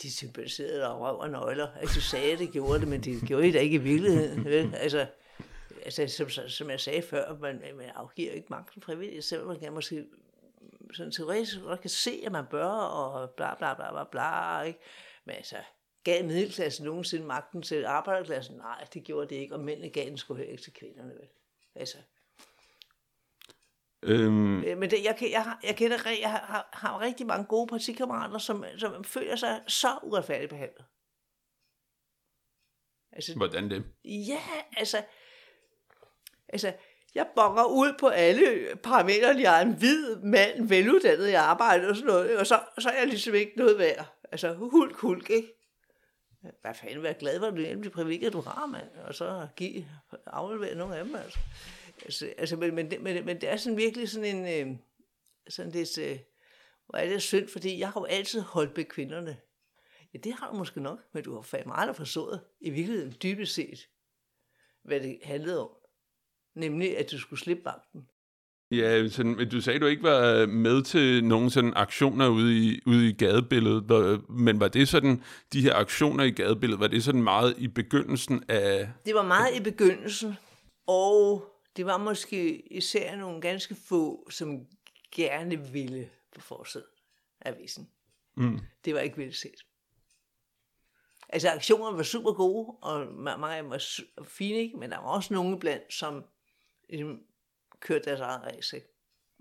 De 0.02 0.12
sympatiserede 0.12 0.94
og 0.94 1.02
røv 1.02 1.20
og 1.20 1.30
nøgler. 1.30 1.68
Altså, 1.80 2.02
sagde, 2.02 2.38
det 2.38 2.52
gjorde 2.52 2.80
det, 2.80 2.88
men 2.88 3.02
det 3.02 3.22
gjorde 3.28 3.48
I 3.48 3.52
da 3.52 3.60
ikke 3.60 3.76
i 3.76 3.78
virkeligheden. 3.78 4.46
Vel? 4.46 4.76
Altså, 4.76 5.08
altså 5.86 6.08
som, 6.08 6.50
som 6.50 6.70
jeg 6.70 6.80
sagde 6.80 7.02
før, 7.02 7.38
man, 7.38 7.62
man 7.76 7.90
afgiver 7.90 8.32
ikke 8.32 8.48
magten 8.50 8.82
frivilligt, 8.82 9.26
selvom 9.26 9.48
man 9.48 9.60
kan 9.60 9.74
måske 9.74 10.06
sådan 10.94 11.12
teoretisk 11.12 11.62
godt 11.62 11.82
kan 11.82 11.90
se, 11.90 12.22
at 12.26 12.32
man 12.32 12.46
bør, 12.52 12.68
og 12.68 13.30
bla 13.30 13.56
bla 13.56 13.74
bla 13.74 13.92
bla 13.92 14.04
bla, 14.04 14.62
ikke? 14.62 14.80
Men 15.26 15.36
altså, 15.36 15.58
gav 16.04 16.26
middelklassen 16.26 16.86
nogensinde 16.86 17.26
magten 17.26 17.62
til 17.62 17.86
arbejderklassen? 17.86 18.58
Nej, 18.58 18.88
det 18.94 19.04
gjorde 19.04 19.30
det 19.30 19.36
ikke, 19.36 19.56
og 19.56 19.60
mændene 19.60 19.90
gav 19.90 20.06
den 20.06 20.18
sgu 20.18 20.34
heller 20.34 20.52
ikke 20.52 20.64
til 20.64 20.74
kvinderne, 20.74 21.14
vel? 21.14 21.28
Altså, 21.76 21.98
Øhm, 24.04 24.64
Øh, 24.64 24.78
Men 24.78 24.92
det, 24.92 25.04
jeg, 25.04 25.18
jeg, 25.22 25.58
jeg, 25.64 25.76
kender, 25.76 25.98
jeg 26.22 26.32
har, 26.32 26.70
har 26.74 27.00
rigtig 27.00 27.28
mange 27.28 27.46
gode 27.46 27.68
partikammerater, 27.68 28.38
som, 28.38 28.66
som 28.78 29.04
føler 29.04 29.36
sig 29.36 29.62
så 29.68 30.00
uretfærdigt 30.04 30.50
behandlet. 30.50 30.86
Altså, 33.12 33.36
hvordan 33.36 33.70
det? 33.70 33.86
ja, 34.06 34.42
altså, 34.78 35.04
altså, 36.52 36.74
jeg 37.16 37.28
bonger 37.36 37.64
ud 37.64 37.94
på 38.00 38.08
alle 38.08 38.68
parametre. 38.84 39.28
Jeg 39.40 39.58
er 39.62 39.66
en 39.66 39.74
hvid 39.74 40.16
mand, 40.16 40.68
veluddannet 40.68 41.30
i 41.30 41.34
arbejde 41.34 41.88
og 41.90 41.96
sådan 41.96 42.08
noget, 42.08 42.38
og 42.38 42.48
så, 42.48 42.60
så 42.80 42.90
er 42.90 42.98
jeg 43.00 43.08
ligesom 43.08 43.34
ikke 43.36 43.52
noget 43.58 43.78
værd. 43.78 44.06
Altså, 44.32 44.54
hulk, 44.54 44.96
hulk, 44.96 45.30
ikke? 45.30 45.54
Hvad 46.62 46.74
fanden, 46.74 47.04
vær 47.04 47.14
glad 47.14 47.40
for, 47.40 47.48
at 47.48 47.54
du 47.54 47.84
de 47.84 47.90
privilegier, 47.90 48.30
du 48.30 48.42
har, 48.42 48.66
mand, 48.66 48.90
og 49.08 49.16
så 49.16 49.48
give, 49.56 49.86
aflevere 50.26 50.76
nogle 50.76 50.96
af 50.98 51.06
dem, 51.06 51.16
altså. 51.16 51.40
Altså, 52.06 52.34
altså 52.38 52.56
men, 52.56 52.76
men, 52.76 52.92
det- 52.92 53.02
men, 53.02 53.26
men 53.26 53.42
det 53.42 53.50
er 53.50 53.58
sådan 53.58 53.78
virkelig 53.78 54.10
sådan 54.10 54.36
en, 54.36 54.70
øh, 54.70 54.78
sådan 55.50 55.72
lidt, 55.72 55.98
øh, 55.98 56.20
hvor 56.90 56.98
er 57.00 57.10
det 57.10 57.22
synd, 57.22 57.48
fordi 57.48 57.80
jeg 57.80 57.90
har 57.90 58.02
jo 58.02 58.06
altid 58.06 58.42
holdt 58.42 58.78
med 58.78 58.86
kvinderne. 58.86 59.38
Ja, 60.14 60.20
det 60.20 60.34
har 60.34 60.52
du 60.52 60.58
måske 60.58 60.82
nok, 60.82 61.00
men 61.14 61.24
du 61.24 61.36
har 61.36 61.42
fandme 61.42 61.78
aldrig 61.78 61.96
forstået, 61.96 62.42
i 62.62 62.70
virkeligheden 62.70 63.16
dybest 63.24 63.54
set, 63.54 63.80
hvad 64.84 65.00
det 65.00 65.20
handlede 65.24 65.62
om. 65.62 65.70
Nemlig, 66.56 66.98
at 66.98 67.12
du 67.12 67.20
skulle 67.20 67.40
slippe 67.40 67.64
magten. 67.66 68.08
Ja, 68.72 69.08
sådan, 69.08 69.36
men 69.36 69.50
du 69.50 69.62
sagde, 69.62 69.80
du 69.80 69.86
ikke 69.86 70.04
var 70.04 70.46
med 70.46 70.84
til 70.84 71.24
nogle 71.24 71.52
sådan 71.52 71.74
aktioner 71.76 72.28
ude 72.28 72.58
i, 72.58 72.80
ude 72.86 73.10
i 73.10 73.14
gadebilledet, 73.14 74.30
men 74.30 74.60
var 74.60 74.68
det 74.68 74.88
sådan, 74.88 75.24
de 75.54 75.62
her 75.62 75.76
aktioner 75.76 76.24
i 76.24 76.32
gadebilledet, 76.32 76.80
var 76.80 76.88
det 76.88 77.04
sådan 77.04 77.24
meget 77.24 77.56
i 77.58 77.68
begyndelsen 77.68 78.44
af... 78.48 78.90
Det 79.06 79.16
var 79.16 79.24
meget 79.24 79.56
i 79.56 79.64
begyndelsen, 79.64 80.34
og 80.88 81.46
det 81.78 81.86
var 81.86 81.98
måske 81.98 82.68
især 82.74 83.16
nogle 83.16 83.42
ganske 83.42 83.76
få, 83.76 84.30
som 84.30 84.66
gerne 85.16 85.72
ville 85.72 86.10
på 86.36 86.42
forsiden 86.42 86.88
af 87.42 87.52
avisen. 87.52 87.90
Mm. 88.38 88.60
Det 88.86 88.94
var 88.94 89.00
ikke 89.00 89.18
velset. 89.18 89.66
Altså 91.30 91.50
aktionerne 91.50 91.98
var 91.98 92.04
super 92.04 92.34
gode, 92.34 92.78
og 92.82 93.04
ma- 93.04 93.38
mange 93.38 93.56
af 93.56 93.62
dem 93.64 93.72
var 93.72 93.84
fine, 94.24 94.58
ikke? 94.58 94.78
men 94.78 94.92
der 94.92 94.98
var 94.98 95.08
også 95.08 95.34
nogle 95.34 95.60
blandt, 95.60 95.94
som 95.94 96.24
kørte 97.80 98.06
deres 98.06 98.20
eget 98.20 98.42
race. 98.44 98.76
Ikke? 98.76 98.88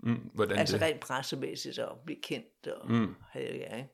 Mm, 0.03 0.29
hvordan 0.33 0.57
Altså 0.57 0.77
det? 0.77 0.85
rent 0.85 0.99
pressemæssigt 0.99 1.79
og 1.79 1.97
blive 2.05 2.21
kendt 2.23 2.67
og 2.67 2.91
mm. 2.91 3.15
havde 3.31 3.67
jeg, 3.69 3.77
ikke? 3.77 3.89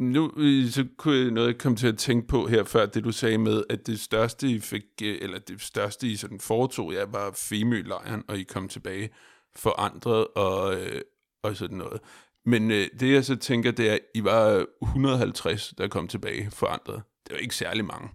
Nu 0.00 0.32
øh, 0.36 0.68
så 0.68 0.86
kunne 0.96 1.16
jeg 1.16 1.30
noget 1.30 1.46
jeg 1.46 1.58
kom 1.58 1.76
til 1.76 1.86
at 1.86 1.98
tænke 1.98 2.28
på 2.28 2.46
her 2.46 2.64
før, 2.64 2.86
det 2.86 3.04
du 3.04 3.12
sagde 3.12 3.38
med, 3.38 3.64
at 3.70 3.86
det 3.86 4.00
største 4.00 4.48
I 4.48 4.60
fik, 4.60 4.84
øh, 5.02 5.18
eller 5.22 5.38
det 5.38 5.60
største 5.60 6.06
I 6.06 6.16
sådan 6.16 6.40
foretog, 6.40 6.92
ja, 6.92 7.04
var 7.04 7.32
Femølejren, 7.36 8.24
og 8.28 8.38
I 8.38 8.42
kom 8.42 8.68
tilbage 8.68 9.10
forandret 9.56 10.26
og, 10.26 10.74
øh, 10.74 11.02
og 11.42 11.56
sådan 11.56 11.76
noget. 11.76 12.00
Men 12.44 12.70
øh, 12.70 12.88
det 13.00 13.12
jeg 13.12 13.24
så 13.24 13.36
tænker, 13.36 13.70
det 13.70 13.88
er, 13.88 13.94
at 13.94 14.00
I 14.14 14.24
var 14.24 14.66
150, 14.82 15.74
der 15.78 15.88
kom 15.88 16.08
tilbage 16.08 16.50
forandret. 16.50 17.02
Det 17.26 17.32
var 17.32 17.38
ikke 17.38 17.56
særlig 17.56 17.84
mange. 17.84 18.08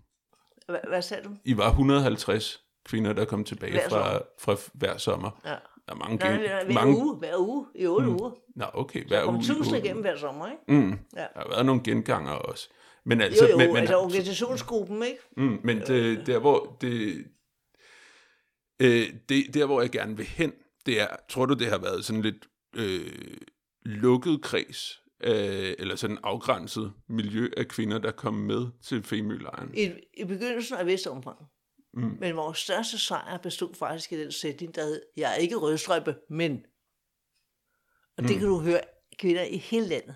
Hvad, 0.65 0.79
hvad 0.87 1.01
sagde 1.01 1.23
du? 1.23 1.35
I 1.45 1.57
var 1.57 1.69
150 1.69 2.64
kvinder, 2.85 3.13
der 3.13 3.25
kom 3.25 3.43
tilbage 3.43 3.71
Hver 3.71 3.89
fra, 3.89 4.19
fra 4.39 4.57
hver 4.73 4.97
sommer. 4.97 5.41
Ja. 5.45 5.49
Der 5.49 5.91
er 5.93 5.95
mange, 5.95 6.15
Nej, 6.17 6.31
gen- 6.31 6.39
hver, 6.39 6.73
mange 6.73 6.97
uge, 6.97 7.15
hver 7.17 7.37
uge, 7.37 7.65
i 7.75 7.87
otte 7.87 8.07
mm. 8.07 8.13
uger. 8.15 8.31
Nå, 8.55 8.65
okay, 8.73 9.07
hver 9.07 9.23
Kom 9.25 9.35
uge. 9.35 9.43
tusind 9.43 9.67
ugen. 9.75 9.85
igennem 9.85 10.01
hver 10.01 10.17
sommer, 10.17 10.47
ikke? 10.47 10.81
Mm. 10.81 10.89
Ja. 10.89 11.21
Der 11.21 11.27
har 11.35 11.49
været 11.49 11.65
nogle 11.65 11.81
genganger 11.83 12.31
også. 12.31 12.69
Men 13.05 13.21
altså, 13.21 13.45
Jo, 13.45 13.51
jo, 13.51 13.57
men, 13.57 13.67
men, 13.67 13.77
altså 13.77 13.97
organisationsgruppen, 13.97 15.03
ikke? 15.03 15.17
Mm, 15.37 15.59
men 15.63 15.79
det, 15.79 16.27
der 16.27 16.39
hvor 16.39 16.77
det, 16.81 17.25
øh, 18.81 19.13
det, 19.29 19.53
der 19.53 19.65
hvor 19.65 19.81
jeg 19.81 19.89
gerne 19.89 20.17
vil 20.17 20.25
hen, 20.25 20.53
det 20.85 21.01
er, 21.01 21.07
tror 21.29 21.45
du 21.45 21.53
det 21.53 21.67
har 21.67 21.77
været 21.77 22.05
sådan 22.05 22.21
lidt 22.21 22.47
øh, 22.75 23.37
lukket 23.85 24.41
kreds, 24.41 25.01
øh, 25.23 25.73
eller 25.79 25.95
sådan 25.95 26.17
afgrænset 26.23 26.93
miljø 27.09 27.49
af 27.57 27.67
kvinder, 27.67 27.97
der 27.97 28.11
kom 28.11 28.33
med 28.33 28.67
til 28.83 29.03
Femølejren? 29.03 29.71
I, 29.73 29.91
I 30.17 30.23
begyndelsen 30.23 30.77
af 30.77 30.85
vist 30.85 31.07
omfang. 31.07 31.37
Mm. 31.95 32.17
Men 32.19 32.35
vores 32.35 32.57
største 32.57 32.99
sejr 32.99 33.37
bestod 33.37 33.73
faktisk 33.73 34.11
i 34.11 34.23
den 34.23 34.31
sætning, 34.31 34.75
der 34.75 34.83
hed, 34.83 35.01
jeg 35.17 35.31
er 35.31 35.35
ikke 35.35 35.55
rødstrømpe, 35.55 36.15
men. 36.29 36.65
Og 38.17 38.23
det 38.23 38.39
kan 38.39 38.47
du 38.47 38.59
høre 38.59 38.81
kvinder 39.19 39.43
i 39.43 39.57
hele 39.57 39.87
landet. 39.87 40.15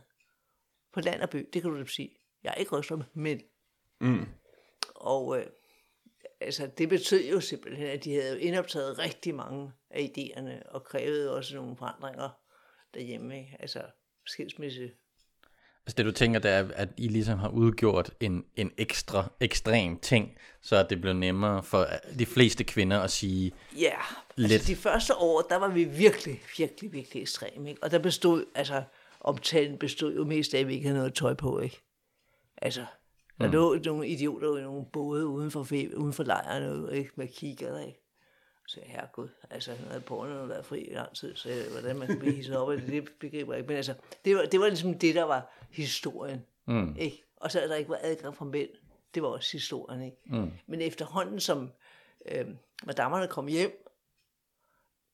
På 0.93 0.99
land 0.99 1.21
og 1.21 1.29
by, 1.29 1.49
det 1.53 1.61
kan 1.61 1.71
du 1.71 1.85
sige. 1.85 2.15
Jeg 2.43 2.49
er 2.49 2.55
ikke 2.55 2.71
rødstrømpe, 2.71 3.05
men. 3.13 3.41
Mm. 4.01 4.25
Og 4.95 5.39
øh, 5.39 5.45
altså, 6.39 6.69
det 6.77 6.89
betød 6.89 7.29
jo 7.29 7.41
simpelthen, 7.41 7.87
at 7.87 8.03
de 8.03 8.13
havde 8.13 8.41
indoptaget 8.41 8.99
rigtig 8.99 9.35
mange 9.35 9.71
af 9.89 10.11
idéerne, 10.17 10.71
og 10.71 10.83
krævede 10.83 11.35
også 11.35 11.55
nogle 11.55 11.77
forandringer 11.77 12.29
derhjemme. 12.93 13.39
Ikke? 13.39 13.57
Altså 13.59 13.85
skilsmisse. 14.25 14.91
Altså 15.89 15.95
det 15.97 16.05
du 16.05 16.11
tænker, 16.11 16.39
det 16.39 16.51
er, 16.51 16.67
at 16.75 16.89
I 16.97 17.07
ligesom 17.07 17.39
har 17.39 17.49
udgjort 17.49 18.11
en, 18.19 18.43
en 18.55 18.71
ekstra 18.77 19.31
ekstrem 19.39 19.99
ting, 19.99 20.37
så 20.61 20.75
at 20.75 20.89
det 20.89 21.01
blev 21.01 21.13
nemmere 21.13 21.63
for 21.63 21.87
de 22.19 22.25
fleste 22.25 22.63
kvinder 22.63 22.99
at 22.99 23.11
sige, 23.11 23.51
Ja, 23.79 23.91
Lidt. 24.35 24.51
altså 24.51 24.67
de 24.67 24.75
første 24.75 25.15
år, 25.15 25.41
der 25.41 25.55
var 25.55 25.67
vi 25.67 25.83
virkelig, 25.83 26.41
virkelig, 26.57 26.93
virkelig 26.93 27.21
ekstreme. 27.21 27.69
Ikke? 27.69 27.83
Og 27.83 27.91
der 27.91 27.99
bestod, 27.99 28.45
altså 28.55 28.83
omtalen 29.21 29.77
bestod 29.77 30.15
jo 30.15 30.25
mest 30.25 30.53
af, 30.53 30.59
at 30.59 30.67
vi 30.67 30.73
ikke 30.73 30.87
havde 30.87 30.97
noget 30.97 31.13
tøj 31.13 31.33
på. 31.33 31.59
Ikke? 31.59 31.81
Altså, 32.57 32.85
der 33.39 33.47
mm. 33.47 33.53
lå 33.53 33.75
nogle 33.85 34.07
idioter 34.07 34.57
i 34.57 34.61
nogle 34.61 34.85
både 34.93 35.27
uden 35.27 35.51
for, 35.51 35.67
uden 35.95 36.13
for 36.13 36.23
lejrene, 36.23 36.97
ikke? 36.97 37.11
med 37.15 37.27
kigger, 37.27 37.79
ikke? 37.79 38.08
Så 38.69 38.79
jeg, 38.79 38.89
herregud, 38.89 39.29
altså, 39.49 39.71
nu 39.71 39.87
havde 39.87 40.01
pornoen 40.01 40.49
været 40.49 40.65
fri 40.65 40.79
i 40.79 40.93
lang 40.93 41.15
tid, 41.15 41.35
så 41.35 41.49
hvordan 41.71 41.95
man 41.95 42.07
kan 42.07 42.19
blive 42.19 42.35
hisset 42.35 42.57
op 42.57 42.71
af 42.71 42.77
det, 42.77 42.87
det 42.87 43.09
begriber 43.19 43.53
jeg 43.53 43.59
ikke. 43.59 43.67
Men 43.67 43.77
altså, 43.77 43.93
det 44.25 44.35
var, 44.35 44.45
det 44.45 44.59
var 44.59 44.67
ligesom 44.67 44.99
det, 44.99 45.15
der 45.15 45.23
var 45.23 45.51
historien. 45.71 46.45
Mm. 46.67 46.95
Ikke? 46.99 47.23
Og 47.35 47.51
så 47.51 47.61
er 47.61 47.67
der 47.67 47.75
ikke 47.75 47.89
var 47.89 47.99
adgang 48.01 48.35
fra 48.35 48.45
mænd. 48.45 48.69
Det 49.13 49.23
var 49.23 49.29
også 49.29 49.51
historien. 49.51 50.01
Ikke? 50.01 50.17
Mm. 50.25 50.51
Men 50.67 50.81
efterhånden, 50.81 51.39
som 51.39 51.71
øh, 52.25 52.47
madammerne 52.85 53.27
kom 53.27 53.47
hjem, 53.47 53.85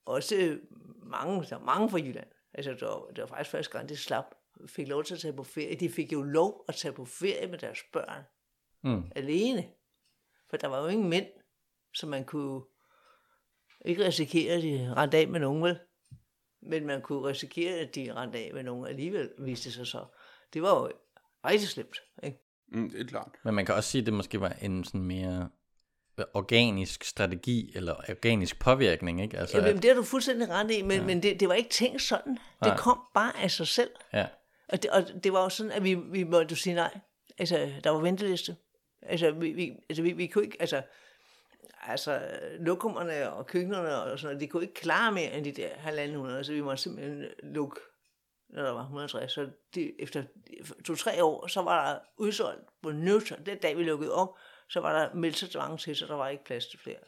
også 0.05 0.59
mange, 1.03 1.45
der 1.49 1.55
var 1.55 1.65
mange 1.65 1.89
fra 1.89 1.97
Jylland. 1.97 2.27
Altså, 2.53 2.71
det 2.71 2.81
var, 2.81 3.05
det 3.07 3.21
var 3.21 3.27
faktisk 3.27 3.49
første 3.51 3.71
gang, 3.71 3.89
de 3.89 3.97
slap, 3.97 4.35
fik 4.67 4.87
lov 4.87 5.03
til 5.03 5.13
at 5.13 5.19
tage 5.19 5.33
på 5.33 5.43
ferie. 5.43 5.75
De 5.75 5.89
fik 5.89 6.13
jo 6.13 6.21
lov 6.21 6.65
at 6.67 6.75
tage 6.75 6.93
på 6.93 7.05
ferie 7.05 7.47
med 7.47 7.57
deres 7.57 7.79
børn. 7.93 8.23
Mm. 8.83 9.11
Alene. 9.15 9.69
For 10.49 10.57
der 10.57 10.67
var 10.67 10.81
jo 10.81 10.87
ingen 10.87 11.09
mænd, 11.09 11.27
så 11.93 12.07
man 12.07 12.25
kunne 12.25 12.61
ikke 13.85 14.05
risikere, 14.05 14.53
at 14.53 14.63
de 14.63 14.93
rendte 14.97 15.17
af 15.17 15.27
med 15.27 15.39
nogen, 15.39 15.63
vel? 15.63 15.79
Men 16.61 16.85
man 16.85 17.01
kunne 17.01 17.29
risikere, 17.29 17.73
at 17.73 17.95
de 17.95 18.13
rendte 18.15 18.39
af 18.39 18.51
med 18.53 18.63
nogen 18.63 18.87
alligevel, 18.87 19.29
viste 19.39 19.65
det 19.65 19.73
sig 19.73 19.87
så. 19.87 20.05
Det 20.53 20.61
var 20.61 20.69
jo 20.69 20.91
rigtig 21.45 21.69
slemt, 21.69 21.97
ikke? 22.23 22.41
Mm, 22.67 22.89
det 22.89 23.01
er 23.01 23.05
klart. 23.05 23.31
men 23.43 23.53
man 23.53 23.65
kan 23.65 23.75
også 23.75 23.89
sige, 23.89 23.99
at 23.99 24.05
det 24.05 24.13
måske 24.13 24.41
var 24.41 24.55
en 24.61 24.83
sådan 24.83 25.01
mere 25.01 25.49
organisk 26.33 27.03
strategi, 27.03 27.71
eller 27.75 27.93
organisk 28.09 28.59
påvirkning, 28.59 29.21
ikke? 29.21 29.37
Altså, 29.37 29.57
Jamen, 29.57 29.75
at, 29.75 29.83
det 29.83 29.89
har 29.89 29.95
du 29.95 30.03
fuldstændig 30.03 30.49
ret 30.49 30.71
i, 30.71 30.81
men, 30.81 30.99
ja. 30.99 31.05
men 31.05 31.23
det, 31.23 31.39
det 31.39 31.47
var 31.47 31.53
ikke 31.53 31.69
tænkt 31.69 32.01
sådan. 32.01 32.37
Nej. 32.61 32.69
Det 32.69 32.79
kom 32.79 32.99
bare 33.13 33.39
af 33.39 33.51
sig 33.51 33.67
selv. 33.67 33.89
ja. 34.13 34.27
Og 34.69 34.83
det, 34.83 34.91
og 34.91 35.23
det 35.23 35.33
var 35.33 35.43
jo 35.43 35.49
sådan, 35.49 35.71
at 35.71 35.83
vi, 35.83 35.93
vi 35.93 36.23
måtte 36.23 36.55
sige 36.55 36.75
nej. 36.75 36.99
Altså, 37.37 37.71
der 37.83 37.89
var 37.89 37.99
venteliste. 37.99 38.55
Altså, 39.01 39.31
vi, 39.31 39.51
vi, 39.51 39.73
altså, 39.89 40.03
vi, 40.03 40.11
vi 40.11 40.27
kunne 40.27 40.43
ikke, 40.43 40.57
altså, 40.59 40.81
altså, 41.81 42.21
lokummerne 42.59 43.33
og 43.33 43.47
køkkenerne 43.47 43.95
og 44.01 44.19
sådan 44.19 44.33
noget, 44.33 44.41
de 44.41 44.47
kunne 44.47 44.63
ikke 44.63 44.73
klare 44.73 45.11
mere 45.11 45.33
end 45.33 45.45
de 45.45 45.51
der 45.51 45.69
halvanden 45.75 46.17
hundrede, 46.17 46.43
så 46.43 46.53
vi 46.53 46.61
måtte 46.61 46.83
simpelthen 46.83 47.25
lukke, 47.43 47.79
når 48.49 48.63
der 48.63 48.71
var 48.71 48.81
160. 48.81 49.31
Så 49.31 49.49
de, 49.75 50.01
efter 50.01 50.23
to-tre 50.85 51.23
år, 51.23 51.47
så 51.47 51.61
var 51.61 51.93
der 51.93 51.99
udsolgt 52.17 52.63
på 52.81 52.91
nødt. 52.91 53.33
Den 53.45 53.57
dag, 53.57 53.77
vi 53.77 53.83
lukkede 53.83 54.13
op, 54.13 54.29
så 54.69 54.79
var 54.79 54.99
der 54.99 55.15
meldt 55.15 55.37
sig 55.37 55.49
mange 55.55 55.77
til, 55.77 55.95
så 55.95 56.05
der 56.05 56.15
var 56.15 56.29
ikke 56.29 56.43
plads 56.43 56.65
til 56.65 56.79
flere. 56.79 56.99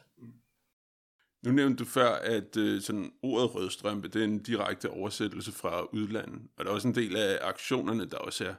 Nu 1.42 1.52
nævnte 1.52 1.84
du 1.84 1.88
før, 1.88 2.10
at 2.10 2.56
øh, 2.56 2.80
sådan 2.80 3.12
ordet 3.22 3.54
rødstrømpe, 3.54 4.08
det 4.08 4.20
er 4.20 4.24
en 4.24 4.42
direkte 4.42 4.90
oversættelse 4.90 5.52
fra 5.52 5.84
udlandet. 5.84 6.40
Og 6.56 6.64
der 6.64 6.70
er 6.70 6.74
også 6.74 6.88
en 6.88 6.94
del 6.94 7.16
af 7.16 7.38
aktionerne, 7.42 8.10
der 8.10 8.18
også 8.18 8.44
er 8.44 8.54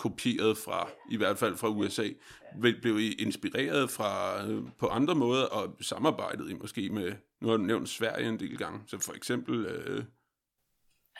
kopieret 0.00 0.58
fra, 0.58 0.90
i 1.10 1.16
hvert 1.16 1.38
fald 1.38 1.56
fra 1.56 1.68
USA. 1.68 2.08
Blev 2.60 2.98
I 2.98 3.12
inspireret 3.12 3.90
fra 3.90 4.44
øh, 4.46 4.62
på 4.78 4.88
andre 4.88 5.14
måder, 5.14 5.44
og 5.44 5.76
samarbejdet 5.80 6.50
I 6.50 6.54
måske 6.54 6.90
med, 6.90 7.12
nu 7.40 7.48
har 7.48 7.56
du 7.56 7.62
nævnt 7.62 7.88
Sverige 7.88 8.28
en 8.28 8.40
del 8.40 8.58
gange, 8.58 8.80
så 8.86 8.98
for 8.98 9.12
eksempel 9.12 9.66
øh, 9.66 10.04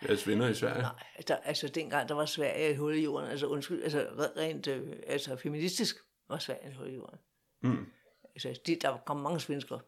jeres 0.02 0.26
venner 0.26 0.48
i 0.48 0.54
Sverige? 0.54 0.82
Nej, 0.82 0.92
der, 1.28 1.36
altså 1.36 1.68
dengang 1.68 2.08
der 2.08 2.14
var 2.14 2.24
Sverige 2.24 2.70
et 2.70 2.76
hul 2.76 2.94
i 2.94 3.02
jorden, 3.02 3.30
altså 3.30 3.46
undskyld, 3.46 3.82
altså 3.82 4.30
rent 4.36 4.66
øh, 4.66 4.96
altså 5.06 5.36
feministisk 5.36 5.96
var 6.28 6.38
Sverige 6.38 6.68
et 6.68 6.74
hul 6.74 6.88
i 6.88 6.94
jorden. 6.94 7.18
Mm. 7.62 7.86
Altså 8.24 8.60
de, 8.66 8.76
der 8.76 8.96
kom 9.06 9.16
mange 9.16 9.40
svensker, 9.40 9.78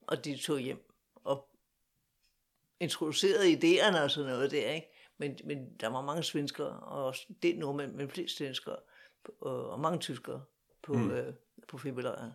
og 0.00 0.24
de 0.24 0.36
tog 0.36 0.58
hjem 0.58 0.90
og 1.14 1.48
introducerede 2.80 3.52
idéerne 3.52 3.98
og 3.98 4.10
sådan 4.10 4.30
noget 4.30 4.50
der, 4.50 4.70
ikke? 4.70 4.93
Men, 5.18 5.38
men 5.44 5.74
der 5.80 5.88
var 5.88 6.02
mange 6.02 6.22
svenskere, 6.22 6.80
og 6.80 7.04
også 7.04 7.26
det 7.42 7.58
nordmænd, 7.58 7.92
men 7.92 8.08
flest 8.08 8.36
svenskere, 8.36 8.76
og, 9.40 9.70
og 9.70 9.80
mange 9.80 9.98
tyskere 9.98 10.42
på, 10.82 10.92
mm. 10.92 11.10
øh, 11.10 11.34
på 11.68 11.78
febrilejren. 11.78 12.32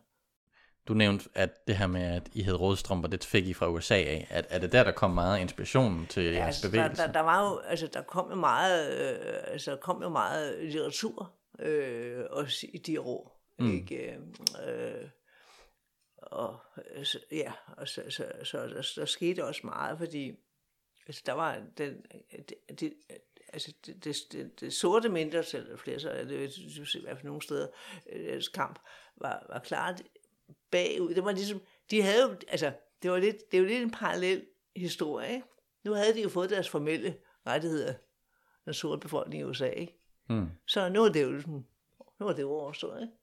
Du 0.88 0.94
nævnte, 0.94 1.30
at 1.34 1.68
det 1.68 1.78
her 1.78 1.88
med, 1.88 2.02
at 2.02 2.30
I 2.34 2.42
havde 2.42 2.58
rådstrømper, 2.58 3.10
det 3.10 3.24
fik 3.24 3.48
I 3.48 3.54
fra 3.54 3.70
USA 3.70 3.96
af. 3.96 4.28
Er, 4.30 4.42
er 4.50 4.60
det 4.60 4.72
der, 4.72 4.84
der 4.84 4.92
kom 4.92 5.12
meget 5.12 5.40
inspiration 5.40 6.06
til 6.10 6.24
ja, 6.24 6.32
jeres 6.32 6.46
altså, 6.46 6.70
bevægelse? 6.70 7.02
Der, 7.02 7.08
der, 7.08 7.14
der, 7.14 7.20
var 7.20 7.50
jo, 7.50 7.58
altså, 7.58 7.88
der 7.88 8.02
kom 8.02 8.30
jo 8.30 8.36
meget, 8.36 9.00
øh, 9.00 9.44
altså, 9.48 9.72
der 9.72 9.78
kom 9.78 10.02
jo 10.04 10.10
meget 10.10 10.64
litteratur, 10.64 11.34
øh, 11.60 12.24
også 12.30 12.68
i 12.74 12.78
de 12.78 13.02
år, 13.02 13.46
mm. 13.60 13.74
ikke? 13.74 14.18
Øh, 14.68 15.10
og 16.18 16.60
så, 17.04 17.20
ja, 17.32 17.52
og 17.78 17.88
så, 17.88 18.02
så, 18.10 18.26
så 18.44 18.58
der, 18.68 18.92
der 18.96 19.06
skete 19.06 19.46
også 19.46 19.62
meget, 19.64 19.98
fordi 19.98 20.32
altså, 21.10 21.24
der 21.26 21.34
var 21.34 21.62
den, 21.78 22.06
det, 22.32 22.80
det, 22.80 22.94
altså 23.54 23.74
det, 23.86 24.04
det, 24.04 24.16
det, 24.32 24.60
det 24.60 24.74
sorte 24.74 25.10
mindretal, 25.10 25.62
eller 25.62 25.78
flere 25.78 26.00
så 26.00 26.10
er 26.10 26.24
det 26.24 26.58
i 26.96 27.02
hvert 27.02 27.18
fald 27.18 27.26
nogle 27.26 27.42
steder, 27.42 27.68
deres 28.14 28.48
kamp 28.48 28.80
var, 29.18 29.46
var 29.50 29.60
klart 29.60 30.02
bagud. 30.72 31.14
Det 31.14 31.26
var 31.26 31.32
ligesom, 31.32 31.62
de 31.92 32.02
havde 32.02 32.24
jo, 32.24 32.36
altså, 32.48 32.72
det 33.04 33.12
var 33.12 33.18
lidt, 33.18 33.52
det 33.52 33.60
jo 33.60 33.66
lidt 33.66 33.82
en 33.82 33.92
parallel 33.92 34.46
historie, 34.76 35.34
ikke? 35.34 35.48
Nu 35.84 35.94
havde 35.94 36.14
de 36.14 36.22
jo 36.22 36.30
fået 36.30 36.50
deres 36.50 36.70
formelle 36.70 37.18
rettigheder, 37.48 37.94
den 38.66 38.74
sorte 38.74 39.00
befolkning 39.00 39.42
i 39.42 39.44
USA, 39.44 39.70
ikke? 39.70 40.00
Mm. 40.30 40.50
Så 40.68 40.90
nu 40.90 41.04
er 41.04 41.10
det 41.10 41.24
jo 41.24 41.42
sådan, 41.42 41.66
nu 42.20 42.28
er 42.28 42.34
det 42.34 42.42
jo 42.42 42.52
overstået, 42.52 43.02
ikke? 43.02 43.14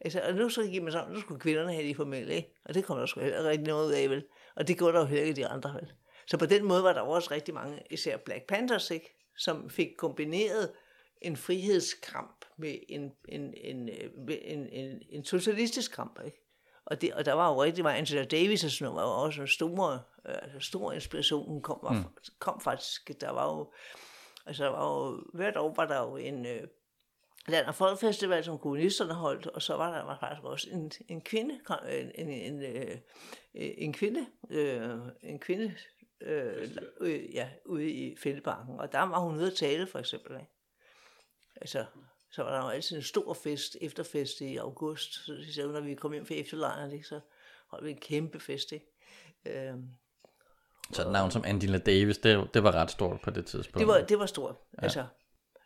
Altså, 0.00 0.20
og 0.20 0.34
nu 0.34 0.48
så 0.48 0.62
gik 0.62 0.82
man 0.82 0.92
sammen, 0.92 1.14
nu 1.14 1.20
skulle 1.20 1.40
kvinderne 1.40 1.72
have 1.72 1.88
de 1.88 1.94
formelle, 1.94 2.34
ikke? 2.34 2.54
Og 2.64 2.74
det 2.74 2.84
kom 2.84 2.98
der 2.98 3.06
sgu 3.06 3.20
heller 3.20 3.48
rigtig 3.48 3.66
noget 3.66 3.92
af, 3.92 4.10
vel? 4.10 4.24
Og 4.56 4.68
det 4.68 4.78
gjorde 4.78 4.92
der 4.92 5.00
jo 5.00 5.06
heller 5.06 5.24
ikke 5.24 5.36
de 5.36 5.46
andre, 5.46 5.74
vel? 5.74 5.92
Så 6.28 6.36
på 6.36 6.46
den 6.46 6.64
måde 6.64 6.82
var 6.82 6.92
der 6.92 7.00
også 7.00 7.30
rigtig 7.30 7.54
mange, 7.54 7.82
især 7.90 8.16
Black 8.16 8.46
Panthers, 8.46 8.90
ikke? 8.90 9.14
Som 9.36 9.70
fik 9.70 9.88
kombineret 9.98 10.72
en 11.22 11.36
frihedskamp 11.36 12.44
med 12.58 12.78
en, 12.88 13.12
en, 13.28 13.54
en, 13.56 13.88
en, 14.28 14.68
en, 14.72 15.02
en 15.10 15.24
socialistisk 15.24 15.94
kamp, 15.94 16.20
ikke? 16.24 16.44
Og, 16.84 17.00
det, 17.00 17.14
og 17.14 17.24
der 17.24 17.32
var 17.32 17.52
jo 17.52 17.62
rigtig 17.62 17.84
meget, 17.84 17.98
Angela 17.98 18.24
Davis 18.24 18.64
og 18.64 18.70
sådan 18.70 18.92
noget, 18.92 18.96
var 18.96 19.12
jo 19.12 19.24
også 19.24 19.40
en 19.40 19.48
stor, 19.48 19.92
øh, 20.28 20.34
altså 20.42 20.60
stor 20.60 20.92
inspiration, 20.92 21.62
kom, 21.62 21.94
mm. 21.94 22.04
kom 22.38 22.60
faktisk, 22.60 23.20
der 23.20 23.30
var 23.30 23.56
jo, 23.56 23.72
altså 24.46 24.64
der 24.64 24.70
var 24.70 24.84
jo, 24.86 25.22
hvert 25.34 25.56
år 25.56 25.74
var 25.76 25.86
der 25.86 26.00
jo 26.00 26.16
en, 26.16 26.46
øh, 26.46 26.66
Land- 27.48 27.66
og 27.66 27.74
Folkfestival, 27.74 28.44
som 28.44 28.58
kommunisterne 28.58 29.14
holdt, 29.14 29.46
og 29.46 29.62
så 29.62 29.76
var 29.76 29.96
der 29.96 30.04
var 30.04 30.18
faktisk 30.20 30.44
også 30.44 30.68
en, 30.70 30.92
en 31.08 31.20
kvinde, 31.20 31.60
en, 31.88 32.10
en, 32.14 32.30
en, 32.30 32.62
øh, 32.62 32.98
en 33.54 33.92
kvinde, 33.92 34.26
øh, 34.50 34.98
en 35.22 35.38
kvinde 35.38 35.74
øh, 36.20 36.68
øh, 37.00 37.34
ja, 37.34 37.50
ude 37.64 37.90
i 37.90 38.16
Fældeparken, 38.16 38.80
og 38.80 38.92
der 38.92 38.98
var 38.98 39.18
hun 39.18 39.36
ude 39.36 39.46
at 39.46 39.54
tale, 39.54 39.86
for 39.86 39.98
eksempel. 39.98 40.32
Ikke? 40.32 40.52
Altså, 41.56 41.84
så 42.32 42.42
var 42.42 42.50
der 42.50 42.64
jo 42.64 42.68
altid 42.68 42.96
en 42.96 43.02
stor 43.02 43.34
fest, 43.34 43.76
efterfest 43.80 44.40
i 44.40 44.56
august, 44.56 45.14
så 45.54 45.70
når 45.72 45.80
vi 45.80 45.94
kom 45.94 46.12
hjem 46.12 46.26
fra 46.26 46.34
efterlejren, 46.34 46.92
ikke, 46.92 47.06
så 47.06 47.20
holdt 47.68 47.84
vi 47.84 47.90
en 47.90 47.98
kæmpe 47.98 48.40
fest, 48.40 48.72
ikke? 48.72 48.86
Øh, 49.46 49.74
så 50.92 51.02
et 51.02 51.12
navn 51.12 51.30
som 51.30 51.44
Angela 51.44 51.78
Davis, 51.78 52.18
det, 52.18 52.54
det 52.54 52.62
var 52.62 52.72
ret 52.74 52.90
stort 52.90 53.20
på 53.20 53.30
det 53.30 53.46
tidspunkt. 53.46 53.78
Det 53.78 53.86
var, 53.86 54.06
det 54.06 54.18
var 54.18 54.26
stort, 54.26 54.56
ja. 54.76 54.82
altså, 54.82 55.06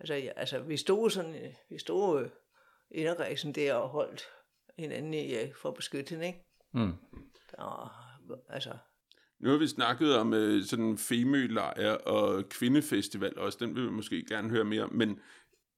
Altså, 0.03 0.15
ja, 0.15 0.31
altså 0.37 0.61
vi 0.61 0.77
stod 0.77 1.11
sådan, 1.11 1.35
øh, 1.35 1.55
vi 1.69 1.79
stod 1.79 2.23
øh, 2.23 2.31
inderkredsen 2.91 3.53
der 3.53 3.75
og 3.75 3.89
holdt 3.89 4.23
hinanden 4.79 5.15
i, 5.15 5.33
ja, 5.33 5.51
for 5.63 5.69
at 5.69 5.75
beskytte 5.75 6.11
hende, 6.11 6.27
ikke? 6.27 6.47
Mm. 6.73 6.95
Og, 7.59 7.89
altså, 8.49 8.77
nu 9.43 9.51
har 9.51 9.57
vi 9.57 9.66
snakket 9.66 10.16
om 10.16 10.32
uh, 10.32 10.62
sådan 10.62 10.99
Femølejr 10.99 11.93
og 11.93 12.49
kvindefestival 12.49 13.38
også, 13.38 13.59
den 13.61 13.74
vil 13.74 13.84
vi 13.84 13.90
måske 13.90 14.24
gerne 14.28 14.51
høre 14.51 14.64
mere 14.64 14.82
om, 14.82 14.93
men 14.93 15.20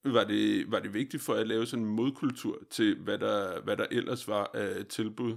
var 0.05 0.25
det, 0.25 0.71
var 0.71 0.81
det 0.81 0.95
vigtigt 0.95 1.23
for 1.23 1.35
at 1.35 1.47
lave 1.47 1.67
sådan 1.67 1.85
en 1.85 1.91
modkultur 1.91 2.59
til, 2.71 2.97
hvad 2.99 3.19
der, 3.19 3.61
hvad 3.61 3.77
der 3.77 3.87
ellers 3.91 4.29
var 4.29 4.51
af 4.55 4.87
tilbud? 4.87 5.37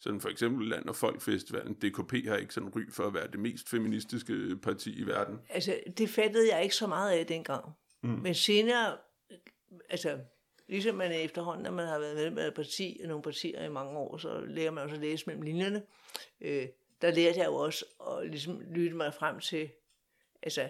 Sådan 0.00 0.20
for 0.20 0.28
eksempel 0.28 0.68
Land- 0.68 0.88
og 0.88 0.96
Folkfestivalen. 0.96 1.74
DKP 1.74 2.28
har 2.28 2.36
ikke 2.36 2.54
sådan 2.54 2.68
ry 2.68 2.80
for 2.90 3.06
at 3.06 3.14
være 3.14 3.26
det 3.26 3.40
mest 3.40 3.68
feministiske 3.68 4.56
parti 4.62 4.98
i 4.98 5.02
verden. 5.02 5.38
Altså, 5.48 5.80
det 5.98 6.08
fattede 6.08 6.54
jeg 6.54 6.62
ikke 6.62 6.74
så 6.74 6.86
meget 6.86 7.10
af 7.10 7.26
dengang. 7.26 7.64
Mm. 8.02 8.08
Men 8.08 8.34
senere, 8.34 8.96
altså, 9.90 10.18
ligesom 10.68 10.96
man 10.96 11.12
efterhånden, 11.12 11.64
når 11.64 11.70
man 11.70 11.86
har 11.86 11.98
været 11.98 12.16
medlem 12.16 12.38
af 12.38 12.46
et 12.46 12.54
parti, 12.54 12.98
og 13.02 13.08
nogle 13.08 13.22
partier 13.22 13.64
i 13.64 13.70
mange 13.70 13.98
år, 13.98 14.16
så 14.16 14.40
lærer 14.40 14.70
man 14.70 14.84
også 14.84 14.94
at 14.94 15.00
læse 15.00 15.26
mellem 15.26 15.42
linjerne. 15.42 15.82
Øh, 16.40 16.66
der 17.02 17.10
lærte 17.10 17.38
jeg 17.38 17.46
jo 17.46 17.54
også 17.54 17.84
at 18.10 18.30
ligesom 18.30 18.60
lytte 18.60 18.96
mig 18.96 19.14
frem 19.14 19.40
til, 19.40 19.70
altså, 20.42 20.68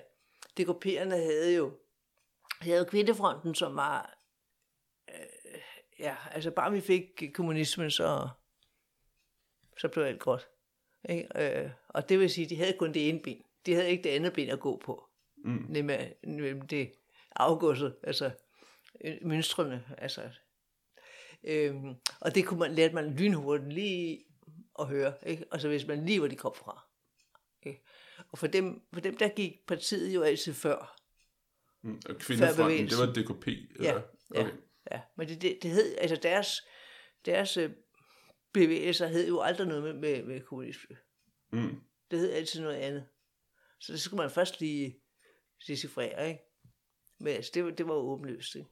DKP'erne 0.61 1.15
havde 1.15 1.55
jo, 1.57 1.79
havde 2.61 2.79
jo 2.79 2.85
kvindefronten, 2.85 3.55
som 3.55 3.77
var, 3.77 4.19
øh, 5.09 5.61
ja, 5.99 6.17
altså 6.31 6.51
bare 6.51 6.73
vi 6.73 6.81
fik 6.81 7.23
kommunismen, 7.35 7.91
så, 7.91 8.29
så 9.79 9.89
blev 9.89 10.05
alt 10.05 10.21
godt. 10.21 10.49
Ikke? 11.09 11.63
Øh, 11.63 11.71
og 11.89 12.09
det 12.09 12.19
vil 12.19 12.31
sige, 12.31 12.49
de 12.49 12.57
havde 12.57 12.73
kun 12.79 12.95
det 12.95 13.09
ene 13.09 13.21
ben. 13.23 13.43
De 13.67 13.75
havde 13.75 13.91
ikke 13.91 14.03
det 14.03 14.11
andet 14.11 14.33
ben 14.33 14.51
at 14.51 14.61
gå 14.61 14.77
på. 14.85 15.09
Mm. 15.45 15.67
Nemlig, 15.69 16.15
nemlig 16.23 16.71
det 16.71 16.93
afgåsset, 17.37 17.97
altså 18.03 18.31
øh, 19.05 19.17
mønstrene, 19.23 19.85
altså. 19.99 20.31
Øhm, 21.45 21.95
og 22.21 22.35
det 22.35 22.47
kunne 22.47 22.61
man, 22.61 22.75
lærte 22.75 22.95
man 22.95 23.11
lynhurtigt 23.11 23.73
lige 23.73 24.25
at 24.81 24.87
høre, 24.87 25.15
ikke? 25.27 25.45
Altså 25.53 25.69
hvis 25.69 25.87
man 25.87 26.07
lige 26.07 26.19
hvor 26.19 26.29
de 26.29 26.37
kom 26.37 26.55
fra. 26.55 26.85
Ikke? 27.63 27.85
Og 28.29 28.39
for 28.39 28.47
dem, 28.47 28.83
for 28.93 29.01
dem, 29.01 29.17
der 29.17 29.29
gik 29.29 29.67
partiet 29.67 30.15
jo 30.15 30.23
altid 30.23 30.55
før. 30.55 31.01
Mm, 31.83 32.01
og 32.09 32.17
kvindefronten, 32.17 32.87
det 32.87 32.99
var 32.99 33.13
DKP? 33.13 33.47
Eller? 33.47 33.93
Ja, 33.93 34.01
ja, 34.35 34.41
okay. 34.41 34.53
ja. 34.91 35.01
Men 35.17 35.29
det, 35.29 35.43
det, 35.43 35.59
det 35.63 35.71
hed, 35.71 35.97
altså 35.99 36.17
deres, 36.17 36.63
deres 37.25 37.57
øh, 37.57 37.71
bevægelser 38.53 39.07
hed 39.07 39.29
jo 39.29 39.41
aldrig 39.41 39.67
noget 39.67 39.83
med, 39.83 39.93
med, 39.93 40.25
med 40.25 40.41
kommunisme. 40.41 40.97
Mm. 41.53 41.81
Det 42.11 42.19
hed 42.19 42.33
altid 42.33 42.61
noget 42.61 42.77
andet. 42.77 43.07
Så 43.81 43.93
det 43.93 44.01
skulle 44.01 44.23
man 44.23 44.31
først 44.31 44.61
lige 44.61 45.01
decifrere, 45.67 46.29
ikke? 46.29 46.41
Men 47.21 47.29
altså, 47.29 47.51
det, 47.55 47.79
det 47.79 47.89
var 47.89 47.95
åbenløst, 47.95 48.55
ikke? 48.55 48.69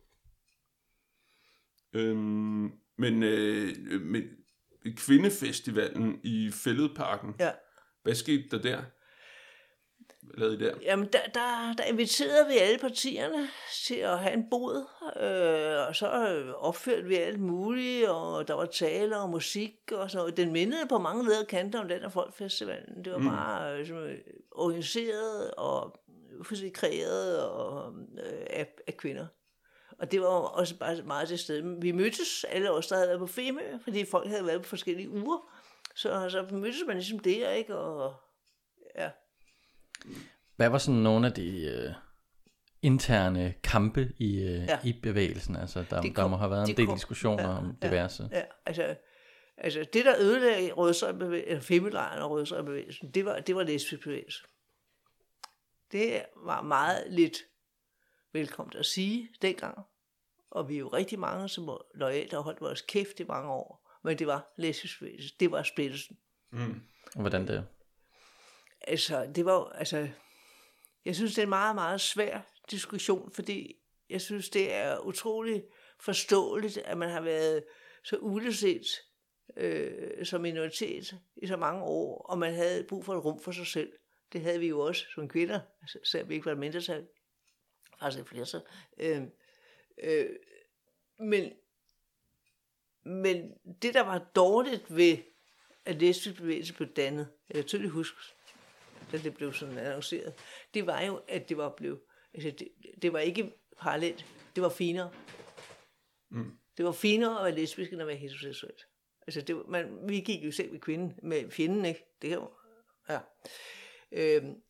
Øhm, 1.92 2.72
men, 2.96 3.22
øh, 3.22 4.00
men 4.00 4.22
kvindefestivalen 4.92 6.20
i 6.22 6.50
Fælledparken, 6.50 7.34
ja. 7.38 7.50
hvad 8.02 8.14
skete 8.14 8.48
der 8.50 8.58
der? 8.58 8.82
Hvad 10.22 10.38
lavede 10.38 10.56
I 10.56 10.58
der? 10.58 10.74
Jamen, 10.82 11.08
der, 11.12 11.18
der, 11.34 11.74
der 11.78 11.84
inviterede 11.84 12.46
vi 12.48 12.58
alle 12.58 12.78
partierne 12.78 13.48
til 13.86 13.94
at 13.94 14.18
have 14.18 14.34
en 14.34 14.50
bod, 14.50 14.84
øh, 15.20 15.88
og 15.88 15.96
så 15.96 16.06
opførte 16.58 17.04
vi 17.04 17.14
alt 17.14 17.40
muligt, 17.40 18.08
og 18.08 18.48
der 18.48 18.54
var 18.54 18.66
tale 18.66 19.18
og 19.18 19.30
musik 19.30 19.92
og 19.92 20.10
sådan 20.10 20.20
noget. 20.20 20.36
Den 20.36 20.52
mindede 20.52 20.88
på 20.88 20.98
mange 20.98 21.24
leder 21.24 21.44
kanter 21.44 21.80
om 21.80 21.88
den 21.88 22.02
af 22.02 22.12
Folkfestivalen. 22.12 23.04
Det 23.04 23.12
var 23.12 23.18
mm. 23.18 23.28
bare 23.28 23.78
øh, 23.78 24.18
organiseret 24.50 25.50
og 25.54 26.00
kreeret 26.74 27.44
og, 27.44 27.92
øh, 28.12 28.46
af, 28.50 28.66
af 28.86 28.96
kvinder. 28.96 29.26
Og 29.98 30.12
det 30.12 30.20
var 30.20 30.26
også 30.26 30.76
bare 30.78 31.02
meget 31.02 31.28
til 31.28 31.38
stede. 31.38 31.76
Vi 31.80 31.92
mødtes 31.92 32.44
alle 32.48 32.70
os, 32.70 32.86
der 32.86 32.96
havde 32.96 33.08
været 33.08 33.18
på 33.20 33.26
Femø, 33.26 33.60
fordi 33.84 34.04
folk 34.04 34.28
havde 34.28 34.46
været 34.46 34.62
på 34.62 34.68
forskellige 34.68 35.10
uger. 35.10 35.38
Så, 35.94 36.28
så 36.30 36.46
mødtes 36.52 36.82
man 36.86 36.96
ligesom 36.96 37.18
der, 37.18 37.50
ikke? 37.50 37.76
Og, 37.76 38.14
ja. 38.98 39.10
Hvad 40.56 40.68
var 40.68 40.78
sådan 40.78 41.00
nogle 41.00 41.26
af 41.26 41.32
de 41.32 41.64
øh, 41.66 41.92
interne 42.82 43.54
kampe 43.62 44.12
i, 44.18 44.34
øh, 44.40 44.62
Ja. 44.68 44.78
i 44.84 44.92
bevægelsen. 45.02 45.56
Altså, 45.56 45.84
der, 45.90 46.00
De 46.00 46.08
der 46.08 46.14
kom- 46.14 46.30
må 46.30 46.36
have 46.36 46.50
været 46.50 46.66
de 46.66 46.70
en 46.72 46.76
del 46.76 46.86
kom- 46.86 46.94
diskussioner 46.94 47.42
ja, 47.42 47.58
om 47.58 47.76
ja, 47.82 47.88
diverse. 47.88 48.28
Ja, 48.32 48.42
altså, 48.66 48.96
altså 49.58 49.84
det, 49.92 50.04
der 50.04 50.14
ødelagde 50.20 50.72
rødstrømbevægelsen, 50.72 51.60
Femmelejren 51.62 52.22
og 52.22 52.30
rødstrømbevægelsen, 52.30 53.10
det 53.10 53.24
var, 53.24 53.38
det 53.40 53.56
var 53.56 53.62
lesbisk 53.62 54.02
bevægelse. 54.02 54.44
Det 55.92 56.22
var 56.36 56.62
meget 56.62 57.04
lidt 57.08 57.36
velkomment 58.38 58.74
at 58.74 58.86
sige 58.86 59.28
dengang. 59.42 59.78
Og 60.50 60.68
vi 60.68 60.74
er 60.74 60.78
jo 60.78 60.88
rigtig 60.88 61.18
mange, 61.18 61.48
som 61.48 61.66
var 61.66 61.86
lojalt 61.94 62.34
og 62.34 62.42
holdt 62.42 62.60
vores 62.60 62.80
kæft 62.80 63.20
i 63.20 63.24
mange 63.24 63.50
år. 63.50 63.98
Men 64.04 64.18
det 64.18 64.26
var 64.26 64.52
bevægelse. 64.56 64.88
Det 65.40 65.50
var 65.50 65.62
splittelsen. 65.62 66.18
Mm. 66.50 66.80
Hvordan 67.14 67.46
det? 67.46 67.66
Altså, 68.80 69.32
det 69.34 69.44
var 69.44 69.64
altså, 69.64 70.08
jeg 71.04 71.16
synes, 71.16 71.34
det 71.34 71.38
er 71.38 71.46
en 71.46 71.48
meget, 71.48 71.74
meget 71.74 72.00
svær 72.00 72.40
diskussion, 72.70 73.30
fordi 73.32 73.76
jeg 74.10 74.20
synes, 74.20 74.50
det 74.50 74.74
er 74.74 74.98
utrolig 74.98 75.64
forståeligt, 76.00 76.78
at 76.78 76.98
man 76.98 77.10
har 77.10 77.20
været 77.20 77.64
så 78.04 78.16
uleset 78.16 78.86
øh, 79.56 80.26
som 80.26 80.40
minoritet 80.40 81.18
i 81.36 81.46
så 81.46 81.56
mange 81.56 81.82
år, 81.82 82.22
og 82.22 82.38
man 82.38 82.54
havde 82.54 82.84
brug 82.84 83.04
for 83.04 83.14
et 83.14 83.24
rum 83.24 83.40
for 83.42 83.52
sig 83.52 83.66
selv. 83.66 83.92
Det 84.32 84.40
havde 84.40 84.60
vi 84.60 84.68
jo 84.68 84.80
også 84.80 85.04
som 85.14 85.28
kvinder, 85.28 85.60
altså, 85.82 85.98
selvom 86.04 86.28
vi 86.28 86.34
ikke 86.34 86.46
var 86.46 86.52
et 86.52 86.58
mindretal. 86.58 87.06
Faktisk 88.00 88.22
et 88.22 88.28
flertal. 88.28 88.60
Øh, 88.98 89.22
øh, 90.02 90.26
men, 91.18 91.52
men 93.04 93.52
det, 93.82 93.94
der 93.94 94.00
var 94.00 94.18
dårligt 94.18 94.96
ved, 94.96 95.18
at 95.84 95.96
lesbisk 95.96 96.36
bevægelse 96.36 96.74
blev 96.74 96.88
dannet, 96.88 97.28
jeg 97.48 97.54
kan 97.54 97.64
tydeligt 97.64 97.92
huske, 97.92 98.18
da 99.12 99.18
det 99.18 99.34
blev 99.34 99.52
sådan 99.52 99.78
annonceret, 99.78 100.34
det 100.74 100.86
var 100.86 101.00
jo, 101.00 101.20
at 101.28 101.48
det 101.48 101.56
var 101.56 101.74
blevet, 101.76 102.00
altså 102.34 102.50
det, 102.50 102.68
det 103.02 103.12
var 103.12 103.18
ikke 103.18 103.52
parallelt, 103.80 104.26
det 104.54 104.62
var 104.62 104.68
finere. 104.68 105.12
Mm. 106.30 106.58
Det 106.76 106.84
var 106.84 106.92
finere 106.92 107.38
at 107.38 107.44
være 107.44 107.54
lesbisk, 107.54 107.92
end 107.92 108.00
at 108.00 108.06
være 108.06 108.16
heteroseksuel. 108.16 108.72
Altså, 109.26 109.40
det 109.40 109.68
man, 109.68 110.08
vi 110.08 110.20
gik 110.20 110.44
jo 110.44 110.52
selv 110.52 110.72
med 110.72 110.80
kvinden, 110.80 111.18
med 111.22 111.50
fjenden, 111.50 111.84
ikke? 111.84 112.04
Det 112.22 112.34
jo, 112.34 112.50
ja. 113.08 113.20
Øhm, 114.12 114.62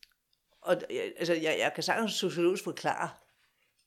og 0.67 0.81
jeg- 0.89 1.13
altså, 1.17 1.33
jeg, 1.33 1.55
jeg 1.59 1.71
kan 1.73 1.83
sagtens 1.83 2.13
sociologisk 2.13 2.63
forklare 2.63 3.09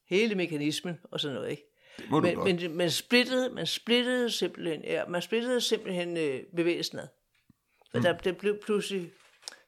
hele 0.08 0.34
mekanismen 0.34 0.98
og 1.04 1.20
sådan 1.20 1.34
noget, 1.34 1.50
ikke? 1.50 1.62
Det 1.98 2.10
må 2.10 2.20
du 2.20 2.26
Men, 2.26 2.38
men 2.44 2.76
man 2.76 2.90
splittede, 2.90 3.50
man 3.54 3.66
splittede 3.66 4.30
simpelthen, 4.30 4.84
ja, 4.84 5.06
man 5.06 5.22
splittede 5.22 5.60
simpelthen 5.60 6.16
øh, 6.16 6.42
bevægelsen 6.56 6.98
ad. 6.98 7.08
Og 7.92 7.98
mm. 7.98 8.02
der, 8.02 8.18
der 8.18 8.32
blev 8.32 8.58
pludselig 8.62 9.12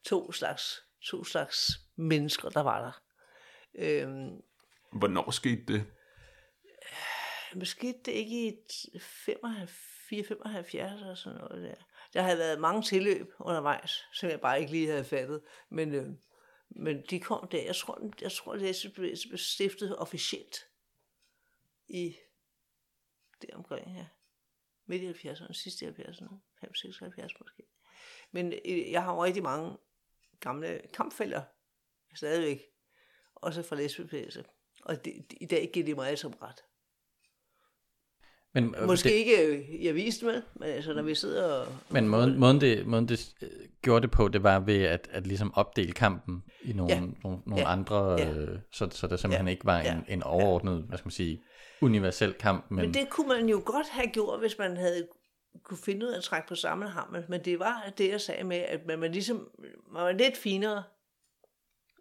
to 0.05 0.33
slags, 0.33 0.83
to 1.05 1.25
slags 1.25 1.71
mennesker, 1.97 2.49
der 2.49 2.61
var 2.61 2.81
der. 2.85 3.03
Øhm, 3.75 4.31
Hvornår 4.93 5.31
skete 5.31 5.63
det? 5.69 5.85
måske 7.55 7.95
det 8.05 8.13
ikke 8.13 8.49
i 8.49 8.53
4-75 8.97 8.99
eller 10.13 11.15
sådan 11.15 11.39
noget 11.39 11.63
der. 11.63 11.75
Der 12.15 12.23
havde 12.23 12.39
været 12.39 12.61
mange 12.61 12.83
tilløb 12.83 13.27
undervejs, 13.39 14.05
som 14.13 14.29
jeg 14.29 14.41
bare 14.41 14.61
ikke 14.61 14.73
lige 14.73 14.89
havde 14.89 15.05
fattet. 15.05 15.41
Men, 15.71 15.95
øh, 15.95 16.09
men 16.77 17.03
de 17.11 17.21
kom 17.21 17.49
der. 17.49 17.63
Jeg 17.63 17.77
tror, 17.77 18.09
jeg 18.21 18.33
tror 18.33 18.57
det 18.57 18.93
blev 18.95 19.39
stiftet 19.39 19.99
officielt 19.99 20.57
i 21.89 22.17
det 23.43 23.51
omkring, 23.51 23.97
ja. 23.97 24.07
Midt 24.87 25.03
i 25.03 25.29
70'erne, 25.29 25.53
sidste 25.53 25.87
70'erne, 25.87 26.35
5-76 26.65 27.37
måske. 27.41 27.63
Men 28.31 28.53
øh, 28.53 28.91
jeg 28.91 29.03
har 29.03 29.15
jo 29.15 29.25
rigtig 29.25 29.43
mange 29.43 29.77
gamle 30.41 30.81
kampfælder 30.95 31.43
stadigvæk, 32.15 32.63
også 33.35 33.63
fra 33.63 33.77
lesbebevægelse. 33.77 34.45
Og 34.83 35.05
det, 35.05 35.27
i 35.41 35.47
dag 35.47 35.71
giver 35.73 35.87
det 35.87 35.97
mig 35.97 36.19
som 36.19 36.33
ret. 36.33 36.65
Men, 38.55 38.75
øh, 38.79 38.87
Måske 38.87 39.09
det, 39.09 39.15
ikke 39.15 39.47
øh, 39.47 39.61
i 39.71 39.89
avisen 39.89 40.27
med, 40.27 40.43
men 40.55 40.69
altså 40.69 40.95
når 40.95 41.03
vi 41.03 41.15
sidder 41.15 41.53
og... 41.53 41.67
men 41.91 42.09
måden, 42.09 42.39
måden, 42.39 42.61
det, 42.61 42.87
måden 42.87 43.09
det 43.09 43.35
øh, 43.43 43.49
gjorde 43.83 44.03
det 44.03 44.11
på, 44.11 44.29
det 44.29 44.43
var 44.43 44.59
ved 44.61 44.83
at, 44.83 45.09
at 45.13 45.27
ligesom 45.27 45.55
opdele 45.55 45.93
kampen 45.93 46.43
i 46.65 46.73
nogle, 46.73 46.95
Ja. 46.95 47.01
nogle, 47.01 47.39
nogle 47.47 47.57
Ja. 47.57 47.73
andre, 47.73 48.13
Ja. 48.13 48.31
øh, 48.35 48.59
så, 48.73 48.89
så 48.91 49.07
der 49.07 49.17
simpelthen 49.17 49.47
Ja. 49.47 49.51
ikke 49.51 49.65
var 49.67 49.79
Ja. 49.79 49.93
en, 49.95 50.05
en 50.09 50.23
overordnet, 50.23 50.83
hvad 50.89 50.99
skal 50.99 51.07
man 51.07 51.13
sige, 51.13 51.43
universel 51.81 52.33
kamp. 52.33 52.71
Men, 52.71 52.77
Men 52.85 52.95
det 52.95 53.11
kunne 53.11 53.29
man 53.29 53.49
jo 53.49 53.63
godt 53.65 53.89
have 53.89 54.07
gjort, 54.07 54.41
hvis 54.41 54.59
man 54.59 54.77
havde 54.77 55.09
kunne 55.65 55.79
finde 55.85 56.07
ud 56.07 56.11
af 56.13 56.17
at 56.17 56.23
trække 56.25 56.49
på 56.49 56.55
samme 56.55 56.89
hammel. 56.89 57.25
Men 57.29 57.45
det 57.45 57.59
var 57.59 57.93
det, 57.99 58.09
jeg 58.09 58.21
sagde 58.21 58.45
med, 58.45 58.57
at 58.57 58.87
man 58.87 59.01
var 59.01 59.09
ligesom 59.09 59.49
man 59.93 60.03
var 60.03 60.13
lidt 60.13 60.37
finere 60.37 60.83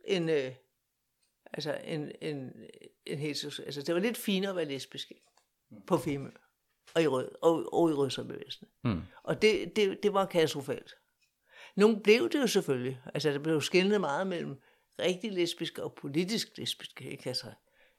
end, 0.06 0.32
øh, 0.32 0.52
altså, 1.54 1.78
en, 1.84 2.12
en, 2.22 2.52
en 3.06 3.18
heterosexuel. 3.20 3.66
Altså, 3.66 3.82
det 3.82 3.96
var 3.96 4.02
lidt 4.02 4.18
finere 4.18 4.50
at 4.50 4.56
være 4.56 4.66
lesbisk 4.66 5.12
på 5.88 5.98
Femø 5.98 6.30
og 6.96 7.02
i, 7.02 7.08
rød, 7.08 7.30
og, 7.42 7.74
og 7.74 7.90
i 7.90 7.94
rødstrømbevægelsen. 7.94 8.68
Mm. 8.84 9.02
Og 9.24 9.42
det, 9.42 9.76
det, 9.76 10.04
det 10.04 10.14
var 10.14 10.26
katastrofalt. 10.26 10.96
Nogle 11.76 12.00
blev 12.04 12.30
det 12.30 12.42
jo 12.42 12.48
selvfølgelig. 12.48 13.02
Altså, 13.14 13.30
der 13.30 13.40
blev 13.40 13.62
skældnet 13.62 14.02
meget 14.02 14.28
mellem 14.28 14.56
rigtig 15.00 15.32
lesbiske 15.32 15.84
og 15.84 15.94
politisk 15.94 16.58
lesbiske. 16.58 17.12
Ikke? 17.12 17.28
Altså, 17.30 17.48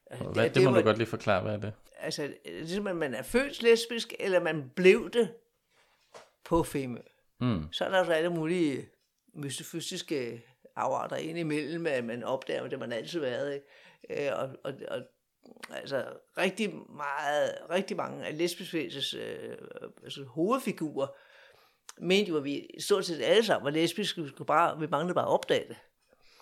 altså, 0.05 0.29
hvad, 0.29 0.43
det, 0.43 0.55
det 0.55 0.63
må 0.63 0.71
var- 0.71 0.77
du 0.77 0.83
godt 0.83 0.97
lige 0.97 1.07
forklare, 1.07 1.41
hvad 1.41 1.53
er 1.53 1.57
det? 1.57 1.73
altså, 1.99 2.33
ligesom 2.45 2.87
at 2.87 2.95
man 2.95 3.13
er 3.13 3.21
født 3.23 3.63
lesbisk, 3.63 4.13
eller 4.19 4.39
man 4.39 4.71
blev 4.75 5.09
det 5.09 5.33
på 6.45 6.63
Femø. 6.63 6.99
Mm. 7.39 7.67
Så 7.71 7.85
er 7.85 7.89
der 7.89 8.05
jo 8.05 8.11
alle 8.11 8.29
mulige 8.29 8.89
mystiske 9.33 10.41
afarter 10.75 11.15
ind 11.15 11.37
imellem, 11.37 11.87
at 11.87 12.03
man 12.05 12.23
opdager, 12.23 12.63
at 12.63 12.71
det 12.71 12.79
man 12.79 12.91
altid 12.91 13.19
været. 13.19 13.53
Ikke? 13.53 14.27
Øh, 14.27 14.39
Og, 14.39 14.49
og, 14.63 14.73
og 14.87 15.01
altså 15.71 16.05
rigtig 16.37 16.73
meget, 16.89 17.57
rigtig 17.69 17.97
mange 17.97 18.25
af 18.25 18.37
lesbiskvæsens 18.37 19.13
øh, 19.13 19.57
altså, 20.03 20.23
hovedfigurer 20.23 21.07
mente 21.97 22.29
jo, 22.29 22.37
at 22.37 22.43
vi 22.43 22.67
stort 22.79 23.05
set 23.05 23.21
alle 23.21 23.45
sammen 23.45 23.65
var 23.65 23.71
lesbiske, 23.71 24.21
vi, 24.21 24.27
skulle 24.27 24.45
bare, 24.45 24.79
vi 24.79 24.87
manglede 24.87 25.13
bare 25.13 25.25
at 25.25 25.31
opdage 25.31 25.67
det. 25.67 25.77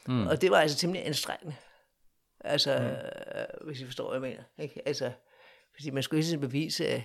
Mm. 0.07 0.27
Og 0.27 0.41
det 0.41 0.51
var 0.51 0.57
altså 0.57 0.77
temmelig 0.77 1.05
anstrengende. 1.05 1.55
Altså, 2.39 2.77
mm. 2.79 2.85
øh, 3.39 3.65
hvis 3.67 3.81
I 3.81 3.85
forstår, 3.85 4.17
hvad 4.17 4.29
jeg 4.29 4.35
mener. 4.35 4.63
Ikke? 4.63 4.87
Altså, 4.87 5.11
fordi 5.75 5.89
man 5.89 6.03
skulle 6.03 6.23
tiden 6.23 6.39
bevise, 6.39 6.83
øh, 6.83 7.01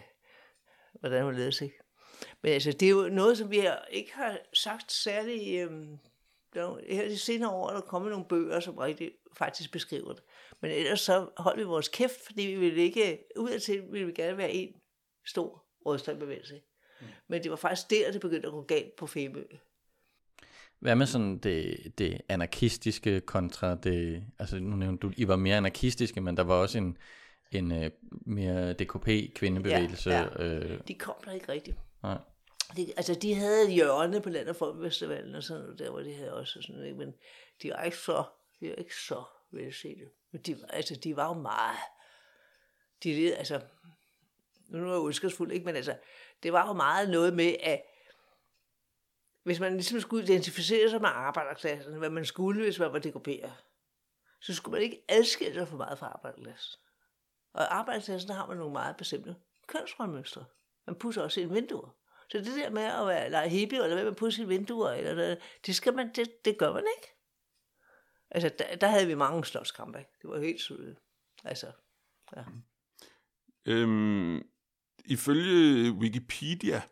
hvordan 0.92 1.24
man 1.24 1.34
ledes, 1.34 1.60
ikke? 1.60 1.78
Men 2.42 2.52
altså, 2.52 2.72
det 2.72 2.86
er 2.86 2.90
jo 2.90 3.08
noget, 3.08 3.38
som 3.38 3.50
vi 3.50 3.58
har- 3.58 3.86
ikke 3.90 4.14
har 4.14 4.38
sagt 4.52 4.92
særlig... 4.92 5.58
Øhm, 5.60 5.98
der 6.54 6.62
er 6.62 6.94
her 6.94 7.08
de 7.08 7.18
senere 7.18 7.50
år 7.50 7.68
er 7.68 7.74
der 7.74 7.80
kommet 7.80 8.10
nogle 8.10 8.26
bøger, 8.28 8.60
som 8.60 8.78
rigtig 8.78 9.12
faktisk 9.36 9.72
beskriver 9.72 10.12
det. 10.12 10.22
Men 10.62 10.70
ellers 10.70 11.00
så 11.00 11.28
holdt 11.36 11.58
vi 11.58 11.64
vores 11.64 11.88
kæft, 11.88 12.20
fordi 12.26 12.42
vi 12.42 12.56
ville 12.56 12.82
ikke... 12.82 13.18
Udadtil 13.36 13.82
ville 13.90 14.06
vi 14.06 14.12
gerne 14.12 14.36
være 14.36 14.52
en 14.52 14.74
stor 15.26 15.64
rødstrømbevægelse. 15.86 16.60
Mm. 17.00 17.06
Men 17.28 17.42
det 17.42 17.50
var 17.50 17.56
faktisk 17.56 17.90
der, 17.90 18.12
det 18.12 18.20
begyndte 18.20 18.46
at 18.46 18.52
gå 18.52 18.62
galt 18.62 18.96
på 18.96 19.06
Femø. 19.06 19.44
Hvad 20.78 20.96
med 20.96 21.06
sådan 21.06 21.38
det, 21.38 21.92
det 21.98 22.20
anarkistiske 22.28 23.20
kontra 23.20 23.74
det, 23.74 24.24
altså 24.38 24.58
nu 24.58 24.76
nævnte 24.76 25.06
du, 25.08 25.12
I 25.16 25.28
var 25.28 25.36
mere 25.36 25.56
anarkistiske, 25.56 26.20
men 26.20 26.36
der 26.36 26.42
var 26.42 26.54
også 26.54 26.78
en, 26.78 26.98
en 27.52 27.72
øh, 27.72 27.90
mere 28.26 28.72
DKP-kvindebevægelse. 28.72 30.10
Ja, 30.10 30.22
ja. 30.38 30.44
Øh, 30.44 30.80
De 30.88 30.94
kom 30.94 31.14
der 31.24 31.32
ikke 31.32 31.52
rigtigt. 31.52 31.76
nej. 32.02 32.18
De, 32.76 32.92
altså, 32.96 33.14
de 33.14 33.34
havde 33.34 33.70
hjørne 33.70 34.20
på 34.20 34.30
landet 34.30 34.56
for 34.56 34.72
Vestervallen 34.72 35.34
og 35.34 35.42
sådan 35.42 35.62
noget, 35.62 35.78
der 35.78 35.90
hvor 35.90 36.00
de 36.00 36.14
havde 36.14 36.34
også 36.34 36.62
sådan 36.62 36.74
noget, 36.74 36.86
ikke? 36.86 36.98
men 36.98 37.14
de 37.62 37.70
var 37.70 37.82
ikke 37.82 37.96
så, 37.96 38.24
de 38.60 38.68
var 38.68 38.74
ikke 38.74 38.94
så 38.94 39.22
velsete. 39.52 40.04
Men 40.36 40.42
de, 40.42 40.60
var- 40.60 40.68
altså, 40.68 40.94
de 40.96 41.16
var 41.16 41.26
jo 41.26 41.32
meget, 41.32 41.78
de 43.02 43.14
led, 43.14 43.34
altså, 43.34 43.60
nu 44.68 44.88
er 44.88 44.92
jeg 44.92 45.00
ondskabsfuld, 45.00 45.52
ikke, 45.52 45.66
men 45.66 45.76
altså, 45.76 45.98
det 46.42 46.52
var 46.52 46.66
jo 46.66 46.72
meget 46.72 47.10
noget 47.10 47.34
med, 47.34 47.56
at 47.60 47.82
hvis 49.42 49.60
man 49.60 49.72
ligesom 49.72 50.00
skulle 50.00 50.24
identificere 50.24 50.90
sig 50.90 51.00
med 51.00 51.08
arbejderklassen, 51.12 51.94
hvad 51.94 52.10
man 52.10 52.24
skulle, 52.24 52.62
hvis 52.62 52.78
man 52.78 52.92
var 52.92 52.98
dekoperet, 52.98 53.54
så 54.40 54.54
skulle 54.54 54.72
man 54.72 54.82
ikke 54.82 55.04
adskille 55.08 55.54
sig 55.54 55.68
for 55.68 55.76
meget 55.76 55.98
fra 55.98 56.06
arbejderklassen. 56.06 56.80
Og 57.52 57.62
i 57.62 57.66
arbejderklassen, 57.70 58.30
har 58.30 58.46
man 58.46 58.56
nogle 58.56 58.72
meget 58.72 58.96
bestemte 58.96 59.36
kønsrollmønstre. 59.66 60.44
Man 60.86 60.96
pusser 60.96 61.22
også 61.22 61.40
ind 61.40 61.52
vinduer. 61.52 61.96
Så 62.28 62.38
det 62.38 62.46
der 62.46 62.70
med 62.70 62.82
at 62.82 63.06
være, 63.06 63.30
lege 63.30 63.48
hippie, 63.48 63.82
eller 63.82 63.94
hvad 63.96 64.04
man 64.04 64.14
pusser 64.14 64.36
sine 64.36 64.48
vinduer, 64.48 64.90
eller 64.90 65.14
det, 65.14 65.38
det, 65.66 65.76
skal 65.76 65.94
man, 65.94 66.12
det, 66.14 66.44
det 66.44 66.58
gør 66.58 66.72
man 66.72 66.84
ikke. 66.96 67.15
Altså, 68.36 68.50
der, 68.58 68.76
der 68.76 68.86
havde 68.86 69.06
vi 69.06 69.14
mange 69.14 69.44
slåskampe. 69.44 69.98
Det 69.98 70.30
var 70.30 70.40
helt 70.40 70.60
sødt. 70.60 70.98
Altså, 71.44 71.66
ja. 72.36 72.42
Øhm, 73.66 74.42
ifølge 75.04 75.92
Wikipedia, 75.92 76.82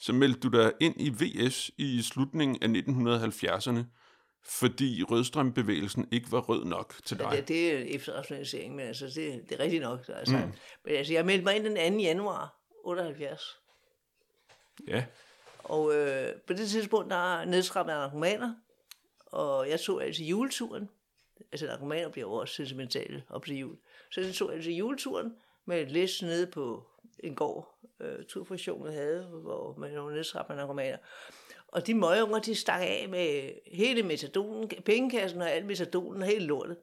så 0.00 0.12
meldte 0.12 0.40
du 0.40 0.48
dig 0.48 0.72
ind 0.80 0.94
i 0.98 1.08
VS 1.08 1.70
i 1.78 2.02
slutningen 2.02 2.62
af 2.62 2.80
1970'erne, 2.80 3.84
fordi 4.44 5.02
rødstrømbevægelsen 5.02 6.08
ikke 6.12 6.32
var 6.32 6.40
rød 6.40 6.64
nok 6.64 6.94
til 7.04 7.18
dig. 7.18 7.30
Det, 7.32 7.48
det 7.48 7.72
er 7.72 7.94
efterrationalisering, 7.96 8.74
men 8.74 8.86
altså, 8.86 9.06
det, 9.06 9.44
det 9.48 9.60
er 9.60 9.64
rigtigt 9.64 9.82
nok. 9.82 10.00
Altså. 10.08 10.36
Mm. 10.36 10.52
Men 10.84 10.94
altså, 10.94 11.12
jeg 11.12 11.26
meldte 11.26 11.44
mig 11.44 11.56
ind 11.56 11.64
den 11.64 11.94
2. 11.94 11.98
januar 11.98 12.60
78. 12.84 13.42
Ja, 14.88 15.04
Og 15.58 15.94
øh, 15.94 16.32
på 16.46 16.52
det 16.52 16.68
tidspunkt, 16.68 17.10
der 17.10 17.44
nedskræmmede 17.44 17.96
jeg 17.96 18.06
narkomaner, 18.06 18.54
og 19.30 19.68
jeg 19.68 19.80
så 19.80 19.98
altså 19.98 20.24
juleturen 20.24 20.88
Altså, 21.52 21.66
narkomaner 21.66 22.08
bliver 22.08 22.28
jo 22.28 22.32
også 22.32 22.54
sentimentale 22.54 23.22
op 23.28 23.44
til 23.44 23.56
jul. 23.56 23.76
Så 24.10 24.20
jeg 24.20 24.34
så 24.34 24.46
altså 24.46 24.70
juleturen 24.70 25.36
med 25.64 25.82
et 25.82 25.90
læs 25.90 26.22
nede 26.22 26.46
på 26.46 26.86
en 27.18 27.34
gård, 27.34 27.78
øh, 28.00 28.24
turfunktionen 28.24 28.92
havde, 28.92 29.24
hvor 29.24 29.74
man 29.78 29.94
var 29.94 30.10
nedsat 30.10 30.48
med 30.48 30.56
narkomaner. 30.56 30.98
Og 31.68 31.86
de 31.86 31.94
møgeunger, 31.94 32.38
de 32.38 32.54
stak 32.54 32.80
af 32.82 33.06
med 33.08 33.50
hele 33.72 34.02
metadonen, 34.02 34.68
pengekassen 34.68 35.40
og 35.40 35.50
alt 35.50 35.66
metadonen 35.66 36.22
og 36.22 36.28
hele 36.28 36.46
lortet. 36.46 36.76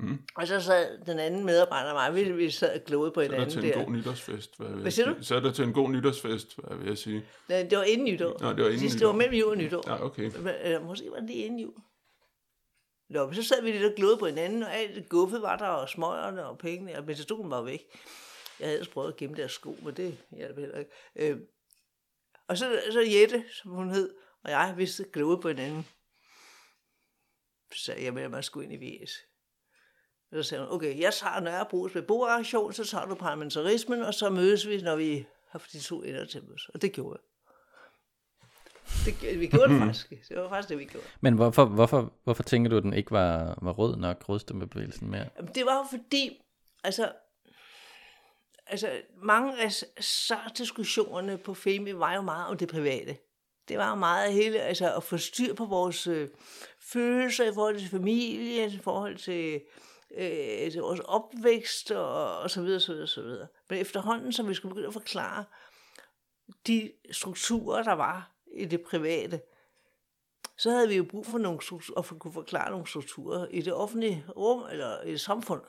Mm. 0.00 0.18
Og 0.34 0.46
så 0.46 0.60
sad 0.60 1.04
den 1.06 1.18
anden 1.18 1.44
medarbejder 1.44 1.90
og 1.90 1.94
mig, 2.14 2.14
vi, 2.26 2.32
vi 2.32 2.50
sad 2.50 2.74
og 2.80 2.84
glodede 2.84 3.12
på 3.12 3.20
Så 3.20 3.24
er 3.24 3.28
der 3.28 3.34
hinanden 3.34 3.60
til 3.60 3.64
en 3.72 3.78
der. 3.78 3.84
god 3.84 3.92
nytårsfest, 3.92 4.56
hvad, 4.58 4.68
Hvad 4.68 4.90
siger 4.90 5.14
sige. 5.14 5.24
Så 5.24 5.36
er 5.36 5.40
der 5.40 5.52
til 5.52 5.64
en 5.64 5.72
god 5.72 5.90
nytårsfest, 5.90 6.56
hvad 6.58 6.76
vil 6.76 6.86
jeg 6.88 6.98
sige. 6.98 7.24
Nej, 7.48 7.62
det 7.62 7.78
var 7.78 7.84
inden 7.84 8.04
nytår. 8.12 8.36
Nå, 8.40 8.48
det 8.52 8.58
var 8.58 8.64
inden 8.64 8.78
Sidst, 8.78 8.98
det 8.98 9.06
var 9.06 9.12
nytår. 9.12 9.18
mellem 9.18 9.34
jul 9.40 9.50
og 9.50 9.56
nytår. 9.58 9.82
Ja, 9.86 10.04
okay. 10.04 10.30
Men, 10.36 10.54
Eller 10.60 10.80
måske 10.84 11.10
var 11.10 11.20
det 11.20 11.30
inden 11.30 11.58
jul. 11.60 11.74
Nå, 13.08 13.26
men 13.26 13.34
så 13.34 13.42
sad 13.42 13.62
vi 13.62 13.72
lidt 13.72 13.84
og 13.84 13.92
glodede 13.96 14.18
på 14.18 14.26
hinanden, 14.26 14.62
og 14.62 14.74
alt 14.76 15.08
guffet 15.08 15.42
var 15.42 15.56
der, 15.56 15.66
og 15.66 15.88
smøgerne 15.88 16.46
og 16.46 16.58
pengene, 16.58 16.98
og 16.98 17.04
metastolen 17.04 17.50
var 17.50 17.62
væk. 17.62 17.80
Jeg 18.60 18.66
havde 18.66 18.74
ellers 18.78 18.88
prøvet 18.88 19.08
at 19.08 19.16
gemme 19.16 19.36
deres 19.36 19.52
sko, 19.52 19.76
men 19.82 19.94
det 19.96 20.18
hjalp 20.30 20.58
heller 20.58 20.78
ikke. 20.78 20.90
Øh, 21.16 21.38
og 22.48 22.58
så, 22.58 22.80
så 22.92 23.00
Jette, 23.00 23.44
som 23.52 23.70
hun 23.70 23.90
hed, 23.90 24.14
og 24.44 24.50
jeg, 24.50 24.74
vi 24.76 24.86
sad 24.86 25.12
glodede 25.12 25.40
på 25.42 25.48
hinanden. 25.48 25.86
Så 27.74 27.84
sagde 27.84 28.04
jeg, 28.04 28.18
at 28.18 28.30
man 28.30 28.42
skulle 28.42 28.72
ind 28.72 28.82
i 28.82 28.86
VS. 29.04 29.10
Så 30.32 30.42
sagde 30.42 30.64
hun, 30.64 30.74
okay, 30.74 31.00
jeg 31.00 31.14
tager 31.14 31.40
Nørrebros 31.40 31.92
beboeraktion, 31.92 32.72
så 32.72 32.84
tager 32.84 33.06
du 33.06 33.14
parlamentarismen, 33.14 34.02
og 34.02 34.14
så 34.14 34.30
mødes 34.30 34.68
vi, 34.68 34.82
når 34.82 34.96
vi 34.96 35.26
har 35.50 35.62
de 35.72 35.80
to 35.80 36.02
ender 36.02 36.24
til 36.24 36.42
os. 36.54 36.68
Og 36.74 36.82
det 36.82 36.92
gjorde 36.92 37.18
jeg. 37.20 37.28
Det, 39.04 39.40
vi 39.40 39.46
gjorde 39.46 39.72
det 39.72 39.80
faktisk. 39.80 40.28
Det 40.28 40.36
var 40.36 40.48
faktisk 40.48 40.68
det, 40.68 40.78
vi 40.78 40.84
gjorde. 40.84 41.06
Men 41.20 41.34
hvorfor, 41.34 41.64
hvorfor, 41.64 42.12
hvorfor 42.24 42.42
tænker 42.42 42.70
du, 42.70 42.76
at 42.76 42.82
den 42.82 42.92
ikke 42.92 43.10
var, 43.10 43.58
var 43.62 43.72
rød 43.72 43.96
nok, 43.96 44.28
rødstemmebevægelsen 44.28 45.10
mere? 45.10 45.28
Det 45.54 45.66
var 45.66 45.76
jo 45.76 45.84
fordi, 45.90 46.40
altså, 46.84 47.12
altså 48.66 48.90
mange 49.22 49.62
af 49.62 49.72
så 50.00 50.36
diskussionerne 50.58 51.38
på 51.38 51.54
FEMI 51.54 51.92
var 51.92 52.14
jo 52.14 52.20
meget 52.20 52.46
om 52.46 52.56
det 52.56 52.68
private. 52.68 53.16
Det 53.68 53.78
var 53.78 53.94
meget 53.94 54.32
hele, 54.32 54.60
altså 54.60 54.94
at 54.96 55.02
få 55.02 55.16
styr 55.16 55.54
på 55.54 55.64
vores 55.64 56.06
øh, 56.06 56.28
følelser 56.92 57.50
i 57.50 57.54
forhold 57.54 57.78
til 57.78 57.88
familie, 57.88 58.66
i 58.66 58.78
forhold 58.78 59.16
til, 59.16 59.60
øh, 60.14 60.82
vores 60.82 61.00
opvækst 61.00 61.90
og, 61.90 62.38
og 62.38 62.50
så 62.50 62.62
videre, 62.62 62.80
så 62.80 62.92
videre, 62.92 63.06
så 63.06 63.22
videre. 63.22 63.46
Men 63.70 63.78
efterhånden, 63.78 64.32
som 64.32 64.48
vi 64.48 64.54
skulle 64.54 64.74
begynde 64.74 64.88
at 64.88 64.92
forklare 64.92 65.44
de 66.66 66.92
strukturer, 67.10 67.82
der 67.82 67.92
var 67.92 68.32
i 68.52 68.64
det 68.64 68.80
private, 68.80 69.40
så 70.58 70.70
havde 70.70 70.88
vi 70.88 70.96
jo 70.96 71.04
brug 71.04 71.26
for 71.26 71.38
nogle 71.38 71.62
strukturer, 71.62 71.98
at 71.98 72.18
kunne 72.18 72.32
forklare 72.32 72.70
nogle 72.70 72.86
strukturer 72.86 73.46
i 73.50 73.60
det 73.60 73.72
offentlige 73.72 74.24
rum 74.36 74.64
eller 74.70 75.02
i 75.02 75.18
samfundet. 75.18 75.68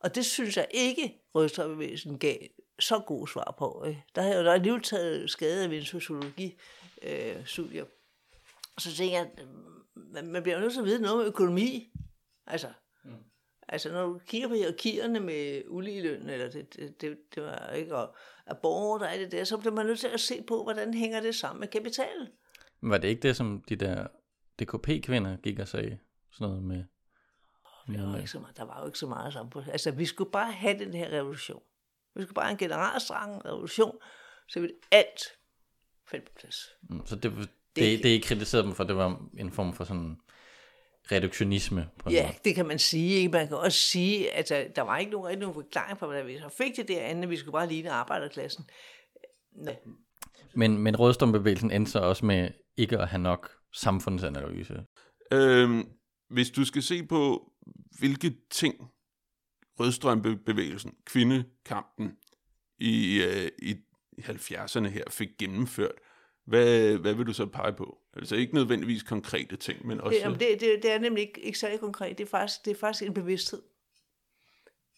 Og 0.00 0.14
det 0.14 0.26
synes 0.26 0.56
jeg 0.56 0.66
ikke, 0.70 1.20
Rødstrømbevægelsen 1.34 2.18
gav 2.18 2.36
så 2.78 2.98
gode 2.98 3.30
svar 3.30 3.54
på. 3.58 3.84
Ikke? 3.88 4.04
Der 4.14 4.22
har 4.22 4.28
jeg 4.28 4.44
jo 4.44 4.50
alligevel 4.50 4.82
taget 4.82 5.30
skade 5.30 5.62
af 5.62 5.68
min 5.68 5.84
sociologi 5.84 6.58
øh, 7.02 7.46
studier. 7.46 7.84
Så 8.78 8.96
tænker 8.96 9.16
jeg, 9.16 9.30
at 9.36 9.46
man, 9.94 10.26
man 10.26 10.42
bliver 10.42 10.56
jo 10.56 10.60
nødt 10.60 10.72
til 10.72 10.80
at 10.80 10.86
vide 10.86 11.02
noget 11.02 11.20
om 11.20 11.26
økonomi. 11.26 11.92
Altså 12.46 12.68
altså 13.68 13.92
når 13.92 14.06
du 14.06 14.20
kigger 14.26 14.48
på 14.48 14.54
hierarkierne 14.54 15.20
med 15.20 15.62
uligeløn, 15.68 16.28
eller 16.28 16.50
det, 16.50 16.76
det, 16.76 17.00
det, 17.00 17.18
det 17.34 17.42
var 17.42 17.70
ikke, 17.70 17.96
og 17.96 18.16
abort 18.46 19.02
og 19.02 19.12
alt 19.12 19.20
det 19.20 19.32
der, 19.32 19.44
så 19.44 19.58
bliver 19.58 19.74
man 19.74 19.86
nødt 19.86 20.00
til 20.00 20.08
at 20.08 20.20
se 20.20 20.42
på, 20.42 20.62
hvordan 20.62 20.94
hænger 20.94 21.20
det 21.20 21.34
sammen 21.34 21.60
med 21.60 21.68
kapitalen. 21.68 22.28
Men 22.80 22.90
var 22.90 22.98
det 22.98 23.08
ikke 23.08 23.22
det, 23.22 23.36
som 23.36 23.64
de 23.68 23.76
der 23.76 24.06
DKP-kvinder 24.58 25.36
gik 25.36 25.58
og 25.58 25.68
sagde? 25.68 25.98
Sådan 26.32 26.48
noget 26.48 26.62
med... 26.62 26.84
Der 27.86 28.06
var, 28.06 28.16
ikke 28.16 28.30
så 28.30 28.38
meget, 28.38 28.56
der 28.56 28.64
var 28.64 28.80
jo 28.80 28.86
ikke 28.86 28.98
så 28.98 29.06
meget 29.06 29.34
det. 29.54 29.66
Altså, 29.72 29.90
vi 29.90 30.06
skulle 30.06 30.30
bare 30.30 30.52
have 30.52 30.78
den 30.78 30.94
her 30.94 31.08
revolution. 31.08 31.62
Vi 32.14 32.22
skulle 32.22 32.34
bare 32.34 32.44
have 32.44 32.52
en 32.52 32.58
generalstrang 32.58 33.44
revolution, 33.44 33.96
så 34.48 34.60
ville 34.60 34.76
alt 34.90 35.20
falde 36.10 36.24
på 36.24 36.32
plads. 36.36 36.56
Mm, 36.82 37.06
Så 37.06 37.16
det, 37.16 37.32
det, 37.32 37.48
det, 37.76 38.02
det 38.02 38.08
I 38.08 38.18
kritiserede 38.18 38.66
dem 38.66 38.74
for, 38.74 38.84
det 38.84 38.96
var 38.96 39.28
en 39.38 39.52
form 39.52 39.74
for 39.74 39.84
sådan 39.84 40.20
reduktionisme. 41.12 41.88
På 41.98 42.10
Ja, 42.10 42.22
måde. 42.26 42.34
det 42.44 42.54
kan 42.54 42.66
man 42.66 42.78
sige. 42.78 43.14
Ikke? 43.14 43.32
Man 43.32 43.48
kan 43.48 43.56
også 43.56 43.78
sige, 43.78 44.32
at 44.32 44.48
der, 44.48 44.68
der 44.68 44.82
var 44.82 44.98
ikke 44.98 45.12
nogen, 45.12 45.26
rigtig 45.26 45.40
nogen 45.40 45.54
forklaring 45.54 45.98
på, 45.98 46.06
hvordan 46.06 46.26
vi 46.26 46.38
så 46.38 46.48
fik 46.48 46.76
det 46.76 46.88
der 46.88 47.00
andet. 47.00 47.30
Vi 47.30 47.36
skulle 47.36 47.52
bare 47.52 47.68
ligne 47.68 47.90
arbejderklassen. 47.90 48.64
Nå. 49.52 49.72
Men, 50.54 50.78
men 50.78 50.96
rødstumbevægelsen 50.96 51.70
endte 51.70 51.92
så 51.92 51.98
også 51.98 52.26
med 52.26 52.50
ikke 52.76 52.98
at 52.98 53.08
have 53.08 53.22
nok 53.22 53.50
samfundsanalyse. 53.72 54.74
Øhm, 55.32 55.88
hvis 56.30 56.50
du 56.50 56.64
skal 56.64 56.82
se 56.82 57.06
på, 57.06 57.52
hvilke 57.98 58.32
ting 58.50 58.74
rødstrømbevægelsen, 59.80 60.92
kvindekampen 61.06 62.12
i, 62.78 63.22
øh, 63.22 63.48
i 63.62 63.74
70'erne 64.20 64.86
her 64.88 65.04
fik 65.10 65.28
gennemført, 65.38 65.94
hvad, 66.44 66.96
hvad 66.96 67.14
vil 67.14 67.26
du 67.26 67.32
så 67.32 67.46
pege 67.46 67.72
på? 67.72 67.98
Altså 68.16 68.36
ikke 68.36 68.54
nødvendigvis 68.54 69.02
konkrete 69.02 69.56
ting, 69.56 69.86
men 69.86 70.00
også... 70.00 70.14
Det, 70.16 70.22
jamen, 70.24 70.40
det, 70.40 70.60
det, 70.60 70.82
det 70.82 70.92
er 70.92 70.98
nemlig 70.98 71.22
ikke, 71.22 71.40
ikke 71.40 71.58
særlig 71.58 71.80
konkret. 71.80 72.18
Det 72.18 72.24
er, 72.24 72.28
faktisk, 72.28 72.64
det 72.64 72.70
er 72.70 72.74
faktisk 72.74 73.08
en 73.08 73.14
bevidsthed. 73.14 73.62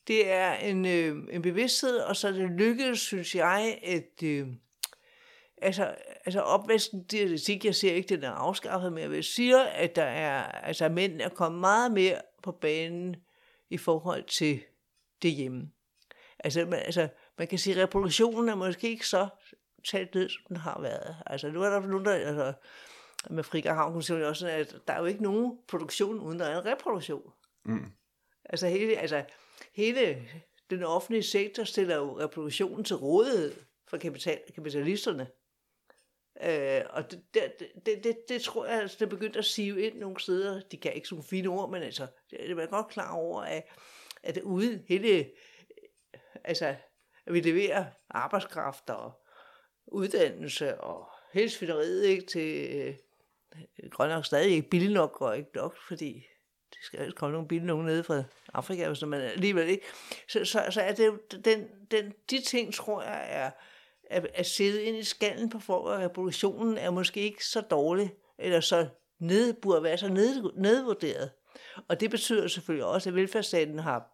Det 0.09 0.30
er 0.30 0.55
en, 0.55 0.86
øh, 0.86 1.16
en 1.30 1.42
bevidsthed, 1.42 1.99
og 1.99 2.16
så 2.16 2.28
er 2.28 2.32
det 2.32 2.51
lykkedes, 2.51 3.01
synes 3.01 3.34
jeg, 3.34 3.78
at 3.82 4.22
øh, 4.22 4.47
altså, 5.62 5.94
altså 6.24 6.40
opvæsken 6.40 7.05
dialetik, 7.05 7.64
jeg 7.64 7.74
ser 7.74 7.92
ikke, 7.92 8.16
den 8.16 8.24
er 8.24 8.30
afskaffet, 8.30 8.92
men 8.92 9.03
jeg 9.03 9.11
vil 9.11 9.24
sige, 9.24 9.68
at 9.68 9.97
der 9.97 10.05
er, 10.05 10.42
altså 10.42 10.88
mænd 10.88 11.20
er 11.20 11.28
kommet 11.28 11.61
meget 11.61 11.92
mere 11.92 12.20
på 12.42 12.53
banen 12.53 13.16
i 13.70 13.76
forhold 13.76 14.24
til 14.24 14.61
det 15.22 15.30
hjemme. 15.30 15.70
Altså, 16.38 16.64
man, 16.64 16.78
altså, 16.78 17.09
man 17.38 17.49
kan 17.49 17.59
sige, 17.59 17.76
at 17.76 17.82
reproduktionen 17.82 18.49
er 18.49 18.55
måske 18.55 18.88
ikke 18.88 19.07
så 19.07 19.28
talt 19.87 20.14
ned, 20.14 20.28
som 20.28 20.43
den 20.49 20.57
har 20.57 20.80
været. 20.80 21.16
Altså, 21.26 21.51
nu 21.51 21.62
er 21.62 21.70
der 21.70 21.80
nogen, 21.80 22.05
der, 22.05 22.14
altså, 22.14 22.53
med 23.30 23.45
Frika 23.45 23.72
Havn, 23.72 23.93
hun 23.93 23.99
også, 23.99 24.34
sådan, 24.34 24.61
at 24.61 24.76
der 24.89 24.95
er 24.95 24.99
jo 24.99 25.05
ikke 25.05 25.22
nogen 25.22 25.59
produktion, 25.68 26.18
uden 26.18 26.39
der 26.39 26.47
er 26.47 26.59
en 26.59 26.66
reproduktion. 26.66 27.32
Mm. 27.64 27.93
Altså 28.45 28.68
hele, 28.68 28.97
altså 28.97 29.24
hele 29.74 30.28
den 30.70 30.82
offentlige 30.82 31.22
sektor 31.22 31.64
stiller 31.64 31.97
jo 31.97 32.18
reproduktionen 32.18 32.84
til 32.84 32.97
rådighed 32.97 33.55
for 33.89 33.97
kapital, 33.97 34.41
kapitalisterne. 34.55 35.26
Øh, 36.43 36.82
og 36.91 37.11
det, 37.11 37.22
det, 37.34 37.53
det, 37.87 38.05
det, 38.05 38.16
det 38.28 38.43
tror 38.43 38.66
jeg, 38.66 38.80
altså, 38.80 38.97
det 39.01 39.07
er 39.07 39.11
begyndt 39.11 39.37
at 39.37 39.45
sive 39.45 39.82
ind 39.82 39.99
nogle 39.99 40.20
steder. 40.20 40.61
De 40.61 40.76
kan 40.76 40.93
ikke 40.93 41.09
sådan 41.09 41.24
fine 41.24 41.49
ord, 41.49 41.70
men 41.70 41.82
altså, 41.82 42.07
det, 42.30 42.41
det 42.41 42.51
er 42.51 42.55
man 42.55 42.68
godt 42.68 42.89
klar 42.89 43.14
over, 43.14 43.43
at, 43.43 43.64
at 44.22 44.39
uden 44.39 44.84
hele, 44.89 45.30
altså, 46.45 46.76
at 47.26 47.32
vi 47.32 47.41
leverer 47.41 47.84
arbejdskraft 48.11 48.91
og 48.91 49.26
uddannelse 49.87 50.80
og 50.80 51.09
hele 51.32 51.51
svineriet 51.51 52.05
ikke, 52.05 52.26
til 52.26 52.76
øh, 52.76 52.95
Grønland 53.91 54.18
nok 54.18 54.26
stadig 54.26 54.51
ikke 54.51 54.70
billig 54.70 54.91
nok 54.91 55.20
og 55.20 55.39
ikke 55.39 55.51
nok, 55.55 55.76
fordi 55.89 56.26
det 56.70 56.78
skal 56.82 57.07
jo 57.07 57.12
komme 57.16 57.32
nogle 57.32 57.49
billige 57.49 57.66
nogen 57.66 57.87
nede 57.87 58.05
fra 58.05 58.22
Afrika, 58.55 58.89
hvis 58.89 59.03
man 59.03 59.20
alligevel 59.20 59.68
ikke. 59.68 59.84
Så, 60.28 60.45
så, 60.45 60.64
så 60.70 60.80
er 60.80 60.93
det 60.93 61.07
jo 61.07 61.18
den, 61.45 61.66
den, 61.91 62.12
de 62.30 62.41
ting, 62.41 62.74
tror 62.74 63.03
jeg, 63.03 63.26
er 63.28 63.51
at, 64.11 64.26
at 64.34 64.47
sidde 64.47 64.84
ind 64.84 64.97
i 64.97 65.05
skallen 65.05 65.51
på 65.51 65.59
folk, 65.59 65.84
og 65.84 65.99
revolutionen 65.99 66.78
er 66.78 66.91
måske 66.91 67.20
ikke 67.20 67.47
så 67.47 67.61
dårlig, 67.61 68.14
eller 68.39 68.61
så 68.61 68.89
ned, 69.18 69.53
burde 69.53 69.82
være 69.82 69.99
så 69.99 70.09
ned, 70.09 70.53
nedvurderet. 70.57 71.30
Og 71.89 72.01
det 72.01 72.11
betyder 72.11 72.49
selvfølgelig 72.49 72.87
også, 72.87 73.09
at 73.09 73.14
velfærdsstaten 73.14 73.78
har 73.78 74.12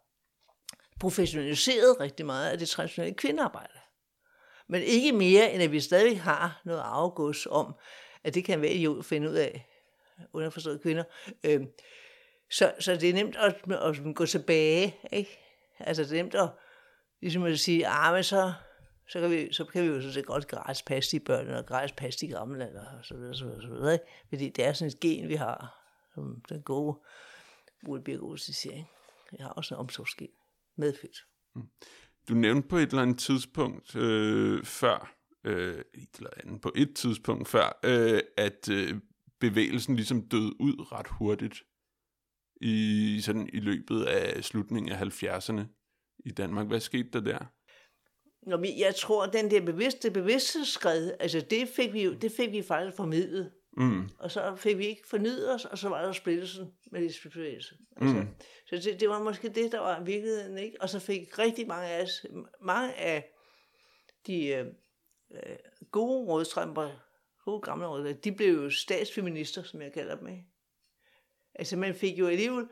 professionaliseret 1.00 2.00
rigtig 2.00 2.26
meget 2.26 2.50
af 2.50 2.58
det 2.58 2.68
traditionelle 2.68 3.14
kvindearbejde. 3.14 3.81
Men 4.72 4.82
ikke 4.82 5.12
mere, 5.12 5.52
end 5.52 5.62
at 5.62 5.72
vi 5.72 5.80
stadig 5.80 6.20
har 6.20 6.62
noget 6.64 6.82
afgås 6.84 7.46
om, 7.50 7.74
at 8.24 8.34
det 8.34 8.44
kan 8.44 8.62
være 8.62 8.72
idiot 8.72 9.04
finde 9.04 9.30
ud 9.30 9.34
af, 9.34 9.66
underforstået 10.32 10.82
kvinder. 10.82 11.04
Øh, 11.44 11.60
så, 12.50 12.74
så 12.78 12.96
det 12.96 13.10
er 13.10 13.14
nemt 13.14 13.36
at, 13.36 13.72
at 13.72 14.14
gå 14.14 14.26
tilbage, 14.26 14.96
ikke? 15.12 15.38
Altså 15.78 16.02
det 16.02 16.12
er 16.12 16.16
nemt 16.16 16.34
at, 16.34 16.48
ligesom 17.20 17.44
at 17.44 17.58
sige, 17.58 17.86
ah, 17.86 18.14
men 18.14 18.24
så, 18.24 18.52
så 19.08 19.20
kan 19.20 19.30
vi, 19.30 19.52
så 19.52 19.64
kan 19.64 19.82
vi 19.82 19.88
jo 19.88 20.00
sådan 20.00 20.12
set 20.12 20.26
godt 20.26 20.46
gratis 20.46 20.82
passe 20.82 21.16
de 21.16 21.24
børn, 21.24 21.48
og 21.48 21.66
gratis 21.66 21.92
passe 21.92 22.20
de 22.20 22.32
gamle, 22.32 22.68
eller 22.68 22.84
så 23.02 23.16
videre, 23.16 23.34
så 23.34 23.44
videre, 23.44 23.62
så 23.62 23.68
videre, 23.68 23.92
ikke? 23.92 24.04
Fordi 24.28 24.48
det 24.48 24.64
er 24.64 24.72
sådan 24.72 24.88
et 24.88 25.00
gen, 25.00 25.28
vi 25.28 25.34
har, 25.34 25.82
som 26.14 26.42
den 26.48 26.62
gode 26.62 26.98
Ole 27.88 28.02
Birk 28.02 28.22
Olsen 28.22 28.54
siger, 28.54 28.74
ikke? 28.74 28.88
Vi 29.30 29.36
har 29.40 29.48
også 29.48 29.74
en 29.74 29.78
omsorgsgen 29.78 30.28
medfødt. 30.76 31.16
Mm. 31.54 31.62
Du 32.28 32.34
nævnte 32.34 32.68
på 32.68 32.76
et 32.76 32.88
eller 32.88 33.02
andet 33.02 33.18
tidspunkt 33.18 33.96
øh, 33.96 34.64
før, 34.64 35.14
øh, 35.44 35.78
et 35.94 36.08
eller 36.18 36.30
andet, 36.44 36.60
på 36.60 36.72
et 36.76 36.94
tidspunkt 36.94 37.48
før, 37.48 37.78
øh, 37.84 38.20
at 38.36 38.68
øh, 38.70 38.94
bevægelsen 39.40 39.96
ligesom 39.96 40.28
døde 40.28 40.60
ud 40.60 40.92
ret 40.92 41.08
hurtigt 41.08 41.62
i, 42.60 43.20
sådan, 43.22 43.48
i 43.52 43.60
løbet 43.60 44.04
af 44.04 44.44
slutningen 44.44 44.92
af 44.92 45.02
70'erne 45.02 45.62
i 46.24 46.30
Danmark. 46.30 46.66
Hvad 46.66 46.80
skete 46.80 47.08
der 47.12 47.20
der? 47.20 47.38
Nå, 48.46 48.56
men 48.56 48.78
jeg 48.78 48.94
tror, 48.94 49.24
at 49.24 49.32
den 49.32 49.50
der 49.50 49.64
bevidste 49.64 50.10
bevidsthedsskred, 50.10 51.12
altså 51.20 51.40
det 51.50 51.68
fik 51.68 51.92
vi 51.92 52.14
det 52.14 52.32
fik 52.32 52.52
vi 52.52 52.62
faktisk 52.62 52.96
formidlet 52.96 53.52
Mm. 53.76 54.08
Og 54.18 54.30
så 54.30 54.56
fik 54.56 54.78
vi 54.78 54.86
ikke 54.86 55.08
fornyet 55.08 55.54
os, 55.54 55.64
og 55.64 55.78
så 55.78 55.88
var 55.88 56.04
der 56.04 56.12
splittelsen 56.12 56.72
med 56.90 57.00
Lisbeth 57.00 57.38
Altså, 57.38 57.74
Mm. 57.96 58.28
Så 58.66 58.76
det, 58.76 59.00
det 59.00 59.08
var 59.08 59.22
måske 59.22 59.48
det, 59.48 59.72
der 59.72 59.78
var 59.78 60.00
virkeligheden, 60.00 60.58
ikke? 60.58 60.76
Og 60.80 60.88
så 60.88 60.98
fik 60.98 61.38
rigtig 61.38 61.66
mange 61.66 61.88
af 61.88 62.02
os, 62.02 62.26
mange 62.60 62.94
af 62.94 63.32
de 64.26 64.46
øh, 64.46 64.66
øh, 65.30 65.56
gode 65.90 66.26
rådstrømper, 66.26 66.90
gode 67.44 67.60
gamle 67.60 67.86
rådstrømper, 67.86 68.20
de 68.20 68.32
blev 68.32 68.54
jo 68.54 68.70
statsfeminister, 68.70 69.62
som 69.62 69.82
jeg 69.82 69.92
kalder 69.92 70.16
dem, 70.16 70.28
ikke? 70.28 70.44
Altså 71.54 71.76
man 71.76 71.94
fik 71.94 72.18
jo 72.18 72.26
alligevel 72.26 72.68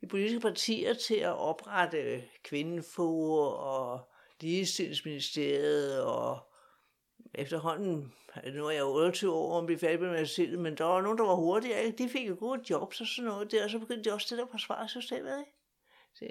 de 0.00 0.06
politiske 0.06 0.40
partier 0.40 0.94
til 0.94 1.14
at 1.14 1.38
oprette 1.38 2.24
kvindeforer 2.44 3.50
og 3.50 4.10
ligestillingsministeriet 4.40 6.02
og 6.02 6.53
efterhånden, 7.34 8.12
nu 8.54 8.66
er 8.66 8.70
jeg 8.70 8.84
28 8.84 9.32
år 9.32 9.60
og 9.60 9.66
bliver 9.66 9.78
færdig 9.78 10.00
med 10.00 10.08
universitetet, 10.08 10.58
men 10.58 10.74
der 10.74 10.84
var 10.84 11.00
nogen, 11.00 11.18
der 11.18 11.24
var 11.24 11.34
hurtigere, 11.34 11.84
ikke? 11.84 12.04
de 12.04 12.08
fik 12.08 12.28
jo 12.28 12.36
gode 12.38 12.60
jobs 12.70 13.00
og 13.00 13.06
sådan 13.06 13.30
noget 13.30 13.52
der, 13.52 13.64
og 13.64 13.70
så 13.70 13.78
begyndte 13.78 14.10
de 14.10 14.14
også 14.14 14.26
det 14.30 14.38
der 14.38 14.46
forsvarssystemet, 14.50 15.38
ikke? 15.38 15.52
Så, 16.14 16.24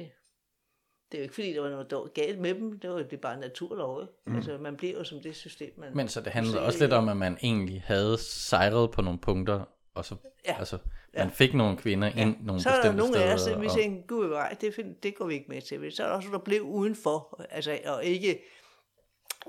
det 1.11 1.17
er 1.17 1.21
jo 1.21 1.23
ikke 1.23 1.35
fordi, 1.35 1.53
der 1.53 1.61
var 1.61 1.69
noget 1.69 1.91
dårligt 1.91 2.13
galt 2.13 2.39
med 2.39 2.55
dem, 2.55 2.79
det 2.79 2.89
var 2.89 3.03
det 3.03 3.21
bare 3.21 3.39
naturlov, 3.39 4.01
ikke? 4.01 4.13
Mm. 4.25 4.35
Altså 4.35 4.57
man 4.57 4.75
bliver 4.75 4.93
jo 4.93 5.03
som 5.03 5.19
det 5.19 5.35
system, 5.35 5.73
man... 5.77 5.95
Men 5.95 6.07
så 6.07 6.21
det 6.21 6.31
handlede 6.31 6.61
også 6.61 6.79
lidt 6.79 6.93
om, 6.93 7.09
at 7.09 7.17
man 7.17 7.37
egentlig 7.43 7.83
havde 7.85 8.17
sejret 8.17 8.91
på 8.91 9.01
nogle 9.01 9.19
punkter, 9.19 9.65
og 9.93 10.05
så 10.05 10.15
Ja. 10.47 10.55
altså, 10.59 10.77
man 11.17 11.31
fik 11.31 11.53
nogle 11.53 11.77
kvinder 11.77 12.07
ind 12.07 12.35
nogle 12.41 12.61
så 12.61 12.69
er 12.69 12.73
der 12.73 12.81
bestemte 12.81 12.97
nogle 12.97 13.23
af 13.23 13.33
os, 13.33 13.41
steder. 13.41 13.55
der 13.55 13.61
vi 13.61 13.69
tænkte, 13.81 14.07
gud 14.07 14.27
vej, 14.27 14.55
det, 14.61 14.75
det 15.03 15.15
går 15.15 15.25
vi 15.25 15.33
ikke 15.33 15.45
med 15.49 15.61
til. 15.61 15.91
Så 15.91 16.03
er 16.03 16.07
der 16.07 16.15
også 16.15 16.29
der 16.31 16.37
blev 16.37 16.61
udenfor, 16.61 17.45
altså, 17.49 17.79
og 17.85 18.05
ikke, 18.05 18.39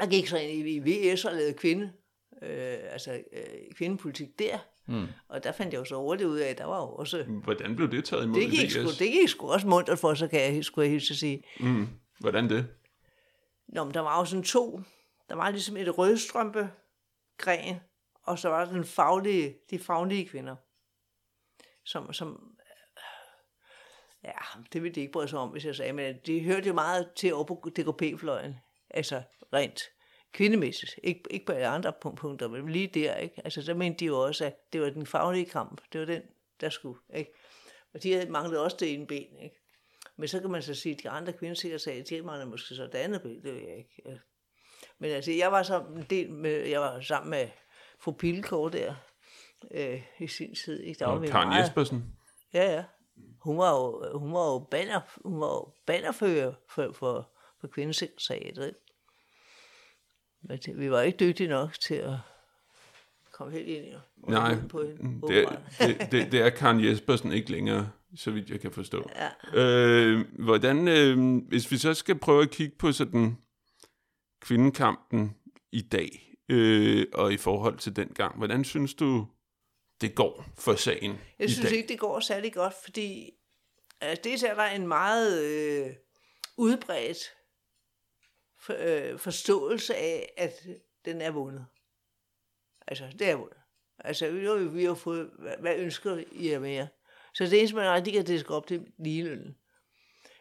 der 0.00 0.06
gik 0.06 0.28
så 0.28 0.38
ind 0.38 0.68
i 0.68 0.78
VS 0.78 1.24
og 1.24 1.34
lavede 1.34 1.54
kvinde, 1.54 1.92
øh, 2.42 2.78
altså 2.90 3.12
øh, 3.32 3.74
kvindepolitik 3.74 4.38
der. 4.38 4.58
Mm. 4.86 5.06
Og 5.28 5.44
der 5.44 5.52
fandt 5.52 5.72
jeg 5.72 5.78
jo 5.78 5.84
så 5.84 5.96
hurtigt 5.96 6.28
ud 6.28 6.38
af, 6.38 6.50
at 6.50 6.58
der 6.58 6.64
var 6.64 6.80
jo 6.80 6.88
også... 6.88 7.22
Hvordan 7.22 7.76
blev 7.76 7.90
det 7.90 8.04
taget 8.04 8.24
imod 8.24 8.40
Det 8.40 8.50
gik, 8.50 8.70
sgu, 8.70 8.82
det 8.82 9.12
gik 9.12 9.28
sgu 9.28 9.52
også 9.52 9.66
mundt 9.66 9.98
for, 9.98 10.14
så 10.14 10.28
kan 10.28 10.40
jeg, 10.40 10.64
skulle 10.64 10.84
jeg 10.84 10.90
hilse 10.90 11.12
at 11.12 11.18
sige. 11.18 11.42
Mm. 11.60 11.88
Hvordan 12.20 12.48
det? 12.48 12.66
Nå, 13.68 13.84
men 13.84 13.94
der 13.94 14.00
var 14.00 14.18
jo 14.18 14.24
sådan 14.24 14.42
to. 14.42 14.80
Der 15.28 15.34
var 15.34 15.50
ligesom 15.50 15.76
et 15.76 15.98
rødstrømpe 15.98 16.70
gren, 17.38 17.76
og 18.22 18.38
så 18.38 18.48
var 18.48 18.64
der 18.64 18.72
den 18.72 18.84
faglige, 18.84 19.56
de 19.70 19.78
faglige 19.78 20.28
kvinder, 20.28 20.56
som, 21.84 22.12
som 22.12 22.54
ja, 24.24 24.30
det 24.72 24.82
ville 24.82 24.94
de 24.94 25.00
ikke 25.00 25.12
bryde 25.12 25.28
sig 25.28 25.38
om, 25.38 25.48
hvis 25.48 25.64
jeg 25.64 25.74
sagde, 25.74 25.92
men 25.92 26.14
de 26.26 26.40
hørte 26.40 26.68
jo 26.68 26.74
meget 26.74 27.10
til 27.16 27.34
over 27.34 27.44
på 27.44 27.70
DKP-fløjen, 27.76 28.56
altså 28.94 29.22
rent 29.52 29.80
kvindemæssigt, 30.32 30.94
ikke, 31.02 31.20
ikke 31.30 31.46
på 31.46 31.52
alle 31.52 31.66
andre 31.66 31.92
punk- 32.04 32.16
punkter, 32.16 32.48
men 32.48 32.68
lige 32.68 32.86
der, 32.86 33.16
ikke? 33.16 33.40
Altså, 33.44 33.62
der 33.62 33.74
mente 33.74 34.00
de 34.00 34.04
jo 34.04 34.20
også, 34.20 34.44
at 34.44 34.72
det 34.72 34.80
var 34.80 34.90
den 34.90 35.06
faglige 35.06 35.46
kamp, 35.46 35.80
det 35.92 36.00
var 36.00 36.06
den, 36.06 36.22
der 36.60 36.68
skulle, 36.68 36.98
ikke? 37.14 37.32
Og 37.94 38.02
de 38.02 38.12
havde 38.12 38.30
manglet 38.30 38.58
også 38.58 38.76
det 38.80 38.92
ene 38.94 39.06
ben, 39.06 39.38
ikke? 39.42 39.56
Men 40.16 40.28
så 40.28 40.40
kan 40.40 40.50
man 40.50 40.62
så 40.62 40.74
sige, 40.74 40.94
at 40.94 41.02
de 41.02 41.10
andre 41.10 41.32
kvindesekretærer, 41.32 42.04
de 42.04 42.22
mangler 42.22 42.46
måske 42.46 42.74
så 42.74 42.82
det 42.82 42.94
andet 42.94 43.22
ben, 43.22 43.42
det 43.42 43.54
ved 43.54 43.60
jeg 43.60 43.76
ikke. 43.78 44.20
Men 44.98 45.10
altså, 45.10 45.32
jeg 45.32 45.52
var 45.52 45.62
så 45.62 45.80
en 45.96 46.06
del 46.10 46.30
med, 46.30 46.52
jeg 46.52 46.80
var 46.80 47.00
sammen 47.00 47.30
med 47.30 47.48
fru 48.00 48.12
Pilkår 48.12 48.68
der, 48.68 48.94
øh, 49.70 50.02
i 50.20 50.26
sin 50.26 50.54
tid, 50.54 50.82
ikke? 50.82 50.98
Der 50.98 51.06
var 51.06 51.26
Karen 51.26 51.52
Jespersen? 51.62 52.16
Ja, 52.52 52.72
ja. 52.72 52.84
Hun 53.40 53.58
var 53.58 53.70
jo, 53.70 54.18
hun 54.18 54.32
var 54.32 54.52
jo, 54.52 54.58
banner, 54.70 55.00
hun 55.24 55.40
var 55.40 55.46
jo 55.46 55.72
bannerfører 55.86 56.52
for, 56.68 56.92
for, 56.92 57.30
for 57.60 57.68
kvindesekretariatet. 57.68 58.74
Men 60.48 60.58
det, 60.58 60.78
vi 60.78 60.90
var 60.90 61.00
ikke 61.00 61.18
dygtige 61.18 61.48
nok 61.48 61.80
til 61.80 61.94
at 61.94 62.16
komme 63.32 63.52
helt 63.52 63.68
ind 63.68 63.84
i 63.86 63.94
Nej, 64.28 64.56
på 64.68 64.82
hende, 64.82 64.96
det, 64.96 65.22
åbenbart. 65.22 65.58
det, 65.78 66.08
det, 66.12 66.32
det 66.32 66.40
er 66.40 66.50
Karen 66.50 66.84
Jespersen 66.84 67.32
ikke 67.32 67.50
længere, 67.50 67.90
så 68.16 68.30
vidt 68.30 68.50
jeg 68.50 68.60
kan 68.60 68.72
forstå. 68.72 69.10
Ja. 69.16 69.60
Øh, 69.60 70.24
hvordan, 70.38 70.88
øh, 70.88 71.36
hvis 71.48 71.70
vi 71.70 71.76
så 71.76 71.94
skal 71.94 72.18
prøve 72.18 72.42
at 72.42 72.50
kigge 72.50 72.76
på 72.78 72.92
sådan 72.92 73.36
kvindekampen 74.40 75.36
i 75.72 75.80
dag, 75.80 76.36
øh, 76.48 77.06
og 77.14 77.32
i 77.32 77.36
forhold 77.36 77.78
til 77.78 77.96
dengang, 77.96 78.36
hvordan 78.36 78.64
synes 78.64 78.94
du, 78.94 79.26
det 80.00 80.14
går 80.14 80.44
for 80.58 80.74
sagen 80.74 81.18
Jeg 81.38 81.50
synes 81.50 81.72
ikke, 81.72 81.88
det 81.88 81.98
går 81.98 82.20
særlig 82.20 82.52
godt, 82.52 82.74
fordi 82.84 83.30
altså, 84.00 84.20
det 84.24 84.50
er 84.50 84.54
der 84.54 84.66
en 84.66 84.88
meget 84.88 85.44
øh, 85.44 85.90
udbredt 86.56 87.18
for, 88.64 88.74
øh, 88.78 89.18
forståelse 89.18 89.94
af, 89.94 90.32
at 90.36 90.66
den 91.04 91.20
er 91.20 91.30
vundet. 91.30 91.66
Altså, 92.86 93.12
det 93.18 93.30
er 93.30 93.34
vundet. 93.34 93.58
Altså, 93.98 94.30
vi 94.30 94.44
har, 94.44 94.54
vi 94.54 94.84
har 94.84 94.94
fået, 94.94 95.30
hvad, 95.38 95.56
hvad 95.60 95.76
ønsker 95.76 96.24
I 96.32 96.50
af 96.50 96.60
mere? 96.60 96.88
Så 97.34 97.44
det 97.44 97.58
eneste, 97.58 97.76
man 97.76 97.92
rigtig 97.92 98.12
kan 98.12 98.24
diske 98.24 98.54
op 98.54 98.66
til 98.66 98.92
ligelønnen. 98.98 99.58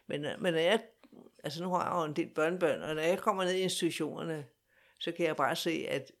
Men, 0.06 0.24
øh, 0.24 0.42
men 0.42 0.52
når 0.52 0.60
jeg, 0.60 0.84
altså 1.44 1.62
nu 1.62 1.70
har 1.70 1.84
jeg 1.84 2.00
jo 2.00 2.10
en 2.10 2.16
del 2.16 2.34
børnebørn, 2.34 2.82
og 2.82 2.94
når 2.94 3.02
jeg 3.02 3.18
kommer 3.18 3.44
ned 3.44 3.52
i 3.52 3.60
institutionerne, 3.60 4.46
så 5.00 5.12
kan 5.12 5.26
jeg 5.26 5.36
bare 5.36 5.56
se, 5.56 5.86
at, 5.88 6.12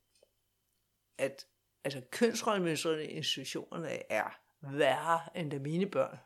at 1.18 1.46
altså 1.84 2.02
kønsrollemønstrene 2.10 3.04
i 3.04 3.10
institutionerne 3.10 4.12
er 4.12 4.40
værre, 4.60 5.20
end 5.40 5.50
da 5.50 5.58
mine 5.58 5.90
børn 5.90 6.18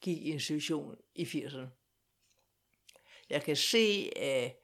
gik 0.00 0.18
i 0.18 0.30
institution 0.30 0.96
i 1.14 1.24
80'erne. 1.24 1.66
Jeg 3.30 3.42
kan 3.42 3.56
se, 3.56 4.10
at 4.16 4.61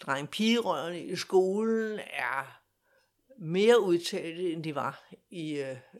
dreng 0.00 0.28
pigerørene 0.30 1.00
i 1.04 1.16
skolen 1.16 1.98
er 2.12 2.60
mere 3.40 3.80
udtalte, 3.80 4.52
end 4.52 4.64
de 4.64 4.74
var 4.74 5.08
i, 5.30 5.52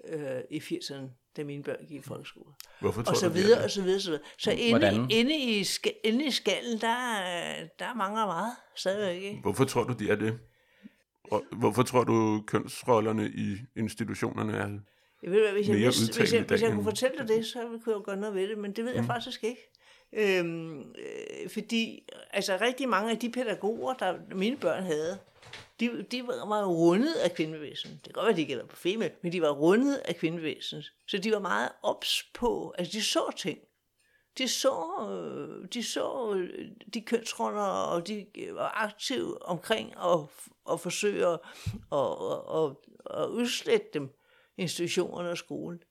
øh, 0.08 0.40
i 0.50 0.58
80'erne, 0.58 1.32
da 1.36 1.44
mine 1.44 1.62
børn 1.62 1.86
gik 1.88 1.98
i 1.98 2.02
folkeskole. 2.02 2.54
Hvorfor 2.80 3.02
tror 3.02 3.10
Og 3.10 3.16
så 3.16 3.26
du, 3.26 3.30
er 3.32 3.34
videre, 3.34 3.56
det? 3.58 3.64
og 3.64 3.70
så 3.70 3.82
videre, 3.82 4.00
så 4.00 4.10
videre. 4.10 4.24
Så 4.38 4.50
inde, 4.50 4.70
Hvordan? 4.78 5.10
inde, 5.10 5.36
i, 5.38 5.62
ska- 5.62 6.00
inde 6.04 6.24
i 6.26 6.30
skallen, 6.30 6.80
der, 6.80 7.18
er- 7.18 7.66
der 7.78 7.94
mangler 7.94 8.26
meget 8.26 8.52
stadigvæk, 8.76 9.22
ikke? 9.22 9.40
Hvorfor 9.42 9.64
tror 9.64 9.84
du, 9.84 9.92
de 10.04 10.10
er 10.10 10.16
det? 10.16 10.38
Og 11.30 11.44
Hvorfor 11.52 11.82
tror 11.82 12.04
du, 12.04 12.42
kønsrollerne 12.46 13.28
i 13.28 13.56
institutionerne 13.76 14.52
er 14.52 14.68
Jeg 15.22 15.30
ved, 15.30 15.40
hvad, 15.42 15.52
hvis, 15.52 15.68
jeg, 15.68 15.76
mere 15.76 15.84
hvis, 15.88 16.00
udtalt 16.02 16.18
hvis, 16.18 16.32
jeg, 16.34 16.42
hvis 16.42 16.62
jeg 16.62 16.72
kunne 16.72 16.84
fortælle 16.84 17.18
dig 17.18 17.28
det, 17.28 17.46
så 17.46 17.58
kunne 17.62 17.80
jeg 17.86 17.94
jo 17.94 18.02
gøre 18.04 18.16
noget 18.16 18.34
ved 18.34 18.48
det, 18.48 18.58
men 18.58 18.72
det 18.72 18.84
ved 18.84 18.92
jeg 18.94 19.04
faktisk 19.04 19.44
ikke. 19.44 19.60
Øhm, 20.12 20.80
øh, 20.80 21.50
fordi 21.50 22.08
altså, 22.30 22.58
rigtig 22.60 22.88
mange 22.88 23.10
af 23.10 23.18
de 23.18 23.30
pædagoger, 23.30 23.94
der 23.94 24.18
mine 24.34 24.56
børn 24.56 24.82
havde, 24.82 25.18
de, 25.80 26.02
de 26.02 26.26
var 26.26 26.44
meget 26.44 26.68
rundet 26.68 27.14
af 27.14 27.34
kvindevæsenet. 27.34 27.94
Det 27.94 28.04
kan 28.04 28.12
godt 28.12 28.26
være, 28.26 28.36
de 28.36 28.40
ikke 28.40 28.56
var 28.56 28.64
på 28.64 28.76
femme, 28.76 29.10
men 29.22 29.32
de 29.32 29.42
var 29.42 29.50
rundet 29.50 29.96
af 29.96 30.16
kvindevæsenet. 30.16 30.92
Så 31.06 31.18
de 31.18 31.32
var 31.32 31.38
meget 31.38 31.68
ops 31.82 32.22
på, 32.34 32.74
altså 32.78 32.98
de 32.98 33.04
så 33.04 33.34
ting. 33.36 33.58
De 34.38 34.48
så, 34.48 35.08
øh, 35.10 35.68
de 35.74 35.82
så 35.82 36.34
øh, 36.34 36.70
de 36.94 37.00
kønsroller, 37.00 37.62
og 37.62 38.06
de 38.06 38.26
øh, 38.38 38.54
var 38.54 38.84
aktive 38.84 39.42
omkring 39.42 39.94
at, 39.96 40.18
at 40.72 40.80
forsøge 40.80 41.26
at, 41.26 41.40
at, 41.92 42.08
at, 42.54 42.76
at 43.20 43.28
udslette 43.28 43.86
dem 43.94 44.10
institutionerne 44.56 45.30
og 45.30 45.38
skolen. 45.38 45.82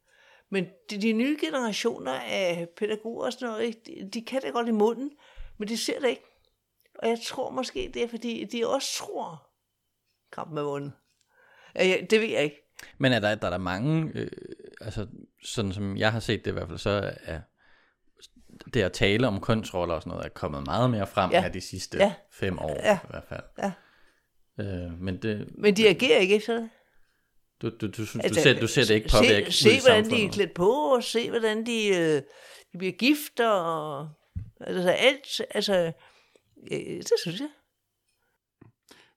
Men 0.49 0.65
de, 0.89 1.01
de 1.01 1.13
nye 1.13 1.37
generationer 1.41 2.13
af 2.13 2.67
pædagoger 2.77 3.25
og 3.25 3.33
sådan 3.33 3.47
noget, 3.47 3.85
de, 3.85 4.09
de 4.13 4.21
kan 4.25 4.41
det 4.41 4.53
godt 4.53 4.67
i 4.67 4.71
munden, 4.71 5.11
men 5.57 5.67
de 5.67 5.77
ser 5.77 5.99
det 5.99 6.09
ikke. 6.09 6.23
Og 6.95 7.09
jeg 7.09 7.17
tror 7.25 7.51
måske, 7.51 7.91
det 7.93 8.03
er 8.03 8.07
fordi, 8.07 8.43
de 8.51 8.67
også 8.67 8.87
tror, 8.97 9.47
kampen 10.31 10.57
er 10.57 10.61
vundet. 10.63 10.91
Ja, 11.75 11.85
ja, 11.87 11.97
det 12.09 12.21
ved 12.21 12.27
jeg 12.27 12.43
ikke. 12.43 12.61
Men 12.97 13.13
er 13.13 13.19
der, 13.19 13.35
der 13.35 13.45
er 13.47 13.51
der 13.51 13.57
mange, 13.57 14.11
øh, 14.15 14.31
altså 14.81 15.07
sådan 15.43 15.73
som 15.73 15.97
jeg 15.97 16.11
har 16.11 16.19
set 16.19 16.45
det 16.45 16.51
i 16.51 16.53
hvert 16.53 16.67
fald, 16.67 16.77
så 16.77 17.13
er 17.23 17.39
det 18.73 18.81
at 18.81 18.93
tale 18.93 19.27
om 19.27 19.41
kønsroller 19.41 19.95
og 19.95 20.01
sådan 20.01 20.11
noget, 20.11 20.25
er 20.25 20.29
kommet 20.29 20.65
meget 20.65 20.89
mere 20.89 21.07
frem 21.07 21.31
Ja. 21.31 21.41
her 21.41 21.49
de 21.49 21.61
sidste 21.61 21.97
Ja. 21.97 22.13
fem 22.31 22.59
år 22.59 22.75
Ja. 22.83 22.99
i 23.03 23.07
hvert 23.09 23.23
fald. 23.29 23.43
Ja. 23.57 23.71
Øh, 24.59 24.91
men 25.01 25.21
det, 25.21 25.47
Men 25.57 25.75
de 25.77 25.89
agerer 25.89 26.19
ikke 26.19 26.35
efter 26.35 26.53
det. 26.53 26.69
Du, 27.61 27.69
du, 27.69 27.87
du, 27.87 28.05
synes, 28.05 28.25
Altså, 28.25 28.39
du, 28.39 28.43
ser, 28.43 28.59
du 28.59 28.67
ser 28.67 28.81
det 28.81 28.95
ikke 28.95 29.09
påvirke 29.09 29.51
Se, 29.51 29.63
se 29.63 29.81
hvordan 29.81 30.09
de 30.09 30.25
er 30.25 30.31
klædt 30.31 30.53
på, 30.53 30.69
og 30.69 31.03
se, 31.03 31.29
hvordan 31.29 31.65
de, 31.65 31.87
øh, 31.87 32.21
de 32.71 32.77
bliver 32.77 32.93
gift, 32.93 33.39
og 33.39 34.09
altså 34.59 34.89
alt, 34.89 35.41
altså, 35.49 35.91
øh, 36.71 36.97
det 36.97 37.11
synes 37.21 37.39
jeg. 37.39 37.49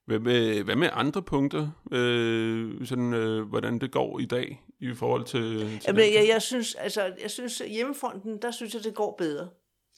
Hvad 0.05 0.19
med, 0.19 0.63
hvad 0.63 0.75
med 0.75 0.89
andre 0.93 1.21
punkter? 1.21 1.71
Øh, 1.91 2.85
sådan, 2.85 3.13
øh, 3.13 3.49
hvordan 3.49 3.79
det 3.79 3.91
går 3.91 4.19
i 4.19 4.25
dag 4.25 4.61
i 4.79 4.93
forhold 4.93 5.25
til... 5.25 5.59
til 5.59 5.81
Jamen, 5.87 6.13
jeg, 6.13 6.27
jeg 6.27 6.41
synes, 6.41 6.75
altså, 6.75 7.13
jeg 7.21 7.31
synes, 7.31 7.57
hjemmefronten, 7.57 8.41
der 8.41 8.51
synes 8.51 8.73
jeg, 8.73 8.83
det 8.83 8.95
går 8.95 9.15
bedre. 9.17 9.49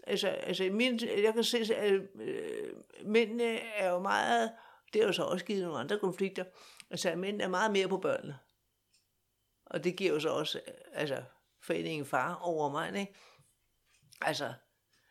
Altså, 0.08 0.28
altså 0.28 0.70
min, 0.72 1.00
jeg 1.24 1.34
kan 1.34 1.44
se, 1.44 1.76
at 1.76 1.94
øh, 1.94 2.02
mændene 3.06 3.58
er 3.78 3.90
jo 3.90 4.00
meget, 4.00 4.52
det 4.94 5.02
har 5.02 5.08
jo 5.08 5.14
så 5.14 5.24
også 5.24 5.46
givet 5.46 5.64
nogle 5.64 5.80
andre 5.80 6.00
konflikter, 6.00 6.44
altså, 6.94 7.16
mænd 7.16 7.42
er 7.42 7.48
meget 7.48 7.72
mere 7.72 7.88
på 7.88 7.98
børnene. 7.98 8.38
Og 9.66 9.84
det 9.84 9.96
giver 9.96 10.14
jo 10.14 10.20
så 10.20 10.30
også, 10.30 10.62
altså, 10.94 11.24
foreningen 11.62 12.06
far 12.06 12.36
over 12.36 12.70
mig, 12.70 13.00
ikke? 13.00 13.14
Altså, 14.22 14.54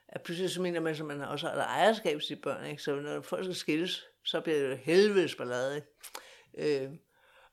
at 0.08 0.22
pludselig 0.22 0.50
så 0.50 0.62
mener 0.62 0.80
man, 0.80 0.94
at 0.94 1.04
man 1.04 1.20
også 1.20 1.46
har 1.48 1.54
et 1.54 1.60
ejerskab 1.60 2.20
til 2.20 2.36
børn, 2.36 2.66
ikke? 2.66 2.82
Så 2.82 3.00
når 3.00 3.20
folk 3.20 3.44
skal 3.44 3.54
skilles, 3.54 4.04
så 4.24 4.40
bliver 4.40 4.58
det 4.58 4.70
jo 4.70 4.74
helvedes 4.74 5.34
ballade, 5.36 5.76
ikke? 5.76 6.84
Øh, 6.84 6.94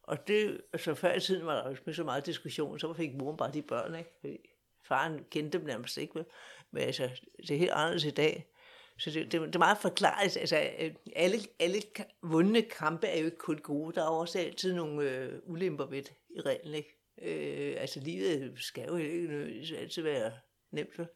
Og 0.04 0.28
det, 0.28 0.62
altså 0.74 0.96
før 0.96 1.14
i 1.14 1.20
tiden 1.20 1.46
var 1.46 1.64
der 1.64 1.76
jo 1.88 1.94
så 1.94 2.04
meget 2.04 2.26
diskussion, 2.26 2.80
så 2.80 2.94
fik 2.94 3.16
moren 3.16 3.38
bare 3.38 3.52
de 3.52 3.62
børn, 3.62 3.96
ikke? 3.96 4.12
Fordi 4.22 4.38
faren 4.84 5.26
kendte 5.32 5.58
dem 5.58 5.68
nærmest 5.68 5.98
ikke, 5.98 6.14
men, 6.16 6.26
Men 6.72 6.84
altså, 6.84 7.10
det 7.38 7.52
er 7.52 7.58
helt 7.58 7.72
anderledes 7.72 8.06
i 8.06 8.12
dag. 8.12 8.52
Så 9.00 9.12
det, 9.12 9.32
det, 9.32 9.42
det 9.42 9.56
er 9.56 9.60
meget 9.60 9.78
forklaret. 9.78 10.38
Altså, 10.38 10.70
øh, 10.80 10.92
alle, 11.16 11.38
alle 11.60 11.82
vundne 12.24 12.62
kampe 12.62 13.08
er 13.08 13.20
jo 13.20 13.26
ikke 13.26 13.38
kun 13.38 13.58
gode. 13.58 13.96
Der 13.96 14.02
er 14.02 14.10
også 14.10 14.40
altid 14.40 14.74
nogle 14.74 15.10
øh, 15.10 15.40
ulemper 15.44 15.86
ved 15.86 16.02
det 16.02 16.14
i 16.30 16.42
reglen, 16.42 16.76
ikke? 16.76 16.96
Øh, 17.22 17.82
altså, 17.82 18.00
livet 18.00 18.54
skal 18.56 18.88
jo 18.88 18.96
ikke 18.96 19.78
altid 19.78 20.02
være 20.04 20.32
nemt, 20.72 21.00
vel? 21.00 21.08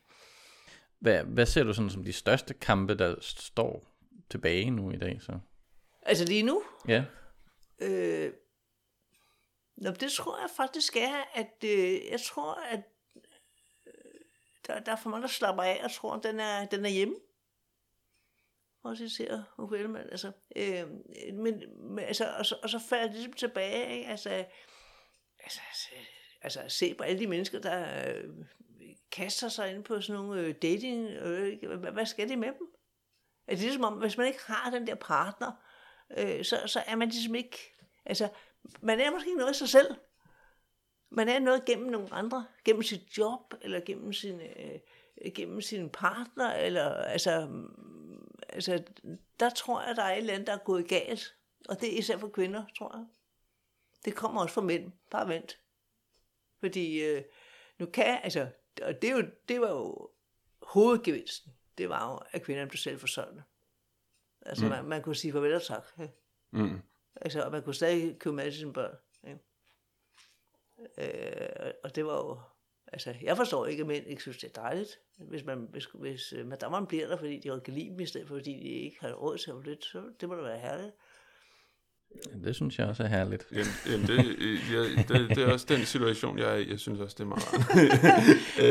Hvad, 0.99 1.23
hvad 1.23 1.45
ser 1.45 1.63
du 1.63 1.73
sådan 1.73 1.89
som 1.89 2.03
de 2.03 2.13
største 2.13 2.53
kampe, 2.53 2.95
der 2.95 3.15
står 3.21 3.97
tilbage 4.29 4.71
nu 4.71 4.91
i 4.91 4.97
dag? 4.97 5.21
Så? 5.21 5.39
Altså 6.01 6.25
lige 6.25 6.43
nu, 6.43 6.63
Ja. 6.87 7.03
Øh, 7.79 8.33
nå, 9.75 9.91
det 9.91 10.11
tror 10.11 10.39
jeg 10.41 10.49
faktisk 10.57 10.95
er, 10.95 11.23
at 11.33 11.63
øh, 11.65 12.11
jeg 12.11 12.19
tror, 12.21 12.53
at 12.71 12.83
øh, 13.87 13.93
der, 14.67 14.79
der 14.79 14.91
er 14.91 14.95
for 14.95 15.09
mange, 15.09 15.21
der 15.21 15.27
slapper 15.27 15.63
af, 15.63 15.81
og 15.83 15.91
tror, 15.91 16.13
at 16.13 16.23
den 16.23 16.39
er, 16.39 16.65
den 16.65 16.85
er 16.85 16.89
hjemme. 16.89 17.15
Og 18.83 18.97
så 18.97 19.09
ser 19.09 19.43
Uffe 19.57 19.75
Ellemann, 19.75 20.09
altså, 20.11 20.31
øh, 20.55 20.87
men, 21.33 21.63
men, 21.79 22.05
altså, 22.05 22.35
og, 22.39 22.45
så, 22.45 22.55
og 22.63 22.69
så 22.69 22.79
falder 22.79 23.05
det 23.05 23.15
ligesom 23.15 23.33
tilbage, 23.33 23.97
ikke? 23.97 24.09
Altså, 24.09 24.29
altså, 24.29 25.59
altså, 25.69 25.89
altså 26.41 26.77
se 26.77 26.93
på 26.93 27.03
alle 27.03 27.19
de 27.19 27.27
mennesker, 27.27 27.59
der 27.59 28.07
øh, 28.07 28.29
kaster 29.11 29.49
sig 29.49 29.75
ind 29.75 29.83
på 29.83 30.01
sådan 30.01 30.21
nogle 30.21 30.41
øh, 30.41 30.55
dating, 30.61 31.09
øh, 31.09 31.79
hvad, 31.79 31.91
hvad 31.91 32.05
skal 32.05 32.29
de 32.29 32.35
med 32.35 32.47
dem? 32.47 32.67
Altså, 33.47 33.61
det 33.61 33.69
ligesom 33.69 33.83
om, 33.83 33.93
hvis 33.93 34.17
man 34.17 34.27
ikke 34.27 34.39
har 34.45 34.69
den 34.71 34.87
der 34.87 34.95
partner, 34.95 35.51
øh, 36.17 36.45
så, 36.45 36.61
så 36.65 36.83
er 36.87 36.95
man 36.95 37.09
ligesom 37.09 37.35
ikke, 37.35 37.57
altså, 38.05 38.29
man 38.81 38.99
er 38.99 39.11
måske 39.11 39.27
ikke 39.27 39.37
noget 39.37 39.49
af 39.49 39.55
sig 39.55 39.69
selv. 39.69 39.95
Man 41.09 41.29
er 41.29 41.39
noget 41.39 41.65
gennem 41.65 41.87
nogle 41.87 42.13
andre, 42.13 42.45
gennem 42.65 42.83
sit 42.83 43.17
job, 43.17 43.53
eller 43.61 43.79
gennem 43.79 44.13
sin, 44.13 44.41
øh, 44.41 44.79
gennem 45.35 45.61
sin 45.61 45.89
partner, 45.89 46.53
eller 46.53 46.93
altså, 46.93 47.47
altså, 48.53 48.83
der 49.39 49.49
tror 49.49 49.81
jeg, 49.81 49.95
der 49.95 50.03
er 50.03 50.11
et 50.11 50.17
eller 50.17 50.33
andet, 50.33 50.47
der 50.47 50.53
er 50.53 50.63
gået 50.63 50.87
galt. 50.87 51.35
Og 51.69 51.81
det 51.81 51.93
er 51.93 51.97
især 51.97 52.17
for 52.17 52.27
kvinder, 52.27 52.65
tror 52.77 52.97
jeg. 52.97 53.05
Det 54.05 54.15
kommer 54.15 54.41
også 54.41 54.53
fra 54.53 54.61
mænd. 54.61 54.91
Bare 55.11 55.27
vent. 55.27 55.59
Fordi 56.59 57.03
øh, 57.03 57.23
nu 57.79 57.85
kan, 57.85 58.19
altså, 58.23 58.47
og 58.81 59.01
det, 59.01 59.09
er 59.09 59.15
jo, 59.17 59.23
det 59.47 59.61
var 59.61 59.69
jo 59.69 60.09
hovedgevinsten. 60.61 61.53
Det 61.77 61.89
var 61.89 62.11
jo, 62.11 62.19
at 62.31 62.43
kvinderne 62.43 62.69
blev 62.69 62.77
selvforsørgende. 62.77 63.43
Altså, 64.41 64.65
mm. 64.65 64.71
man, 64.71 64.85
man 64.85 65.01
kunne 65.01 65.15
sige 65.15 65.31
farvel 65.31 65.53
og 65.53 65.63
tak. 65.63 65.85
Ikke? 66.01 66.13
Mm. 66.51 66.81
Altså, 67.15 67.41
og 67.43 67.51
man 67.51 67.63
kunne 67.63 67.75
stadig 67.75 68.19
købe 68.19 68.35
mad 68.35 68.45
til 68.45 68.59
sine 68.59 68.73
børn. 68.73 68.95
Ikke? 69.27 69.39
Øh, 70.97 71.73
og 71.83 71.95
det 71.95 72.05
var 72.05 72.17
jo... 72.17 72.39
Altså, 72.93 73.13
jeg 73.21 73.37
forstår 73.37 73.65
ikke, 73.65 73.81
at 73.81 73.87
mænd 73.87 74.07
ikke 74.07 74.21
synes, 74.21 74.37
det 74.37 74.57
er 74.57 74.61
dejligt. 74.61 74.99
Hvis, 75.17 75.45
man, 75.45 75.67
hvis, 75.71 75.87
hvis 75.93 76.33
øh, 76.33 76.47
madammerne 76.47 76.87
bliver 76.87 77.07
der, 77.07 77.17
fordi 77.17 77.39
de 77.39 77.49
godt 77.49 77.63
kan 77.63 77.73
lide 77.73 77.89
dem, 77.89 77.99
i 77.99 78.05
stedet 78.05 78.27
for, 78.27 78.35
fordi 78.35 78.53
de 78.53 78.69
ikke 78.69 78.97
har 79.01 79.13
råd 79.13 79.37
til 79.37 79.51
at 79.51 79.65
lidt, 79.65 79.85
så 79.85 80.01
det 80.21 80.29
må 80.29 80.35
da 80.35 80.41
være 80.41 80.59
herligt. 80.59 80.91
Det 82.43 82.55
synes 82.55 82.79
jeg 82.79 82.87
også 82.87 83.03
er 83.03 83.07
herligt. 83.07 83.47
Jamen, 83.51 83.73
jamen 83.87 84.07
det, 84.07 84.35
øh, 84.37 84.59
ja, 84.73 84.79
det, 84.79 85.29
det 85.29 85.37
er 85.37 85.51
også 85.51 85.65
den 85.69 85.85
situation, 85.85 86.39
jeg. 86.39 86.67
Jeg 86.69 86.79
synes 86.79 86.99
også, 86.99 87.15
det 87.17 87.23
er 87.23 87.27
meget 87.27 87.43
rart. 87.53 87.75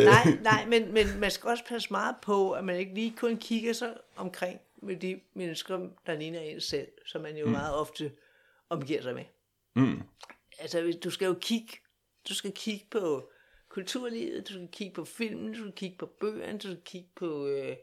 nej, 0.25 0.39
nej, 0.43 0.67
men, 0.67 0.95
men 0.95 1.21
man 1.21 1.31
skal 1.31 1.51
også 1.51 1.65
passe 1.65 1.89
meget 1.91 2.17
på, 2.23 2.53
at 2.53 2.65
man 2.65 2.77
ikke 2.77 2.95
lige 2.95 3.15
kun 3.17 3.37
kigger 3.37 3.73
sig 3.73 3.95
omkring 4.17 4.61
med 4.83 4.97
de 4.97 5.21
mennesker, 5.35 5.79
der 6.07 6.15
ligner 6.15 6.41
en 6.41 6.61
selv, 6.61 6.89
som 7.07 7.23
man 7.23 7.37
jo 7.37 7.47
mm. 7.47 7.53
meget 7.53 7.75
ofte 7.75 8.13
omgiver 8.71 9.03
sig 9.03 9.15
med. 9.15 9.25
Mm. 9.75 10.03
Altså, 10.59 10.99
du 11.05 11.11
skal 11.11 11.27
jo 11.27 11.35
kigge, 11.41 11.73
du 12.29 12.35
skal 12.35 12.53
kigge 12.53 12.87
på 12.91 13.32
kulturlivet, 13.73 14.49
du 14.49 14.53
skal 14.53 14.69
kigge 14.73 14.95
på 14.95 15.05
filmen, 15.05 15.53
du 15.53 15.59
skal 15.59 15.73
kigge 15.73 15.97
på 15.99 16.07
bøgerne, 16.07 16.59
du 16.59 16.69
skal 16.69 16.83
kigge 16.85 17.09
på 17.15 17.47
øh, 17.47 17.77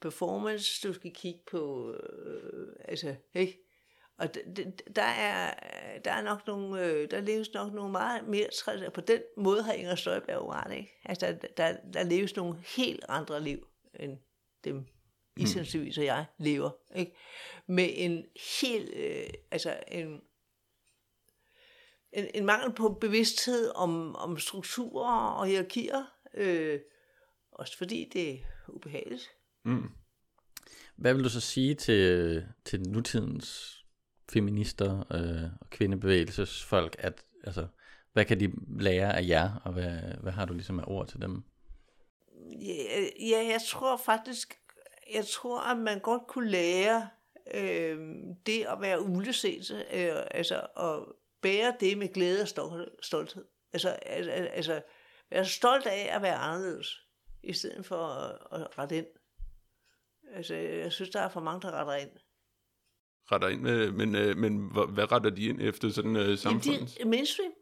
performance, 0.00 0.88
du 0.88 0.92
skal 0.92 1.14
kigge 1.14 1.40
på, 1.50 1.92
øh, 1.92 2.68
altså, 2.84 3.14
ikke? 3.34 3.60
Og 4.18 4.34
der 4.96 5.02
er, 5.02 5.54
der 6.04 6.12
er 6.12 6.22
nok 6.22 6.46
nogle, 6.46 6.86
øh, 6.86 7.10
der 7.10 7.20
leves 7.20 7.52
nok 7.52 7.72
nogle 7.72 7.92
meget 7.92 8.28
mere, 8.28 8.46
på 8.94 9.00
den 9.00 9.20
måde 9.36 9.62
har 9.62 9.72
Inger 9.72 9.94
Støjberg 9.94 10.36
jo 10.36 10.52
ret, 10.52 10.76
ikke? 10.76 11.00
Altså, 11.04 11.26
der, 11.26 11.48
der, 11.56 11.76
der 11.94 12.02
leves 12.02 12.36
nogle 12.36 12.58
helt 12.76 13.04
andre 13.08 13.42
liv, 13.42 13.66
end 14.00 14.18
dem, 14.64 14.86
I 15.36 15.46
sandsynligvis 15.46 15.98
og 15.98 16.04
jeg 16.04 16.24
lever, 16.38 16.70
ikke? 16.96 17.16
Med 17.66 17.88
en 17.92 18.24
helt, 18.60 18.90
øh, 18.94 19.26
altså 19.50 19.80
en, 19.88 20.20
en, 22.12 22.26
en 22.34 22.44
mangel 22.44 22.72
på 22.72 22.98
bevidsthed 23.00 23.72
om, 23.74 24.16
om 24.16 24.38
strukturer 24.38 25.30
og 25.30 25.46
hierarkier, 25.46 26.04
øh, 26.34 26.80
også 27.52 27.78
fordi 27.78 28.10
det 28.12 28.30
er 28.30 28.36
ubehageligt. 28.68 29.30
Mm. 29.64 29.88
Hvad 30.96 31.14
vil 31.14 31.24
du 31.24 31.28
så 31.28 31.40
sige 31.40 31.74
til, 31.74 32.44
til 32.64 32.80
nutidens 32.80 33.78
feminister 34.32 34.98
øh, 35.14 35.50
og 35.60 35.70
kvindebevægelsesfolk, 35.70 36.96
at 36.98 37.24
altså, 37.44 37.66
hvad 38.12 38.24
kan 38.24 38.40
de 38.40 38.52
lære 38.80 39.16
af 39.16 39.26
jer, 39.28 39.60
og 39.64 39.72
hvad, 39.72 39.98
hvad 40.22 40.32
har 40.32 40.44
du 40.44 40.52
ligesom 40.52 40.80
af 40.80 40.84
ord 40.86 41.08
til 41.08 41.20
dem? 41.20 41.42
Ja, 42.60 43.00
ja, 43.20 43.48
jeg 43.50 43.60
tror 43.68 43.96
faktisk, 43.96 44.58
jeg 45.14 45.26
tror, 45.26 45.60
at 45.60 45.78
man 45.78 46.00
godt 46.00 46.22
kunne 46.28 46.50
lære 46.50 47.08
øh, 47.54 47.98
det 48.46 48.66
at 48.68 48.80
være 48.80 49.02
uleset, 49.02 49.86
øh, 49.92 50.12
altså 50.30 50.60
at 50.76 51.04
bære 51.42 51.74
det 51.80 51.98
med 51.98 52.12
glæde 52.12 52.42
og 52.42 52.48
stol- 52.48 52.96
stolthed. 53.02 53.44
Altså, 53.72 53.88
altså, 53.88 54.30
altså 54.32 54.82
være 55.30 55.46
stolt 55.46 55.86
af 55.86 56.16
at 56.16 56.22
være 56.22 56.34
anderledes, 56.34 57.00
i 57.42 57.52
stedet 57.52 57.86
for 57.86 58.06
at, 58.06 58.60
at 58.60 58.78
rette 58.78 58.96
ind. 58.96 59.06
Altså, 60.34 60.54
jeg 60.54 60.92
synes, 60.92 61.10
der 61.10 61.20
er 61.20 61.28
for 61.28 61.40
mange, 61.40 61.60
der 61.60 61.70
retter 61.72 61.94
ind. 61.94 62.10
Retter 63.32 63.48
ind 63.48 63.60
med, 63.60 63.90
men, 63.90 64.14
øh, 64.14 64.36
men 64.36 64.70
hvad, 64.94 65.12
retter 65.12 65.30
de 65.30 65.44
ind 65.44 65.60
efter 65.60 65.90
sådan 65.90 66.16
øh, 66.16 66.22
Jamen, 66.22 66.36
samfundet? 66.36 66.88
det 66.88 67.00
er 67.00 67.06
mainstream. 67.06 67.52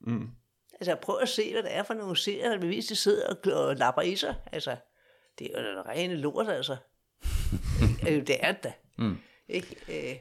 Mm. 0.00 0.28
Altså, 0.74 0.96
prøv 1.02 1.18
at 1.18 1.28
se, 1.28 1.52
hvad 1.52 1.62
det 1.62 1.74
er 1.74 1.82
for 1.82 1.94
nogle 1.94 2.16
serier, 2.16 2.50
der 2.50 2.60
bevis, 2.60 2.86
de 2.86 2.96
sidder 2.96 3.34
og, 3.34 3.66
og 3.66 3.76
lapper 3.76 4.02
i 4.02 4.16
sig. 4.16 4.34
Altså, 4.52 4.76
det 5.38 5.50
er 5.54 5.72
jo 5.72 5.82
rene 5.82 6.16
lort, 6.16 6.48
altså. 6.48 6.76
altså 8.02 8.24
det 8.26 8.36
er 8.40 8.52
det 8.52 8.64
da. 8.64 8.72
Mm. 8.98 9.18
Ikke? 9.48 10.10
Øh, 10.12 10.18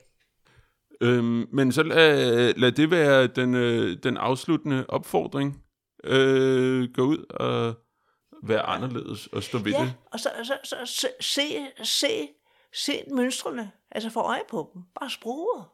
Øhm, 1.04 1.48
men 1.52 1.72
så 1.72 1.84
lad, 1.84 2.54
lad 2.54 2.72
det 2.72 2.92
være 2.92 3.28
den, 3.28 3.56
øh, 3.56 3.98
den 4.04 4.18
afsluttende 4.18 4.86
opfordring. 4.88 5.64
Øh, 6.04 6.90
gå 6.94 7.02
ud 7.02 7.26
og 7.30 7.76
være 8.44 8.62
anderledes 8.62 9.28
og 9.28 9.44
stå 9.44 9.58
ved 9.58 9.72
ja, 9.72 9.82
det. 9.82 9.94
og 10.12 10.20
så, 10.20 10.30
så, 10.44 10.58
så, 10.64 10.76
så 10.86 11.08
se, 11.20 11.44
se, 11.84 12.30
se 12.74 13.04
mønstrene. 13.12 13.72
Altså, 13.92 14.10
få 14.10 14.20
øje 14.20 14.42
på 14.50 14.72
dem. 14.74 14.84
Bare 15.00 15.10
sproget. 15.10 15.66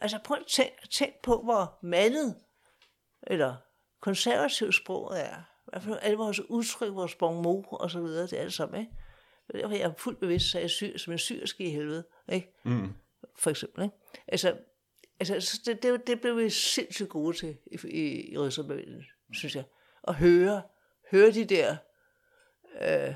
Altså, 0.00 0.18
prøv 0.24 0.36
at 0.40 0.46
tænk, 0.46 0.70
tænk 0.90 1.12
på, 1.22 1.42
hvor 1.42 1.78
mandet 1.82 2.34
eller 3.22 3.56
konservativt 4.00 4.74
sproget 4.74 5.24
er. 5.24 5.34
For 5.80 5.94
alle 5.94 6.18
vores 6.18 6.40
udtryk, 6.40 6.94
vores 6.94 7.14
bon 7.14 7.42
mot 7.42 7.64
og 7.70 7.90
så 7.90 8.00
videre, 8.00 8.22
det 8.22 8.32
er 8.32 8.42
alt 8.42 8.52
sammen, 8.52 8.80
ikke? 8.80 8.92
Det 9.46 9.54
er 9.54 9.58
Derfor 9.58 9.76
jeg 9.76 9.84
er 9.84 9.92
fuldt 9.98 10.20
bevidst, 10.20 10.50
så 10.50 10.58
jeg 10.58 10.64
er 10.64 10.68
syr, 10.68 10.98
som 10.98 11.12
en 11.12 11.18
syrske 11.18 11.64
i 11.64 11.70
helvede, 11.70 12.04
ikke? 12.32 12.52
Mm. 12.64 12.94
For 13.38 13.50
eksempel. 13.50 13.82
Ikke? 13.82 13.96
Altså, 14.28 14.56
altså 15.20 15.40
så 15.40 15.60
det, 15.66 15.82
det, 15.82 16.06
det 16.06 16.20
blev 16.20 16.38
vi 16.38 16.50
sindssygt 16.50 17.08
gode 17.08 17.36
til 17.36 17.56
i, 17.66 17.78
i, 17.88 18.32
i 18.32 18.38
Rødserbevægelsen, 18.38 19.04
synes 19.32 19.56
jeg. 19.56 19.64
At 20.08 20.14
høre, 20.14 20.62
høre 21.10 21.30
de 21.30 21.44
der 21.44 21.76
øh, 22.80 23.14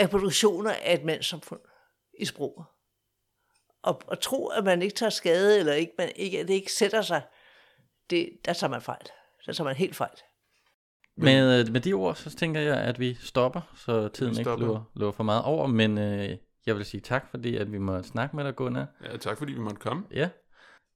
reproduktioner 0.00 0.72
af 0.72 0.94
et 0.94 1.04
mandssamfund 1.04 1.60
i 2.18 2.24
sproget. 2.24 2.66
Og, 3.82 4.02
og 4.06 4.20
tro, 4.20 4.48
at 4.48 4.64
man 4.64 4.82
ikke 4.82 4.94
tager 4.94 5.10
skade, 5.10 5.58
eller 5.58 5.72
ikke, 5.72 5.92
man 5.98 6.12
ikke, 6.16 6.40
at 6.40 6.48
det 6.48 6.54
ikke 6.54 6.72
sætter 6.72 7.02
sig, 7.02 7.22
det, 8.10 8.38
der 8.44 8.52
tager 8.52 8.70
man 8.70 8.82
fejl. 8.82 9.06
Der 9.46 9.52
tager 9.52 9.68
man 9.68 9.76
helt 9.76 9.96
fejl. 9.96 10.16
Med, 11.16 11.60
øh, 11.60 11.72
med 11.72 11.80
de 11.80 11.92
ord, 11.92 12.14
så 12.14 12.36
tænker 12.36 12.60
jeg, 12.60 12.76
at 12.76 12.98
vi 13.00 13.14
stopper, 13.14 13.72
så 13.76 14.08
tiden 14.08 14.32
ikke 14.32 14.42
stopper. 14.42 14.66
løber, 14.66 14.84
løber 14.94 15.12
for 15.12 15.24
meget 15.24 15.44
over, 15.44 15.66
men 15.66 15.98
øh, 15.98 16.36
jeg 16.66 16.76
vil 16.76 16.84
sige 16.84 17.00
tak, 17.00 17.26
fordi 17.30 17.56
at 17.56 17.72
vi 17.72 17.78
må 17.78 18.02
snakke 18.02 18.36
med 18.36 18.44
dig, 18.44 18.56
Gunnar. 18.56 18.86
Ja, 19.04 19.16
tak 19.16 19.38
fordi 19.38 19.52
vi 19.52 19.60
måtte 19.60 19.76
komme. 19.80 20.02
Ja. 20.12 20.28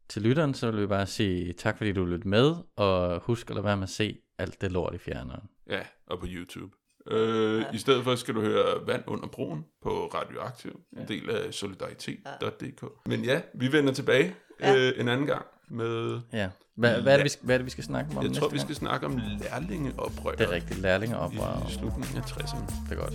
Til 0.08 0.22
lytteren, 0.22 0.54
så 0.54 0.70
vil 0.70 0.80
vi 0.80 0.86
bare 0.86 1.06
sige 1.06 1.52
tak, 1.52 1.76
fordi 1.76 1.92
du 1.92 2.04
lyttede 2.04 2.28
med, 2.28 2.54
og 2.76 3.20
husk 3.20 3.50
at 3.50 3.56
lade 3.56 3.64
være 3.64 3.76
med 3.76 3.82
at 3.82 3.88
se 3.88 4.18
alt 4.38 4.60
det 4.60 4.72
lort 4.72 4.94
i 4.94 4.98
fjerneren. 4.98 5.42
Ja, 5.70 5.80
og 6.06 6.20
på 6.20 6.26
YouTube. 6.28 6.76
Øh, 7.10 7.58
Ja. 7.60 7.64
I 7.72 7.78
stedet 7.78 8.04
for 8.04 8.14
skal 8.14 8.34
du 8.34 8.40
høre 8.40 8.86
Vand 8.86 9.02
under 9.06 9.26
broen 9.28 9.64
på 9.82 9.90
Radioaktiv, 10.14 10.80
en 10.98 11.08
del 11.08 11.30
af 11.30 11.54
solidaritet.dk. 11.54 12.84
Men 13.06 13.24
ja, 13.24 13.40
vi 13.54 13.72
vender 13.72 13.92
tilbage 13.92 14.34
Ja. 14.60 14.76
øh, 14.76 14.92
en 15.00 15.08
anden 15.08 15.26
gang 15.26 15.44
med... 15.70 16.20
Ja. 16.32 16.48
Hvad, 16.76 17.02
hvad, 17.02 17.12
er, 17.12 17.16
det, 17.16 17.24
vi, 17.24 17.28
skal- 17.28 17.44
hvad 17.46 17.54
er 17.54 17.58
det, 17.58 17.64
vi 17.64 17.70
skal 17.70 17.84
snakke 17.84 18.10
om 18.10 18.16
Jeg 18.16 18.28
næste 18.28 18.40
tror, 18.40 18.48
vi 18.48 18.56
gang? 18.56 18.66
skal 18.66 18.74
snakke 18.76 19.06
om 19.06 19.16
lærlingeoprør 19.16 20.32
Det 20.32 20.40
er 20.46 20.50
rigtigt, 20.50 20.80
lærlingeoprør. 20.80 21.66
i 21.68 21.72
slutningen 21.72 22.16
af 22.16 22.22
60'erne. 22.22 22.88
Det 22.90 22.98
er 22.98 23.02
godt. 23.02 23.14